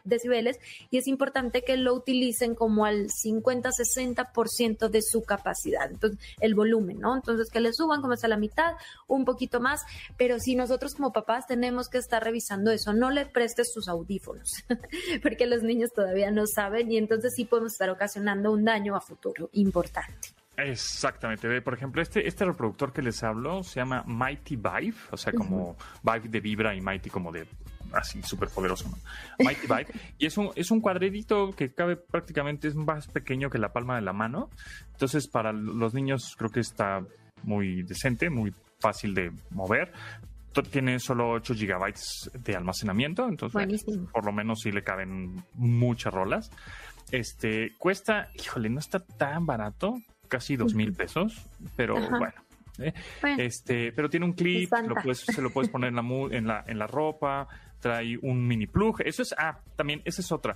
decibeles 0.05 0.59
y 0.89 0.97
es 0.97 1.05
importante 1.05 1.61
que 1.61 1.77
lo 1.77 1.93
utilicen 1.93 2.55
como 2.55 2.85
al 2.85 3.09
50-60% 3.09 4.89
de 4.89 5.01
su 5.03 5.21
capacidad 5.21 5.82
entonces 5.91 6.19
el 6.39 6.55
volumen, 6.55 6.99
¿no? 6.99 7.15
Entonces 7.15 7.49
que 7.49 7.59
le 7.59 7.73
suban 7.73 8.01
como 8.01 8.13
hasta 8.13 8.27
la 8.27 8.37
mitad, 8.37 8.73
un 9.07 9.25
poquito 9.25 9.59
más, 9.59 9.81
pero 10.17 10.39
si 10.39 10.55
nosotros 10.55 10.93
como 10.95 11.11
papás 11.11 11.47
tenemos 11.47 11.89
que 11.89 11.97
estar 11.97 12.23
revisando 12.23 12.71
eso, 12.71 12.93
no 12.93 13.09
le 13.09 13.25
prestes 13.25 13.73
tus 13.73 13.87
audífonos, 13.87 14.49
porque 15.23 15.45
los 15.45 15.63
niños 15.63 15.91
todavía 15.93 16.31
no 16.31 16.45
saben 16.47 16.91
y 16.91 16.97
entonces 16.97 17.33
sí 17.35 17.45
podemos 17.45 17.73
estar 17.73 17.89
ocasionando 17.89 18.51
un 18.51 18.65
daño 18.65 18.95
a 18.95 19.01
futuro 19.01 19.49
importante. 19.53 20.29
Exactamente. 20.57 21.61
Por 21.61 21.73
ejemplo, 21.73 22.01
este, 22.01 22.27
este 22.27 22.45
reproductor 22.45 22.93
que 22.93 23.01
les 23.01 23.23
hablo 23.23 23.63
se 23.63 23.79
llama 23.79 24.03
Mighty 24.05 24.55
Vibe, 24.55 24.97
o 25.11 25.17
sea, 25.17 25.33
como 25.33 25.75
Vibe 26.03 26.29
de 26.29 26.39
vibra 26.39 26.75
y 26.75 26.81
Mighty 26.81 27.09
como 27.09 27.31
de 27.31 27.47
así 27.93 28.21
súper 28.23 28.49
poderoso, 28.49 28.89
¿no? 28.89 28.97
Mighty 29.45 29.67
Vibe. 29.67 29.87
y 30.17 30.25
es 30.25 30.37
un, 30.37 30.51
es 30.55 30.71
un 30.71 30.81
cuadradito 30.81 31.51
que 31.51 31.73
cabe 31.73 31.95
prácticamente, 31.95 32.67
es 32.67 32.75
más 32.75 33.07
pequeño 33.07 33.49
que 33.49 33.57
la 33.57 33.71
palma 33.71 33.95
de 33.95 34.01
la 34.01 34.13
mano. 34.13 34.49
Entonces, 34.91 35.27
para 35.27 35.51
los 35.53 35.93
niños 35.93 36.35
creo 36.37 36.49
que 36.49 36.59
está 36.59 37.01
muy 37.43 37.83
decente, 37.83 38.29
muy 38.29 38.53
fácil 38.79 39.13
de 39.13 39.31
mover. 39.51 39.91
Tiene 40.71 40.99
solo 40.99 41.31
8 41.31 41.55
gigabytes 41.55 42.29
de 42.43 42.55
almacenamiento, 42.55 43.27
entonces 43.27 43.83
por 44.11 44.23
lo 44.23 44.31
menos 44.31 44.59
sí 44.61 44.71
le 44.71 44.83
caben 44.83 45.43
muchas 45.55 46.13
rolas. 46.13 46.51
Este 47.11 47.71
cuesta, 47.79 48.29
híjole, 48.35 48.69
no 48.69 48.79
está 48.79 48.99
tan 48.99 49.47
barato, 49.47 49.95
casi 50.27 50.55
dos 50.55 50.75
mil 50.75 50.93
pesos, 50.93 51.47
pero 51.75 51.95
bueno, 51.95 52.33
¿eh? 52.79 52.93
Este, 53.37 53.91
pero 53.91 54.09
tiene 54.09 54.25
un 54.25 54.33
clip, 54.33 54.69
se 55.13 55.41
lo 55.41 55.51
puedes 55.51 55.69
poner 55.69 55.89
en 55.89 55.95
la, 55.95 56.03
en 56.31 56.47
la, 56.47 56.63
en 56.67 56.79
la 56.79 56.87
ropa, 56.87 57.47
trae 57.79 58.17
un 58.21 58.45
mini 58.47 58.67
plug. 58.67 59.01
Eso 59.05 59.21
es, 59.21 59.33
ah, 59.37 59.59
también, 59.75 60.01
esa 60.05 60.21
es 60.21 60.31
otra. 60.31 60.55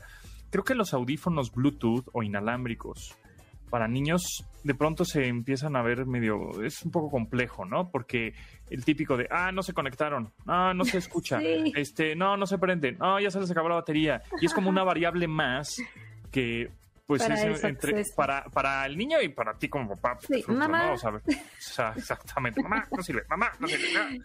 Creo 0.50 0.64
que 0.64 0.76
los 0.76 0.94
audífonos 0.94 1.52
Bluetooth 1.52 2.08
o 2.14 2.24
inalámbricos 2.24 3.18
para 3.70 3.88
niños 3.88 4.46
de 4.64 4.76
pronto 4.76 5.06
se 5.06 5.28
empiezan 5.28 5.76
a 5.76 5.82
ver 5.82 6.06
medio, 6.06 6.64
es 6.64 6.84
un 6.84 6.92
poco 6.92 7.10
complejo, 7.10 7.66
¿no? 7.66 7.90
Porque 7.90 8.34
el 8.70 8.84
típico 8.86 9.18
de, 9.18 9.28
ah, 9.30 9.52
no 9.52 9.62
se 9.62 9.74
conectaron, 9.74 10.32
ah, 10.46 10.74
no 10.76 10.86
se 10.86 10.98
escucha, 10.98 11.40
este, 11.76 12.16
no, 12.16 12.38
no 12.38 12.46
se 12.46 12.58
prenden, 12.58 12.98
no, 12.98 13.20
ya 13.20 13.30
se 13.30 13.40
les 13.40 13.52
acabó 13.52 13.70
la 13.70 13.76
batería. 13.76 14.22
Y 14.42 14.46
es 14.46 14.54
como 14.54 14.70
una 14.70 14.84
variable 14.84 15.28
más 15.28 15.78
que 16.32 16.72
pues 17.08 17.22
para 17.22 17.42
es 17.42 17.64
entre, 17.64 18.04
para, 18.16 18.44
para 18.46 18.86
el 18.86 18.98
niño 18.98 19.22
y 19.22 19.30
para 19.30 19.58
ti 19.58 19.70
como 19.70 19.96
papá. 19.96 20.20
Sí, 20.28 20.44
mamá. 20.48 20.92
O 20.92 20.98
sea, 21.58 21.94
exactamente, 21.96 22.62
mamá, 22.62 22.86
no 22.96 23.02
sirve, 23.02 23.24
mamá, 23.30 23.50
no 23.60 23.68
sirve. 23.68 24.22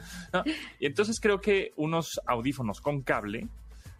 Y 0.80 0.86
entonces 0.86 1.20
creo 1.20 1.40
que 1.40 1.72
unos 1.76 2.20
audífonos 2.26 2.80
con 2.80 3.02
cable, 3.02 3.46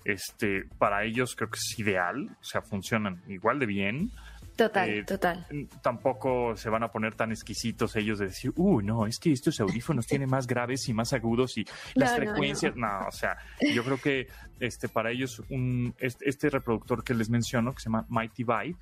este, 0.05 0.65
para 0.79 1.05
ellos 1.05 1.37
creo 1.37 1.49
que 1.49 1.59
es 1.59 1.79
ideal, 1.79 2.37
o 2.41 2.45
sea, 2.45 2.61
funcionan 2.61 3.23
igual 3.29 3.61
de 3.61 3.67
bien. 3.67 4.11
Total, 4.57 4.89
eh, 4.89 5.05
total. 5.05 5.47
Tampoco 5.81 6.57
se 6.57 6.69
van 6.69 6.83
a 6.83 6.93
poner 6.93 7.15
tan 7.15 7.31
exquisitos 7.31 7.97
ellos 7.97 8.19
de 8.19 8.27
decir, 8.27 8.53
uh, 8.57 8.83
no, 8.83 9.07
es 9.07 9.19
que 9.19 9.33
estos 9.33 9.59
audífonos 9.61 10.07
tienen 10.07 10.29
más 10.29 10.47
graves 10.47 10.89
y 10.89 10.93
más 10.93 11.13
agudos 11.13 11.57
y 11.57 11.65
las 11.95 12.17
frecuencias. 12.17 12.77
No, 12.77 13.07
o 13.09 13.13
sea, 13.13 13.39
yo 13.75 13.83
creo 13.83 13.99
que 13.99 14.29
este 14.61 14.89
para 14.89 15.11
ellos 15.11 15.43
un, 15.49 15.95
este, 15.99 16.51
reproductor 16.51 17.03
que 17.03 17.15
les 17.15 17.31
menciono, 17.31 17.75
que 17.75 17.81
se 17.81 17.87
llama 17.87 18.05
Mighty 18.09 18.45
Vibe, 18.45 18.77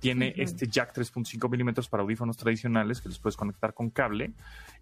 tiene 0.00 0.32
este 0.38 0.66
jack 0.66 0.94
3.5 0.94 1.50
milímetros 1.50 1.88
para 1.88 2.02
audífonos 2.02 2.38
tradicionales 2.38 3.02
que 3.02 3.10
los 3.10 3.18
puedes 3.18 3.36
conectar 3.36 3.74
con 3.74 3.90
cable 3.90 4.32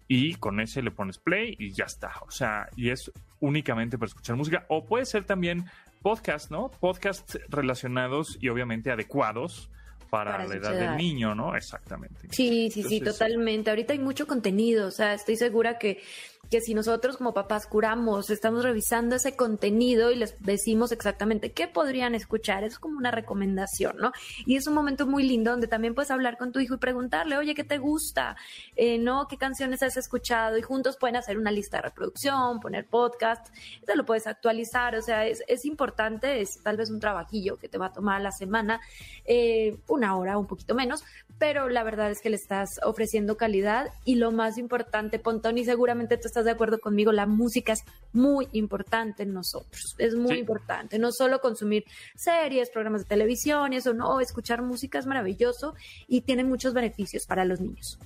y 0.07 0.35
con 0.35 0.61
ese 0.61 0.81
le 0.81 0.91
pones 0.91 1.17
play 1.17 1.57
y 1.59 1.71
ya 1.71 1.83
está. 1.83 2.13
O 2.21 2.31
sea, 2.31 2.69
y 2.77 2.89
es 2.89 3.11
únicamente 3.41 3.97
para 3.97 4.07
escuchar 4.07 4.37
música. 4.37 4.65
O 4.69 4.85
puede 4.85 5.05
ser 5.05 5.25
también 5.25 5.65
podcast, 6.01 6.49
¿no? 6.49 6.71
Podcasts 6.71 7.37
relacionados 7.49 8.37
y 8.39 8.47
obviamente 8.47 8.91
adecuados 8.91 9.69
para, 10.09 10.45
la 10.45 10.55
edad 10.55 10.73
del 10.73 10.97
niño, 10.97 11.35
¿no? 11.35 11.55
Exactamente. 11.55 12.27
Sí, 12.31 12.69
sí, 12.71 12.83
sí, 12.83 13.01
totalmente. 13.01 13.69
Ahorita 13.69 13.93
hay 13.93 13.99
mucho 13.99 14.27
contenido, 14.27 14.87
o 14.87 14.91
sea, 14.91 15.13
estoy 15.13 15.35
segura 15.35 15.77
que 15.77 16.01
que 16.49 16.61
si 16.61 16.73
nosotros 16.73 17.17
como 17.17 17.33
papás 17.33 17.67
curamos, 17.67 18.29
estamos 18.29 18.63
revisando 18.63 19.15
ese 19.15 19.35
contenido 19.35 20.11
y 20.11 20.15
les 20.15 20.35
decimos 20.41 20.91
exactamente 20.91 21.51
qué 21.51 21.67
podrían 21.67 22.15
escuchar, 22.15 22.63
es 22.63 22.79
como 22.79 22.97
una 22.97 23.11
recomendación, 23.11 23.97
¿no? 23.97 24.11
Y 24.45 24.55
es 24.55 24.65
un 24.67 24.73
momento 24.73 25.05
muy 25.05 25.23
lindo 25.23 25.51
donde 25.51 25.67
también 25.67 25.93
puedes 25.93 26.11
hablar 26.11 26.37
con 26.37 26.51
tu 26.51 26.59
hijo 26.59 26.75
y 26.75 26.77
preguntarle, 26.77 27.37
oye, 27.37 27.53
¿qué 27.53 27.63
te 27.63 27.77
gusta? 27.77 28.35
Eh, 28.75 28.97
¿No? 28.97 29.27
¿Qué 29.27 29.37
canciones 29.37 29.83
has 29.83 29.97
escuchado? 29.97 30.57
Y 30.57 30.61
juntos 30.61 30.97
pueden 30.97 31.15
hacer 31.15 31.37
una 31.37 31.51
lista 31.51 31.77
de 31.77 31.83
reproducción, 31.83 32.59
poner 32.59 32.87
podcast, 32.87 33.47
te 33.85 33.95
lo 33.95 34.05
puedes 34.05 34.27
actualizar, 34.27 34.95
o 34.95 35.01
sea, 35.01 35.27
es, 35.27 35.43
es 35.47 35.65
importante, 35.65 36.41
es 36.41 36.61
tal 36.63 36.77
vez 36.77 36.89
un 36.89 36.99
trabajillo 36.99 37.57
que 37.57 37.69
te 37.69 37.77
va 37.77 37.87
a 37.87 37.93
tomar 37.93 38.17
a 38.17 38.23
la 38.23 38.31
semana, 38.31 38.79
eh, 39.25 39.77
una 39.87 40.17
hora, 40.17 40.37
un 40.37 40.47
poquito 40.47 40.73
menos, 40.73 41.03
pero 41.39 41.69
la 41.69 41.83
verdad 41.83 42.11
es 42.11 42.21
que 42.21 42.29
le 42.29 42.35
estás 42.35 42.69
ofreciendo 42.83 43.37
calidad 43.37 43.87
y 44.05 44.15
lo 44.15 44.31
más 44.31 44.57
importante, 44.57 45.19
Pontón, 45.19 45.57
y 45.57 45.65
seguramente 45.65 46.17
tú 46.17 46.27
estás 46.27 46.45
de 46.45 46.51
acuerdo 46.51 46.79
conmigo, 46.79 47.13
la 47.13 47.25
música 47.25 47.73
es 47.73 47.83
muy 48.11 48.49
importante 48.51 49.23
en 49.23 49.33
nosotros, 49.33 49.95
es 49.97 50.15
muy 50.15 50.37
importante, 50.37 50.99
no 50.99 51.11
solo 51.11 51.39
consumir 51.39 51.85
series, 52.15 52.69
programas 52.69 53.03
de 53.03 53.07
televisión 53.07 53.71
y 53.73 53.77
eso, 53.77 53.93
no, 53.93 54.19
escuchar 54.19 54.61
música 54.61 54.99
es 54.99 55.05
maravilloso 55.05 55.73
y 56.07 56.21
tiene 56.21 56.43
muchos 56.43 56.73
beneficios 56.73 57.25
para 57.25 57.45
los 57.45 57.61
niños. 57.61 57.97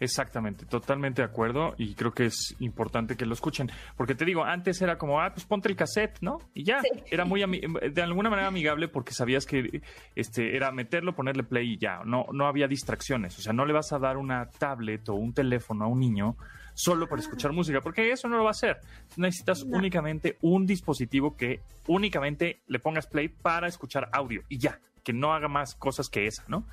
Exactamente, 0.00 0.66
totalmente 0.66 1.22
de 1.22 1.26
acuerdo 1.26 1.74
y 1.78 1.94
creo 1.94 2.12
que 2.12 2.26
es 2.26 2.56
importante 2.60 3.16
que 3.16 3.26
lo 3.26 3.34
escuchen, 3.34 3.70
porque 3.96 4.14
te 4.14 4.24
digo, 4.24 4.44
antes 4.44 4.80
era 4.82 4.98
como, 4.98 5.20
ah, 5.20 5.32
pues 5.32 5.46
ponte 5.46 5.68
el 5.68 5.76
cassette, 5.76 6.18
¿no? 6.20 6.38
Y 6.54 6.64
ya, 6.64 6.80
era 7.10 7.24
muy 7.24 7.42
de 7.42 8.02
alguna 8.02 8.30
manera 8.30 8.48
amigable 8.48 8.88
porque 8.88 9.12
sabías 9.12 9.46
que 9.46 9.82
este 10.14 10.56
era 10.56 10.72
meterlo, 10.72 11.14
ponerle 11.14 11.42
play 11.42 11.74
y 11.74 11.78
ya, 11.78 12.02
no 12.04 12.26
no 12.32 12.46
había 12.46 12.66
distracciones, 12.66 13.38
o 13.38 13.42
sea, 13.42 13.52
no 13.52 13.64
le 13.64 13.72
vas 13.72 13.92
a 13.92 13.98
dar 13.98 14.16
una 14.16 14.48
tablet 14.50 15.08
o 15.08 15.14
un 15.14 15.32
teléfono 15.32 15.84
a 15.84 15.88
un 15.88 16.00
niño 16.00 16.36
solo 16.74 17.08
para 17.08 17.20
escuchar 17.20 17.52
música, 17.52 17.80
porque 17.80 18.10
eso 18.10 18.28
no 18.28 18.36
lo 18.36 18.44
va 18.44 18.50
a 18.50 18.52
hacer. 18.52 18.78
Necesitas 19.16 19.62
únicamente 19.62 20.38
un 20.40 20.66
dispositivo 20.66 21.36
que 21.36 21.60
únicamente 21.86 22.62
le 22.66 22.78
pongas 22.78 23.06
play 23.06 23.28
para 23.28 23.68
escuchar 23.68 24.08
audio 24.12 24.42
y 24.48 24.58
ya, 24.58 24.80
que 25.04 25.12
no 25.12 25.32
haga 25.32 25.48
más 25.48 25.74
cosas 25.74 26.08
que 26.08 26.26
esa, 26.26 26.44
¿no? 26.48 26.66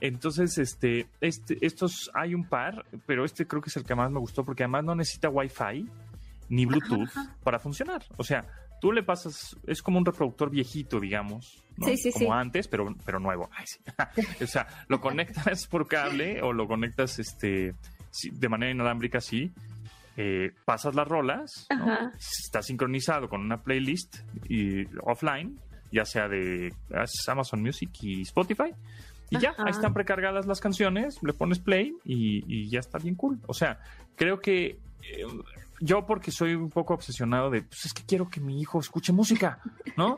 Entonces, 0.00 0.58
este, 0.58 1.06
este, 1.20 1.64
estos 1.64 2.10
hay 2.14 2.34
un 2.34 2.44
par, 2.44 2.84
pero 3.06 3.24
este 3.24 3.46
creo 3.46 3.62
que 3.62 3.70
es 3.70 3.76
el 3.76 3.84
que 3.84 3.94
más 3.94 4.10
me 4.10 4.18
gustó 4.18 4.44
porque 4.44 4.64
además 4.64 4.84
no 4.84 4.94
necesita 4.94 5.28
Wi-Fi 5.28 5.88
ni 6.48 6.66
Bluetooth 6.66 7.10
para 7.42 7.58
funcionar. 7.58 8.04
O 8.16 8.24
sea, 8.24 8.44
tú 8.80 8.92
le 8.92 9.02
pasas, 9.02 9.56
es 9.66 9.82
como 9.82 9.98
un 9.98 10.04
reproductor 10.04 10.50
viejito, 10.50 11.00
digamos, 11.00 11.64
como 12.12 12.34
antes, 12.34 12.68
pero, 12.68 12.94
pero 13.04 13.18
nuevo. 13.18 13.48
o 14.42 14.46
sea, 14.46 14.66
lo 14.88 15.00
conectas 15.00 15.66
por 15.66 15.88
cable 15.88 16.42
o 16.42 16.52
lo 16.52 16.68
conectas 16.68 17.18
este, 17.18 17.74
de 18.30 18.48
manera 18.48 18.72
inalámbrica, 18.72 19.20
sí. 19.20 19.50
Eh, 20.18 20.52
pasas 20.64 20.94
las 20.94 21.06
rolas, 21.06 21.68
está 22.42 22.62
sincronizado 22.62 23.28
con 23.28 23.42
una 23.42 23.62
playlist 23.62 24.16
y 24.48 24.86
offline, 25.02 25.58
ya 25.92 26.06
sea 26.06 26.26
de 26.26 26.72
Amazon 27.28 27.60
Music 27.60 27.90
y 28.00 28.22
Spotify 28.22 28.72
y 29.30 29.38
ya, 29.38 29.54
ahí 29.58 29.70
están 29.70 29.92
precargadas 29.92 30.46
las 30.46 30.60
canciones, 30.60 31.22
le 31.22 31.32
pones 31.32 31.58
play 31.58 31.96
y, 32.04 32.68
ya 32.68 32.80
está 32.80 32.98
bien 32.98 33.14
cool. 33.14 33.38
O 33.46 33.54
sea, 33.54 33.80
creo 34.14 34.40
que 34.40 34.78
eh, 35.02 35.26
yo 35.80 36.06
porque 36.06 36.30
soy 36.30 36.54
un 36.54 36.70
poco 36.70 36.94
obsesionado 36.94 37.50
de, 37.50 37.62
pues 37.62 37.86
es 37.86 37.94
que 37.94 38.04
quiero 38.04 38.28
que 38.28 38.40
mi 38.40 38.60
hijo 38.60 38.78
escuche 38.80 39.12
música, 39.12 39.60
¿no? 39.96 40.16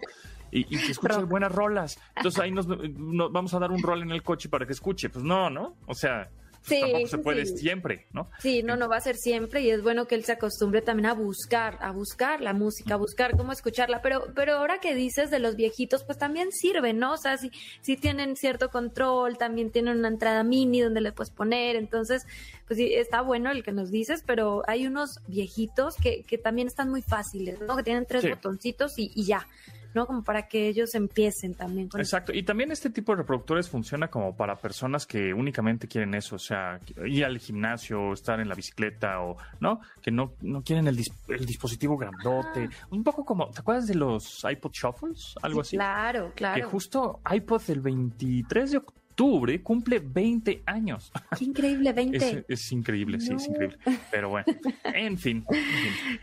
Y, 0.51 0.65
que 0.65 0.93
escuche 0.93 1.19
buenas 1.25 1.53
rolas. 1.53 1.99
Entonces 2.17 2.41
ahí 2.41 2.51
nos, 2.51 2.67
vamos 2.67 3.53
a 3.55 3.59
dar 3.59 3.71
un 3.71 3.83
rol 3.83 4.03
en 4.03 4.11
el 4.11 4.23
coche 4.23 4.49
para 4.49 4.67
que 4.67 4.73
escuche. 4.73 5.11
Pues 5.11 5.25
no, 5.25 5.51
¿no? 5.51 5.77
O 5.87 5.95
sea, 5.95 6.29
Sí, 6.63 6.81
tampoco 6.81 7.07
se 7.07 7.19
puede 7.19 7.47
siempre, 7.47 8.07
¿no? 8.13 8.31
Sí, 8.41 8.63
no, 8.63 8.77
no 8.77 8.89
va 8.89 8.97
a 8.97 9.01
ser 9.01 9.17
siempre 9.17 9.63
y 9.63 9.71
es 9.71 9.83
bueno 9.83 10.07
que 10.07 10.15
él 10.15 10.25
se 10.25 10.33
acostumbre 10.33 10.83
también 10.83 11.07
a 11.07 11.15
buscar, 11.15 11.79
a 11.81 11.93
buscar 11.93 12.41
la 12.41 12.53
música, 12.53 12.95
a 12.95 12.97
buscar 12.97 13.37
cómo 13.37 13.53
escucharla, 13.53 14.03
pero, 14.03 14.27
pero 14.35 14.55
ahora 14.55 14.81
que 14.81 14.95
dices 14.95 15.31
de 15.31 15.39
los 15.39 15.57
viejitos, 15.57 16.05
pues 16.05 16.19
también 16.19 16.53
sirve, 16.53 16.93
¿no? 16.93 17.15
O 17.15 17.17
sea, 17.17 17.39
si, 17.39 17.51
si 17.81 17.97
tienen 17.97 18.37
cierto 18.37 18.71
control, 18.71 19.39
también 19.39 19.71
tienen 19.71 19.99
una 19.99 20.09
entrada 20.09 20.43
mini 20.45 20.81
donde 20.81 21.01
le 21.01 21.13
puedes 21.13 21.31
poner, 21.31 21.77
entonces, 21.77 22.27
pues 22.67 22.79
sí, 22.79 22.93
está 22.95 23.21
bueno 23.21 23.51
el 23.51 23.63
que 23.63 23.73
nos 23.73 23.91
dices, 23.91 24.23
pero 24.27 24.63
hay 24.67 24.87
unos 24.87 25.21
viejitos 25.27 25.97
que, 25.97 26.23
que 26.25 26.39
también 26.39 26.69
están 26.69 26.91
muy 26.91 27.03
fáciles, 27.03 27.61
¿no? 27.61 27.77
Que 27.77 27.83
tienen 27.83 28.07
tres 28.07 28.29
botoncitos 28.29 28.99
y, 28.99 29.11
y 29.15 29.25
ya. 29.25 29.47
¿No? 29.95 30.07
Como 30.07 30.23
para 30.23 30.49
que 30.49 30.69
ellos 30.69 30.95
empiecen 30.95 31.55
también 31.55 31.89
con 31.89 32.01
Exacto, 32.01 32.33
y 32.33 32.43
también 32.43 32.71
este 32.73 32.91
tipo 32.91 33.13
de 33.13 33.19
reproductores 33.23 33.69
funciona 33.69 34.09
como 34.09 34.37
para 34.37 34.57
personas 34.57 35.07
que 35.07 35.33
únicamente 35.33 35.89
quieren 35.89 36.15
eso, 36.15 36.37
o 36.37 36.39
sea, 36.39 36.79
ir 37.07 37.25
al 37.25 37.39
gimnasio, 37.39 38.13
estar 38.13 38.41
en 38.41 38.49
la 38.49 38.55
bicicleta 38.55 39.21
o, 39.21 39.37
¿no? 39.61 39.81
Que 40.03 40.11
no, 40.11 40.33
no 40.43 40.63
quieren 40.63 40.89
el, 40.89 40.97
dispositivo 40.97 41.97
grandote. 41.97 42.69
Un 42.91 43.03
poco 43.03 43.25
como, 43.25 43.49
¿te 43.51 43.61
acuerdas 43.61 43.87
de 43.87 43.95
los 43.95 44.45
iPod 44.49 44.73
Shuffles? 44.73 45.35
Algo 45.43 45.61
así. 45.61 45.77
Claro, 45.77 46.33
claro. 46.35 46.57
Que 46.57 46.63
justo 46.63 47.21
iPod 47.31 47.63
el 47.69 47.81
23 47.81 48.71
de 48.71 48.77
octubre 48.79 48.98
octubre 49.19 49.61
cumple 49.63 49.99
20 49.99 50.63
años. 50.67 51.11
Qué 51.37 51.45
increíble, 51.45 51.93
20. 51.93 52.45
Es, 52.49 52.71
increíble, 52.73 53.21
sí, 53.21 53.33
es 53.35 53.49
increíble. 53.49 53.77
Pero 54.13 54.31
bueno, 54.31 54.47
en 54.85 55.19
fin, 55.19 55.45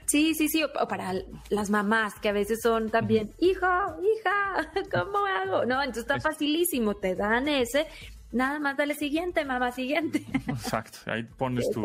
Sí, 0.06 0.34
sí, 0.34 0.48
sí, 0.48 0.64
o 0.64 0.88
para 0.88 1.14
las 1.50 1.70
mamás 1.70 2.14
que 2.22 2.30
a 2.30 2.32
veces 2.32 2.62
son 2.62 2.90
también, 2.90 3.32
hijo, 3.40 3.66
hija, 3.66 4.72
¿cómo 4.92 5.26
hago? 5.26 5.66
No, 5.66 5.82
entonces 5.82 6.04
está 6.04 6.20
facilísimo, 6.22 6.96
te 6.96 7.16
dan 7.16 7.50
ese 7.50 7.86
nada 8.32 8.60
más 8.60 8.78
dale 8.78 8.96
siguiente, 8.96 9.44
mamá, 9.44 9.72
siguiente. 9.72 10.26
Exacto, 10.48 11.00
ahí 11.08 11.24
pones 11.24 11.70
tus, 11.72 11.84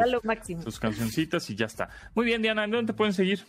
tus 0.64 0.78
cancioncitas 0.78 1.48
y 1.50 1.56
ya 1.56 1.66
está. 1.66 1.88
Muy 2.14 2.24
bien, 2.24 2.40
Diana, 2.40 2.66
¿dónde 2.68 2.92
te 2.92 2.96
pueden 2.96 3.14
seguir? 3.14 3.44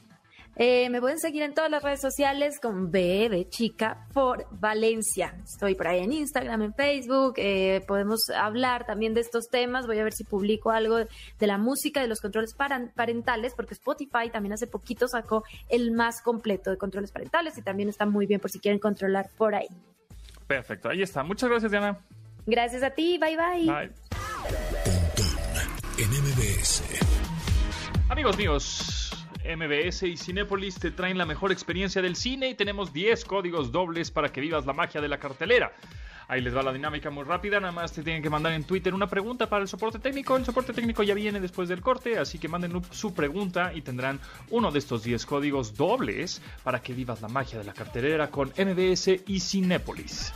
Eh, 0.57 0.89
me 0.89 0.99
pueden 0.99 1.17
seguir 1.17 1.43
en 1.43 1.53
todas 1.53 1.71
las 1.71 1.81
redes 1.81 2.01
sociales 2.01 2.59
con 2.59 2.91
B 2.91 3.29
de 3.29 3.47
Chica 3.49 4.07
por 4.13 4.45
Valencia. 4.51 5.35
Estoy 5.43 5.75
por 5.75 5.87
ahí 5.87 6.03
en 6.03 6.11
Instagram, 6.11 6.61
en 6.61 6.73
Facebook. 6.73 7.35
Eh, 7.37 7.83
podemos 7.87 8.29
hablar 8.29 8.85
también 8.85 9.13
de 9.13 9.21
estos 9.21 9.49
temas. 9.49 9.87
Voy 9.87 9.99
a 9.99 10.03
ver 10.03 10.13
si 10.13 10.23
publico 10.23 10.71
algo 10.71 10.97
de 10.97 11.47
la 11.47 11.57
música, 11.57 12.01
de 12.01 12.07
los 12.07 12.19
controles 12.19 12.53
parentales, 12.53 13.53
porque 13.55 13.73
Spotify 13.73 14.29
también 14.31 14.53
hace 14.53 14.67
poquito 14.67 15.07
sacó 15.07 15.43
el 15.69 15.91
más 15.91 16.21
completo 16.21 16.69
de 16.69 16.77
controles 16.77 17.11
parentales 17.11 17.57
y 17.57 17.61
también 17.61 17.89
está 17.89 18.05
muy 18.05 18.25
bien 18.25 18.39
por 18.39 18.51
si 18.51 18.59
quieren 18.59 18.79
controlar 18.79 19.29
por 19.37 19.55
ahí. 19.55 19.69
Perfecto, 20.47 20.89
ahí 20.89 21.01
está. 21.01 21.23
Muchas 21.23 21.49
gracias, 21.49 21.71
Diana. 21.71 21.97
Gracias 22.45 22.83
a 22.83 22.89
ti. 22.89 23.17
Bye, 23.17 23.37
bye. 23.37 23.65
Bye. 23.65 23.91
Amigos 28.09 28.37
míos. 28.37 29.10
MBS 29.43 30.03
y 30.03 30.17
Cinépolis 30.17 30.75
te 30.75 30.91
traen 30.91 31.17
la 31.17 31.25
mejor 31.25 31.51
experiencia 31.51 32.01
del 32.01 32.15
cine 32.15 32.49
y 32.49 32.55
tenemos 32.55 32.93
10 32.93 33.25
códigos 33.25 33.71
dobles 33.71 34.11
para 34.11 34.31
que 34.31 34.41
vivas 34.41 34.65
la 34.65 34.73
magia 34.73 35.01
de 35.01 35.07
la 35.07 35.19
cartelera. 35.19 35.73
Ahí 36.27 36.39
les 36.39 36.55
va 36.55 36.63
la 36.63 36.71
dinámica 36.71 37.09
muy 37.09 37.25
rápida, 37.25 37.59
nada 37.59 37.73
más 37.73 37.91
te 37.91 38.03
tienen 38.03 38.23
que 38.23 38.29
mandar 38.29 38.53
en 38.53 38.63
Twitter 38.63 38.93
una 38.93 39.07
pregunta 39.07 39.49
para 39.49 39.63
el 39.63 39.67
soporte 39.67 39.99
técnico. 39.99 40.37
El 40.37 40.45
soporte 40.45 40.71
técnico 40.71 41.03
ya 41.03 41.13
viene 41.13 41.41
después 41.41 41.67
del 41.67 41.81
corte, 41.81 42.17
así 42.17 42.39
que 42.39 42.47
manden 42.47 42.81
su 42.91 43.13
pregunta 43.13 43.73
y 43.73 43.81
tendrán 43.81 44.19
uno 44.49 44.71
de 44.71 44.79
estos 44.79 45.03
10 45.03 45.25
códigos 45.25 45.75
dobles 45.75 46.41
para 46.63 46.81
que 46.81 46.93
vivas 46.93 47.21
la 47.21 47.27
magia 47.27 47.59
de 47.59 47.65
la 47.65 47.73
cartelera 47.73 48.29
con 48.29 48.47
MBS 48.49 49.09
y 49.27 49.39
Cinépolis. 49.41 50.31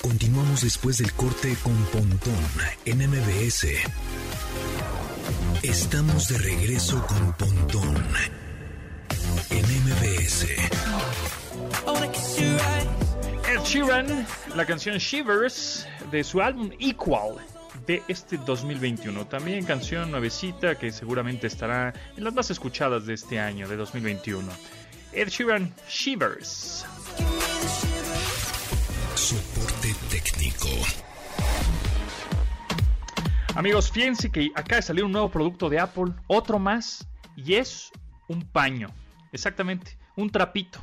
Continuamos 0.00 0.62
después 0.62 0.98
del 0.98 1.12
corte 1.14 1.56
con 1.64 1.74
Pontón 1.86 2.34
en 2.84 2.98
MBS. 3.08 3.66
Estamos 5.62 6.26
de 6.26 6.38
regreso 6.38 7.06
con 7.06 7.32
Pontón 7.34 7.94
en 9.48 9.64
MBS. 9.64 10.48
Ed 13.48 13.60
Sheeran, 13.64 14.26
la 14.56 14.66
canción 14.66 14.98
Shivers 14.98 15.86
de 16.10 16.24
su 16.24 16.40
álbum 16.40 16.72
Equal 16.80 17.36
de 17.86 18.02
este 18.08 18.38
2021. 18.38 19.24
También 19.28 19.64
canción 19.64 20.10
nuevecita 20.10 20.74
que 20.76 20.90
seguramente 20.90 21.46
estará 21.46 21.94
en 22.16 22.24
las 22.24 22.34
más 22.34 22.50
escuchadas 22.50 23.06
de 23.06 23.14
este 23.14 23.38
año, 23.38 23.68
de 23.68 23.76
2021. 23.76 24.48
Ed 25.12 25.28
Sheeran, 25.28 25.72
Shivers. 25.88 26.84
Amigos, 33.54 33.92
fíjense 33.92 34.30
que 34.30 34.50
acaba 34.54 34.76
de 34.76 34.82
salir 34.82 35.04
un 35.04 35.12
nuevo 35.12 35.30
producto 35.30 35.68
de 35.68 35.78
Apple, 35.78 36.14
otro 36.26 36.58
más, 36.58 37.06
y 37.36 37.54
es 37.54 37.92
un 38.26 38.42
paño. 38.42 38.88
Exactamente, 39.30 39.98
un 40.16 40.30
trapito. 40.30 40.78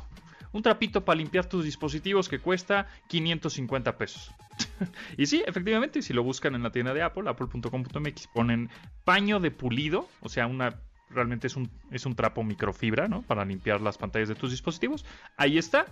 Un 0.52 0.62
trapito 0.62 1.04
para 1.04 1.16
limpiar 1.16 1.46
tus 1.46 1.64
dispositivos 1.64 2.28
que 2.28 2.38
cuesta 2.38 2.86
550 3.08 3.98
pesos. 3.98 4.30
y 5.16 5.26
sí, 5.26 5.42
efectivamente, 5.46 6.00
si 6.00 6.12
lo 6.12 6.22
buscan 6.22 6.54
en 6.54 6.62
la 6.62 6.70
tienda 6.70 6.94
de 6.94 7.02
Apple, 7.02 7.28
apple.com.mx, 7.28 8.26
ponen 8.28 8.70
paño 9.04 9.40
de 9.40 9.50
pulido, 9.50 10.08
o 10.20 10.28
sea, 10.28 10.46
una 10.46 10.76
realmente 11.10 11.48
es 11.48 11.56
un, 11.56 11.68
es 11.90 12.06
un 12.06 12.14
trapo 12.14 12.44
microfibra, 12.44 13.08
¿no? 13.08 13.22
Para 13.22 13.44
limpiar 13.44 13.80
las 13.80 13.98
pantallas 13.98 14.28
de 14.28 14.36
tus 14.36 14.52
dispositivos. 14.52 15.04
Ahí 15.36 15.58
está. 15.58 15.86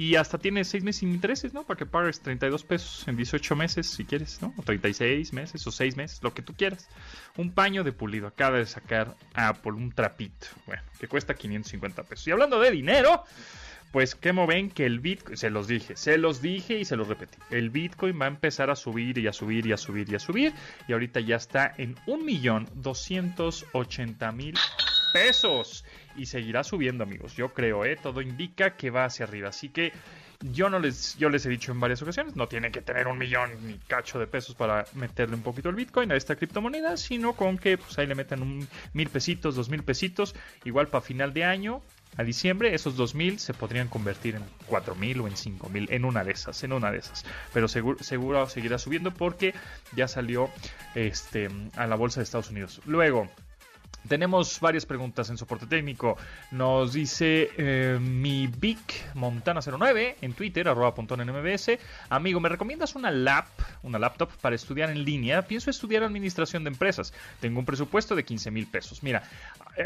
Y 0.00 0.16
hasta 0.16 0.38
tiene 0.38 0.64
6 0.64 0.82
meses 0.82 1.00
sin 1.00 1.10
intereses, 1.10 1.52
¿no? 1.52 1.64
Para 1.64 1.76
que 1.76 1.84
pagues 1.84 2.22
32 2.22 2.64
pesos 2.64 3.06
en 3.06 3.18
18 3.18 3.54
meses 3.54 3.86
si 3.86 4.06
quieres, 4.06 4.40
¿no? 4.40 4.54
O 4.56 4.62
36 4.62 5.34
meses 5.34 5.66
o 5.66 5.70
6 5.70 5.98
meses, 5.98 6.22
lo 6.22 6.32
que 6.32 6.40
tú 6.40 6.54
quieras. 6.54 6.88
Un 7.36 7.52
paño 7.52 7.84
de 7.84 7.92
pulido. 7.92 8.26
Acaba 8.26 8.56
de 8.56 8.64
sacar 8.64 9.14
Apple 9.34 9.72
un 9.72 9.92
trapito. 9.92 10.46
Bueno, 10.64 10.82
que 10.98 11.06
cuesta 11.06 11.34
550 11.34 12.04
pesos. 12.04 12.28
Y 12.28 12.30
hablando 12.30 12.58
de 12.58 12.70
dinero, 12.70 13.24
pues 13.92 14.14
como 14.14 14.46
ven 14.46 14.70
que 14.70 14.86
el 14.86 15.00
Bitcoin, 15.00 15.36
se 15.36 15.50
los 15.50 15.68
dije, 15.68 15.96
se 15.96 16.16
los 16.16 16.40
dije 16.40 16.78
y 16.78 16.86
se 16.86 16.96
los 16.96 17.06
repetí. 17.06 17.36
El 17.50 17.68
Bitcoin 17.68 18.18
va 18.18 18.24
a 18.24 18.28
empezar 18.28 18.70
a 18.70 18.76
subir 18.76 19.18
y 19.18 19.26
a 19.26 19.34
subir 19.34 19.66
y 19.66 19.72
a 19.72 19.76
subir 19.76 20.10
y 20.10 20.14
a 20.14 20.18
subir. 20.18 20.54
Y 20.88 20.94
ahorita 20.94 21.20
ya 21.20 21.36
está 21.36 21.74
en 21.76 21.94
1.280.000 22.06 24.58
pesos. 25.12 25.84
Y 26.20 26.26
seguirá 26.26 26.62
subiendo, 26.62 27.02
amigos. 27.02 27.34
Yo 27.34 27.54
creo, 27.54 27.86
¿eh? 27.86 27.96
Todo 27.96 28.20
indica 28.20 28.76
que 28.76 28.90
va 28.90 29.06
hacia 29.06 29.24
arriba. 29.24 29.48
Así 29.48 29.70
que 29.70 29.90
yo 30.40 30.68
no 30.68 30.78
les, 30.78 31.16
yo 31.16 31.30
les 31.30 31.46
he 31.46 31.48
dicho 31.48 31.72
en 31.72 31.80
varias 31.80 32.02
ocasiones, 32.02 32.36
no 32.36 32.46
tienen 32.46 32.72
que 32.72 32.82
tener 32.82 33.08
un 33.08 33.16
millón 33.16 33.50
ni 33.66 33.78
cacho 33.78 34.18
de 34.18 34.26
pesos 34.26 34.54
para 34.54 34.84
meterle 34.92 35.34
un 35.34 35.42
poquito 35.42 35.70
el 35.70 35.76
Bitcoin 35.76 36.12
a 36.12 36.16
esta 36.16 36.36
criptomoneda, 36.36 36.98
sino 36.98 37.32
con 37.32 37.56
que 37.56 37.78
pues 37.78 37.98
ahí 37.98 38.06
le 38.06 38.14
meten 38.14 38.42
un 38.42 38.68
mil 38.92 39.08
pesitos, 39.08 39.56
dos 39.56 39.70
mil 39.70 39.82
pesitos, 39.82 40.34
igual 40.64 40.88
para 40.88 41.00
final 41.00 41.32
de 41.32 41.44
año, 41.44 41.82
a 42.18 42.22
diciembre, 42.22 42.74
esos 42.74 42.96
dos 42.96 43.14
mil 43.14 43.38
se 43.38 43.54
podrían 43.54 43.88
convertir 43.88 44.34
en 44.34 44.42
cuatro 44.66 44.94
mil 44.94 45.20
o 45.20 45.26
en 45.26 45.38
cinco 45.38 45.70
mil, 45.70 45.88
en 45.90 46.04
una 46.04 46.22
de 46.22 46.32
esas, 46.32 46.62
en 46.64 46.74
una 46.74 46.90
de 46.90 46.98
esas. 46.98 47.24
Pero 47.54 47.66
seguro, 47.66 48.02
seguro 48.02 48.46
seguirá 48.46 48.76
subiendo 48.78 49.10
porque 49.10 49.54
ya 49.96 50.06
salió 50.06 50.50
este, 50.94 51.48
a 51.76 51.86
la 51.86 51.96
bolsa 51.96 52.20
de 52.20 52.24
Estados 52.24 52.50
Unidos. 52.50 52.82
Luego, 52.84 53.30
tenemos 54.08 54.60
varias 54.60 54.86
preguntas 54.86 55.30
en 55.30 55.38
soporte 55.38 55.66
técnico. 55.66 56.16
Nos 56.50 56.92
dice 56.92 57.50
eh, 57.56 57.98
mi 58.00 58.46
Vic 58.46 59.14
Montana09 59.14 60.16
en 60.20 60.32
Twitter, 60.32 60.68
arroba 60.68 60.94
en 60.96 61.30
MBS. 61.30 61.78
Amigo, 62.08 62.40
¿me 62.40 62.48
recomiendas 62.48 62.94
una 62.94 63.10
lap, 63.10 63.46
una 63.82 63.98
laptop 63.98 64.30
para 64.40 64.56
estudiar 64.56 64.90
en 64.90 65.04
línea? 65.04 65.42
Pienso 65.42 65.70
estudiar 65.70 66.02
administración 66.02 66.64
de 66.64 66.70
empresas. 66.70 67.12
Tengo 67.40 67.58
un 67.58 67.66
presupuesto 67.66 68.14
de 68.16 68.24
15 68.24 68.50
mil 68.50 68.66
pesos. 68.66 69.02
Mira, 69.02 69.22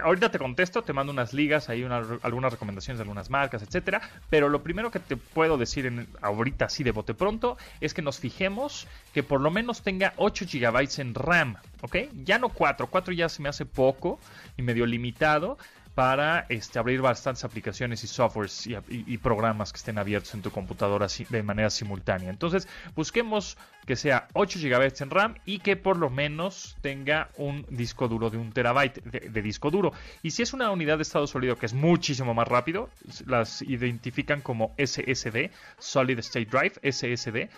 ahorita 0.02 0.30
te 0.30 0.38
contesto, 0.38 0.82
te 0.82 0.92
mando 0.92 1.12
unas 1.12 1.32
ligas, 1.32 1.68
hay 1.68 1.84
algunas 1.84 2.52
recomendaciones 2.52 2.98
de 2.98 3.02
algunas 3.02 3.30
marcas, 3.30 3.62
etcétera. 3.62 4.00
Pero 4.30 4.48
lo 4.48 4.62
primero 4.62 4.90
que 4.90 5.00
te 5.00 5.16
puedo 5.16 5.58
decir 5.58 6.06
ahorita 6.20 6.66
así 6.66 6.82
de 6.84 6.92
bote 6.92 7.14
pronto 7.14 7.56
es 7.80 7.94
que 7.94 8.02
nos 8.02 8.18
fijemos 8.18 8.86
que 9.12 9.22
por 9.22 9.40
lo 9.40 9.50
menos 9.50 9.82
tenga 9.82 10.12
8 10.16 10.46
GB 10.50 11.00
en 11.00 11.14
RAM, 11.14 11.56
¿ok? 11.82 11.96
Ya 12.24 12.38
no 12.38 12.48
4, 12.48 12.86
4 12.88 13.14
ya 13.14 13.28
se 13.28 13.42
me 13.42 13.48
hace 13.48 13.66
poco 13.66 14.18
y 14.56 14.62
medio 14.62 14.86
limitado 14.86 15.58
para 15.94 16.46
este, 16.48 16.78
abrir 16.78 17.00
bastantes 17.00 17.44
aplicaciones 17.44 18.02
y 18.02 18.08
softwares 18.08 18.68
y, 18.88 19.18
programas 19.18 19.72
que 19.72 19.76
estén 19.76 19.98
abiertos 19.98 20.34
en 20.34 20.42
tu 20.42 20.50
computadora 20.50 21.06
de 21.28 21.42
manera 21.42 21.70
simultánea. 21.70 22.30
Entonces, 22.30 22.68
busquemos 22.96 23.56
que 23.86 23.96
sea 23.96 24.28
8 24.32 24.58
GB 24.60 25.02
en 25.02 25.10
RAM 25.10 25.34
y 25.46 25.60
que 25.60 25.76
por 25.76 25.96
lo 25.96 26.10
menos 26.10 26.76
tenga 26.80 27.28
un 27.36 27.64
disco 27.70 28.08
duro 28.08 28.28
de 28.28 28.38
un 28.38 28.52
terabyte 28.52 29.02
de, 29.04 29.42
disco 29.42 29.70
duro. 29.70 29.92
Y 30.22 30.32
si 30.32 30.42
es 30.42 30.52
una 30.52 30.70
unidad 30.70 30.98
de 30.98 31.02
estado 31.02 31.26
sólido 31.26 31.56
que 31.56 31.66
es 31.66 31.74
muchísimo 31.74 32.34
más 32.34 32.48
rápido, 32.48 32.90
las 33.26 33.62
identifican 33.62 34.40
como 34.40 34.74
SSD, 34.76 35.50
Solid 35.78 36.18
State 36.18 36.46
Drive, 36.46 36.74
SSD, 36.82 37.48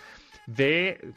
de 0.45 1.13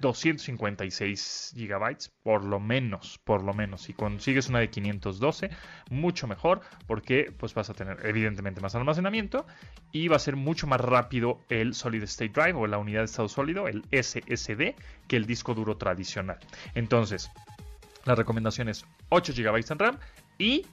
256 0.00 1.54
gigabytes, 1.56 2.12
por 2.22 2.44
lo 2.44 2.60
menos, 2.60 3.18
por 3.24 3.42
lo 3.42 3.52
menos. 3.54 3.82
Si 3.82 3.92
consigues 3.92 4.48
una 4.48 4.60
de 4.60 4.70
512, 4.70 5.50
mucho 5.90 6.26
mejor, 6.26 6.60
porque 6.86 7.32
pues 7.36 7.54
vas 7.54 7.70
a 7.70 7.74
tener 7.74 8.04
evidentemente 8.06 8.60
más 8.60 8.74
almacenamiento 8.74 9.46
y 9.90 10.08
va 10.08 10.16
a 10.16 10.20
ser 10.20 10.36
mucho 10.36 10.66
más 10.66 10.80
rápido 10.80 11.40
el 11.48 11.74
Solid 11.74 12.02
State 12.04 12.32
Drive 12.32 12.54
o 12.54 12.66
la 12.66 12.78
unidad 12.78 13.00
de 13.00 13.06
estado 13.06 13.28
sólido, 13.28 13.68
el 13.68 13.84
SSD, 13.90 14.74
que 15.08 15.16
el 15.16 15.26
disco 15.26 15.54
duro 15.54 15.76
tradicional. 15.76 16.38
Entonces, 16.74 17.30
la 18.04 18.14
recomendación 18.14 18.68
es 18.68 18.84
8 19.10 19.32
GB 19.36 19.64
en 19.70 19.78
RAM 19.78 19.98
y 20.38 20.66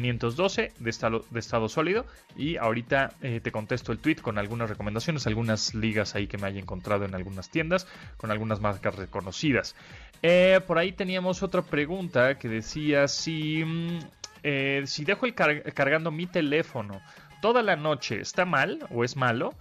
512 0.00 0.72
de 0.78 0.90
estado, 0.90 1.24
de 1.30 1.38
estado 1.40 1.68
sólido. 1.68 2.04
Y 2.36 2.56
ahorita 2.56 3.12
eh, 3.22 3.40
te 3.40 3.52
contesto 3.52 3.92
el 3.92 3.98
tweet 3.98 4.16
con 4.16 4.38
algunas 4.38 4.68
recomendaciones, 4.68 5.26
algunas 5.26 5.74
ligas 5.74 6.14
ahí 6.14 6.26
que 6.26 6.38
me 6.38 6.48
haya 6.48 6.58
encontrado 6.58 7.04
en 7.04 7.14
algunas 7.14 7.50
tiendas, 7.50 7.86
con 8.16 8.30
algunas 8.30 8.60
marcas 8.60 8.96
reconocidas. 8.96 9.76
Eh, 10.22 10.60
por 10.66 10.78
ahí 10.78 10.92
teníamos 10.92 11.42
otra 11.42 11.62
pregunta 11.62 12.38
que 12.38 12.48
decía 12.48 13.06
si, 13.06 13.64
mm, 13.64 13.98
eh, 14.42 14.82
si 14.86 15.04
dejo 15.04 15.26
el 15.26 15.34
cargando 15.34 16.10
mi 16.10 16.26
teléfono 16.26 17.00
toda 17.40 17.62
la 17.62 17.76
noche, 17.76 18.20
¿está 18.20 18.44
mal 18.44 18.86
o 18.90 19.04
es 19.04 19.16
malo? 19.16 19.54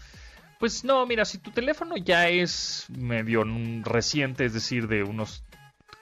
Pues 0.59 0.83
no, 0.83 1.05
mira, 1.05 1.25
si 1.25 1.37
tu 1.37 1.51
teléfono 1.51 1.97
ya 1.97 2.29
es 2.29 2.85
medio 2.89 3.43
reciente, 3.83 4.45
es 4.45 4.53
decir, 4.53 4.87
de 4.87 5.03
unos 5.03 5.43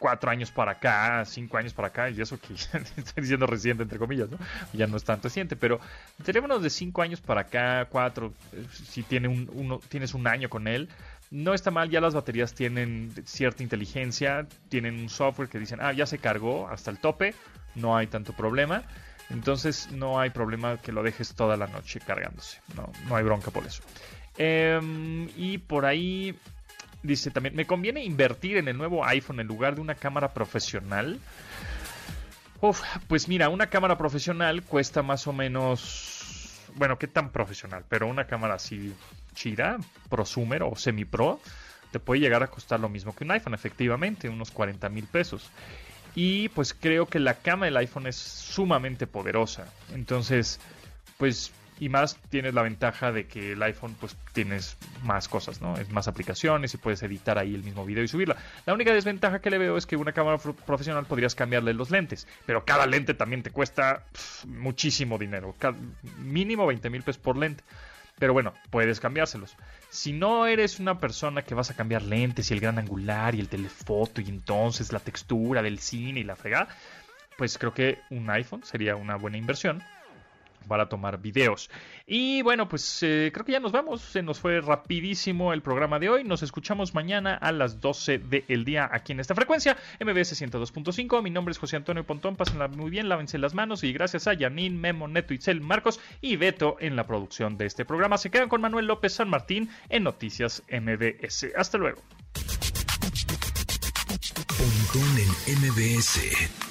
cuatro 0.02 0.32
años 0.32 0.49
para 0.49 0.72
acá, 0.72 1.24
cinco 1.26 1.58
años 1.58 1.74
para 1.74 1.89
acá, 1.89 2.10
y 2.10 2.20
eso 2.20 2.39
que 2.39 2.54
estoy 2.97 3.22
diciendo 3.22 3.45
reciente, 3.45 3.84
entre 3.84 3.99
comillas, 3.99 4.32
¿no? 4.32 4.39
Ya 4.74 4.88
no 4.88 4.97
es 4.97 5.04
tan 5.04 5.22
reciente, 5.22 5.56
pero 5.56 5.80
teléfonos 6.24 6.64
de 6.64 6.72
cinco 6.72 7.04
años 7.04 7.22
para 7.22 7.41
acá, 7.41 7.86
cuatro, 7.88 8.34
eh, 8.52 8.66
si 8.72 9.04
tiene 9.04 9.28
un, 9.28 9.80
tienes 9.89 10.16
un 10.16 10.26
año 10.26 10.49
con 10.49 10.68
él, 10.68 10.89
no 11.30 11.54
está 11.54 11.70
mal, 11.70 11.91
ya 11.91 12.02
las 12.02 12.16
baterías 12.16 12.56
tienen 12.56 13.14
cierta 13.26 13.62
inteligencia, 13.62 14.47
tienen 14.70 14.99
un 14.99 15.08
software 15.08 15.49
que 15.49 15.60
dicen, 15.60 15.78
ah, 15.82 15.93
ya 15.93 16.08
se 16.08 16.18
cargó 16.18 16.68
hasta 16.68 16.89
el 16.89 16.97
tope, 16.97 17.36
no 17.76 17.95
hay 17.95 18.08
tanto 18.08 18.34
problema. 18.34 18.84
Entonces 19.30 19.89
no 19.91 20.20
hay 20.20 20.32
problema 20.32 20.78
que 20.82 20.91
lo 20.91 21.04
dejes 21.04 21.34
toda 21.36 21.56
la 21.56 21.68
noche 21.68 22.02
cargándose. 22.02 22.60
No, 22.76 22.91
no 23.08 23.16
hay 23.16 23.24
bronca 23.24 23.49
por 23.52 23.66
eso. 23.66 23.82
Em, 24.38 25.30
y 25.38 25.58
por 25.58 25.86
ahí 25.86 26.36
Dice 27.04 27.32
también, 27.32 27.56
¿me 27.56 27.66
conviene 27.66 28.04
invertir 28.04 28.58
en 28.58 28.68
el 28.68 28.78
nuevo 28.78 29.06
iPhone 29.06 29.39
en 29.39 29.47
lugar 29.47 29.76
de 29.76 29.82
una 29.82 29.95
cámara 29.95 30.34
profesional? 30.34 31.20
Pues 33.08 33.28
mira, 33.28 33.49
una 33.49 33.68
cámara 33.68 33.97
profesional 33.97 34.62
cuesta 34.62 35.02
más 35.02 35.26
o 35.26 35.34
menos, 35.34 36.62
bueno, 36.76 36.99
¿qué 36.99 37.08
tan 37.08 37.32
profesional? 37.32 37.86
Pero 37.89 38.08
una 38.08 38.28
cámara 38.28 38.54
así 38.54 38.93
chida, 39.34 39.78
prosumer 40.10 40.62
o 40.62 40.76
semi-pro, 40.76 41.39
te 41.91 41.99
puede 41.99 42.22
llegar 42.22 42.43
a 42.43 42.47
costar 42.47 42.80
lo 42.80 42.88
mismo 42.88 43.16
que 43.16 43.24
un 43.24 43.32
iPhone, 43.32 43.56
efectivamente, 43.56 44.30
unos 44.30 44.52
40 44.52 44.89
mil 44.89 45.06
pesos. 45.06 45.49
Y 46.14 46.49
pues 46.49 46.76
creo 46.76 47.08
que 47.08 47.20
la 47.20 47.36
cámara 47.36 47.66
del 47.66 47.78
iPhone 47.78 48.06
es 48.06 48.18
sumamente 48.18 49.08
poderosa. 49.08 49.66
Entonces, 49.93 50.60
pues 51.18 51.52
y 51.82 51.89
más 51.89 52.15
tienes 52.29 52.53
la 52.53 52.61
ventaja 52.61 53.11
de 53.11 53.25
que 53.25 53.53
el 53.53 53.63
iPhone 53.63 53.95
pues 53.99 54.15
tienes 54.34 54.77
más 55.01 55.27
cosas, 55.27 55.61
¿no? 55.61 55.75
Es 55.77 55.89
más 55.89 56.07
aplicaciones 56.07 56.75
y 56.75 56.77
puedes 56.77 57.01
editar 57.01 57.39
ahí 57.39 57.55
el 57.55 57.63
mismo 57.63 57.84
video 57.88 58.03
y 58.03 58.07
subirla. 58.07 58.38
La 58.67 58.75
única 58.75 58.93
desventaja 58.93 59.39
que 59.39 59.49
le 59.49 59.57
veo 59.57 59.75
es 59.77 59.88
que 59.88 59.95
una 59.95 60.11
cámara 60.11 60.38
profesional 60.38 61.07
podrías 61.07 61.34
cambiarle 61.34 61.73
los 61.73 61.89
lentes, 61.89 62.27
pero 62.45 62.65
cada 62.65 62.86
lente 62.86 63.15
también 63.15 63.41
te 63.41 63.49
cuesta 63.49 64.03
muchísimo 64.45 65.17
dinero, 65.17 65.55
mínimo 66.19 66.67
20 66.67 66.88
mil 66.91 67.01
pesos 67.01 67.19
por 67.19 67.36
lente. 67.36 67.63
Pero 68.19 68.34
bueno, 68.34 68.53
puedes 68.69 68.99
cambiárselos. 68.99 69.55
Si 69.89 70.13
no 70.13 70.45
eres 70.45 70.79
una 70.79 70.99
persona 70.99 71.41
que 71.41 71.55
vas 71.55 71.71
a 71.71 71.75
cambiar 71.75 72.03
lentes 72.03 72.51
y 72.51 72.53
el 72.53 72.59
gran 72.59 72.77
angular 72.77 73.34
y 73.34 73.39
el 73.39 73.49
telefoto 73.49 74.21
y 74.21 74.29
entonces 74.29 74.93
la 74.93 74.99
textura 74.99 75.63
del 75.63 75.79
cine 75.79 76.19
y 76.19 76.23
la 76.23 76.36
fregada, 76.36 76.67
pues 77.39 77.57
creo 77.57 77.73
que 77.73 77.97
un 78.11 78.29
iPhone 78.29 78.63
sería 78.63 78.95
una 78.95 79.15
buena 79.15 79.38
inversión 79.38 79.82
para 80.68 80.89
tomar 80.89 81.20
videos. 81.20 81.70
Y 82.05 82.41
bueno, 82.41 82.68
pues 82.68 83.03
eh, 83.03 83.32
creo 83.34 83.45
que 83.45 83.51
ya 83.53 83.59
nos 83.59 83.72
vamos. 83.72 84.01
Se 84.01 84.22
nos 84.22 84.39
fue 84.39 84.62
rapidísimo 84.62 85.53
el 85.53 85.62
programa 85.62 85.99
de 85.99 86.09
hoy. 86.09 86.24
Nos 86.24 86.43
escuchamos 86.43 86.93
mañana 86.93 87.36
a 87.36 87.51
las 87.51 87.80
12 87.82 88.20
del 88.20 88.66
día 88.66 88.89
aquí 88.91 89.12
en 89.12 89.20
esta 89.20 89.36
frecuencia, 89.36 89.78
MBS 89.99 90.41
102.5. 90.41 91.22
Mi 91.22 91.30
nombre 91.30 91.51
es 91.51 91.57
José 91.57 91.76
Antonio 91.76 92.05
Pontón. 92.05 92.36
Pásenla 92.36 92.68
muy 92.68 92.89
bien, 92.89 93.09
lávense 93.09 93.38
las 93.38 93.53
manos. 93.53 93.84
Y 93.84 93.93
gracias 93.93 94.28
a 94.28 94.34
Yanin, 94.34 94.80
Memo, 94.80 95.07
Neto, 95.07 95.34
Itzel, 95.34 95.62
Marcos 95.62 95.99
y 96.22 96.36
Beto 96.36 96.78
en 96.80 96.95
la 96.95 97.05
producción 97.05 97.57
de 97.57 97.66
este 97.66 97.86
programa. 97.86 98.18
Se 98.18 98.32
quedan 98.32 98.49
con 98.49 98.62
Manuel 98.62 98.88
López 98.88 99.14
San 99.14 99.30
Martín 99.30 99.70
en 99.89 100.03
Noticias 100.03 100.64
MBS. 100.70 101.47
Hasta 101.55 101.78
luego. 101.78 102.01
Pontón 104.57 105.18
en 105.47 105.59
MBS 105.59 106.70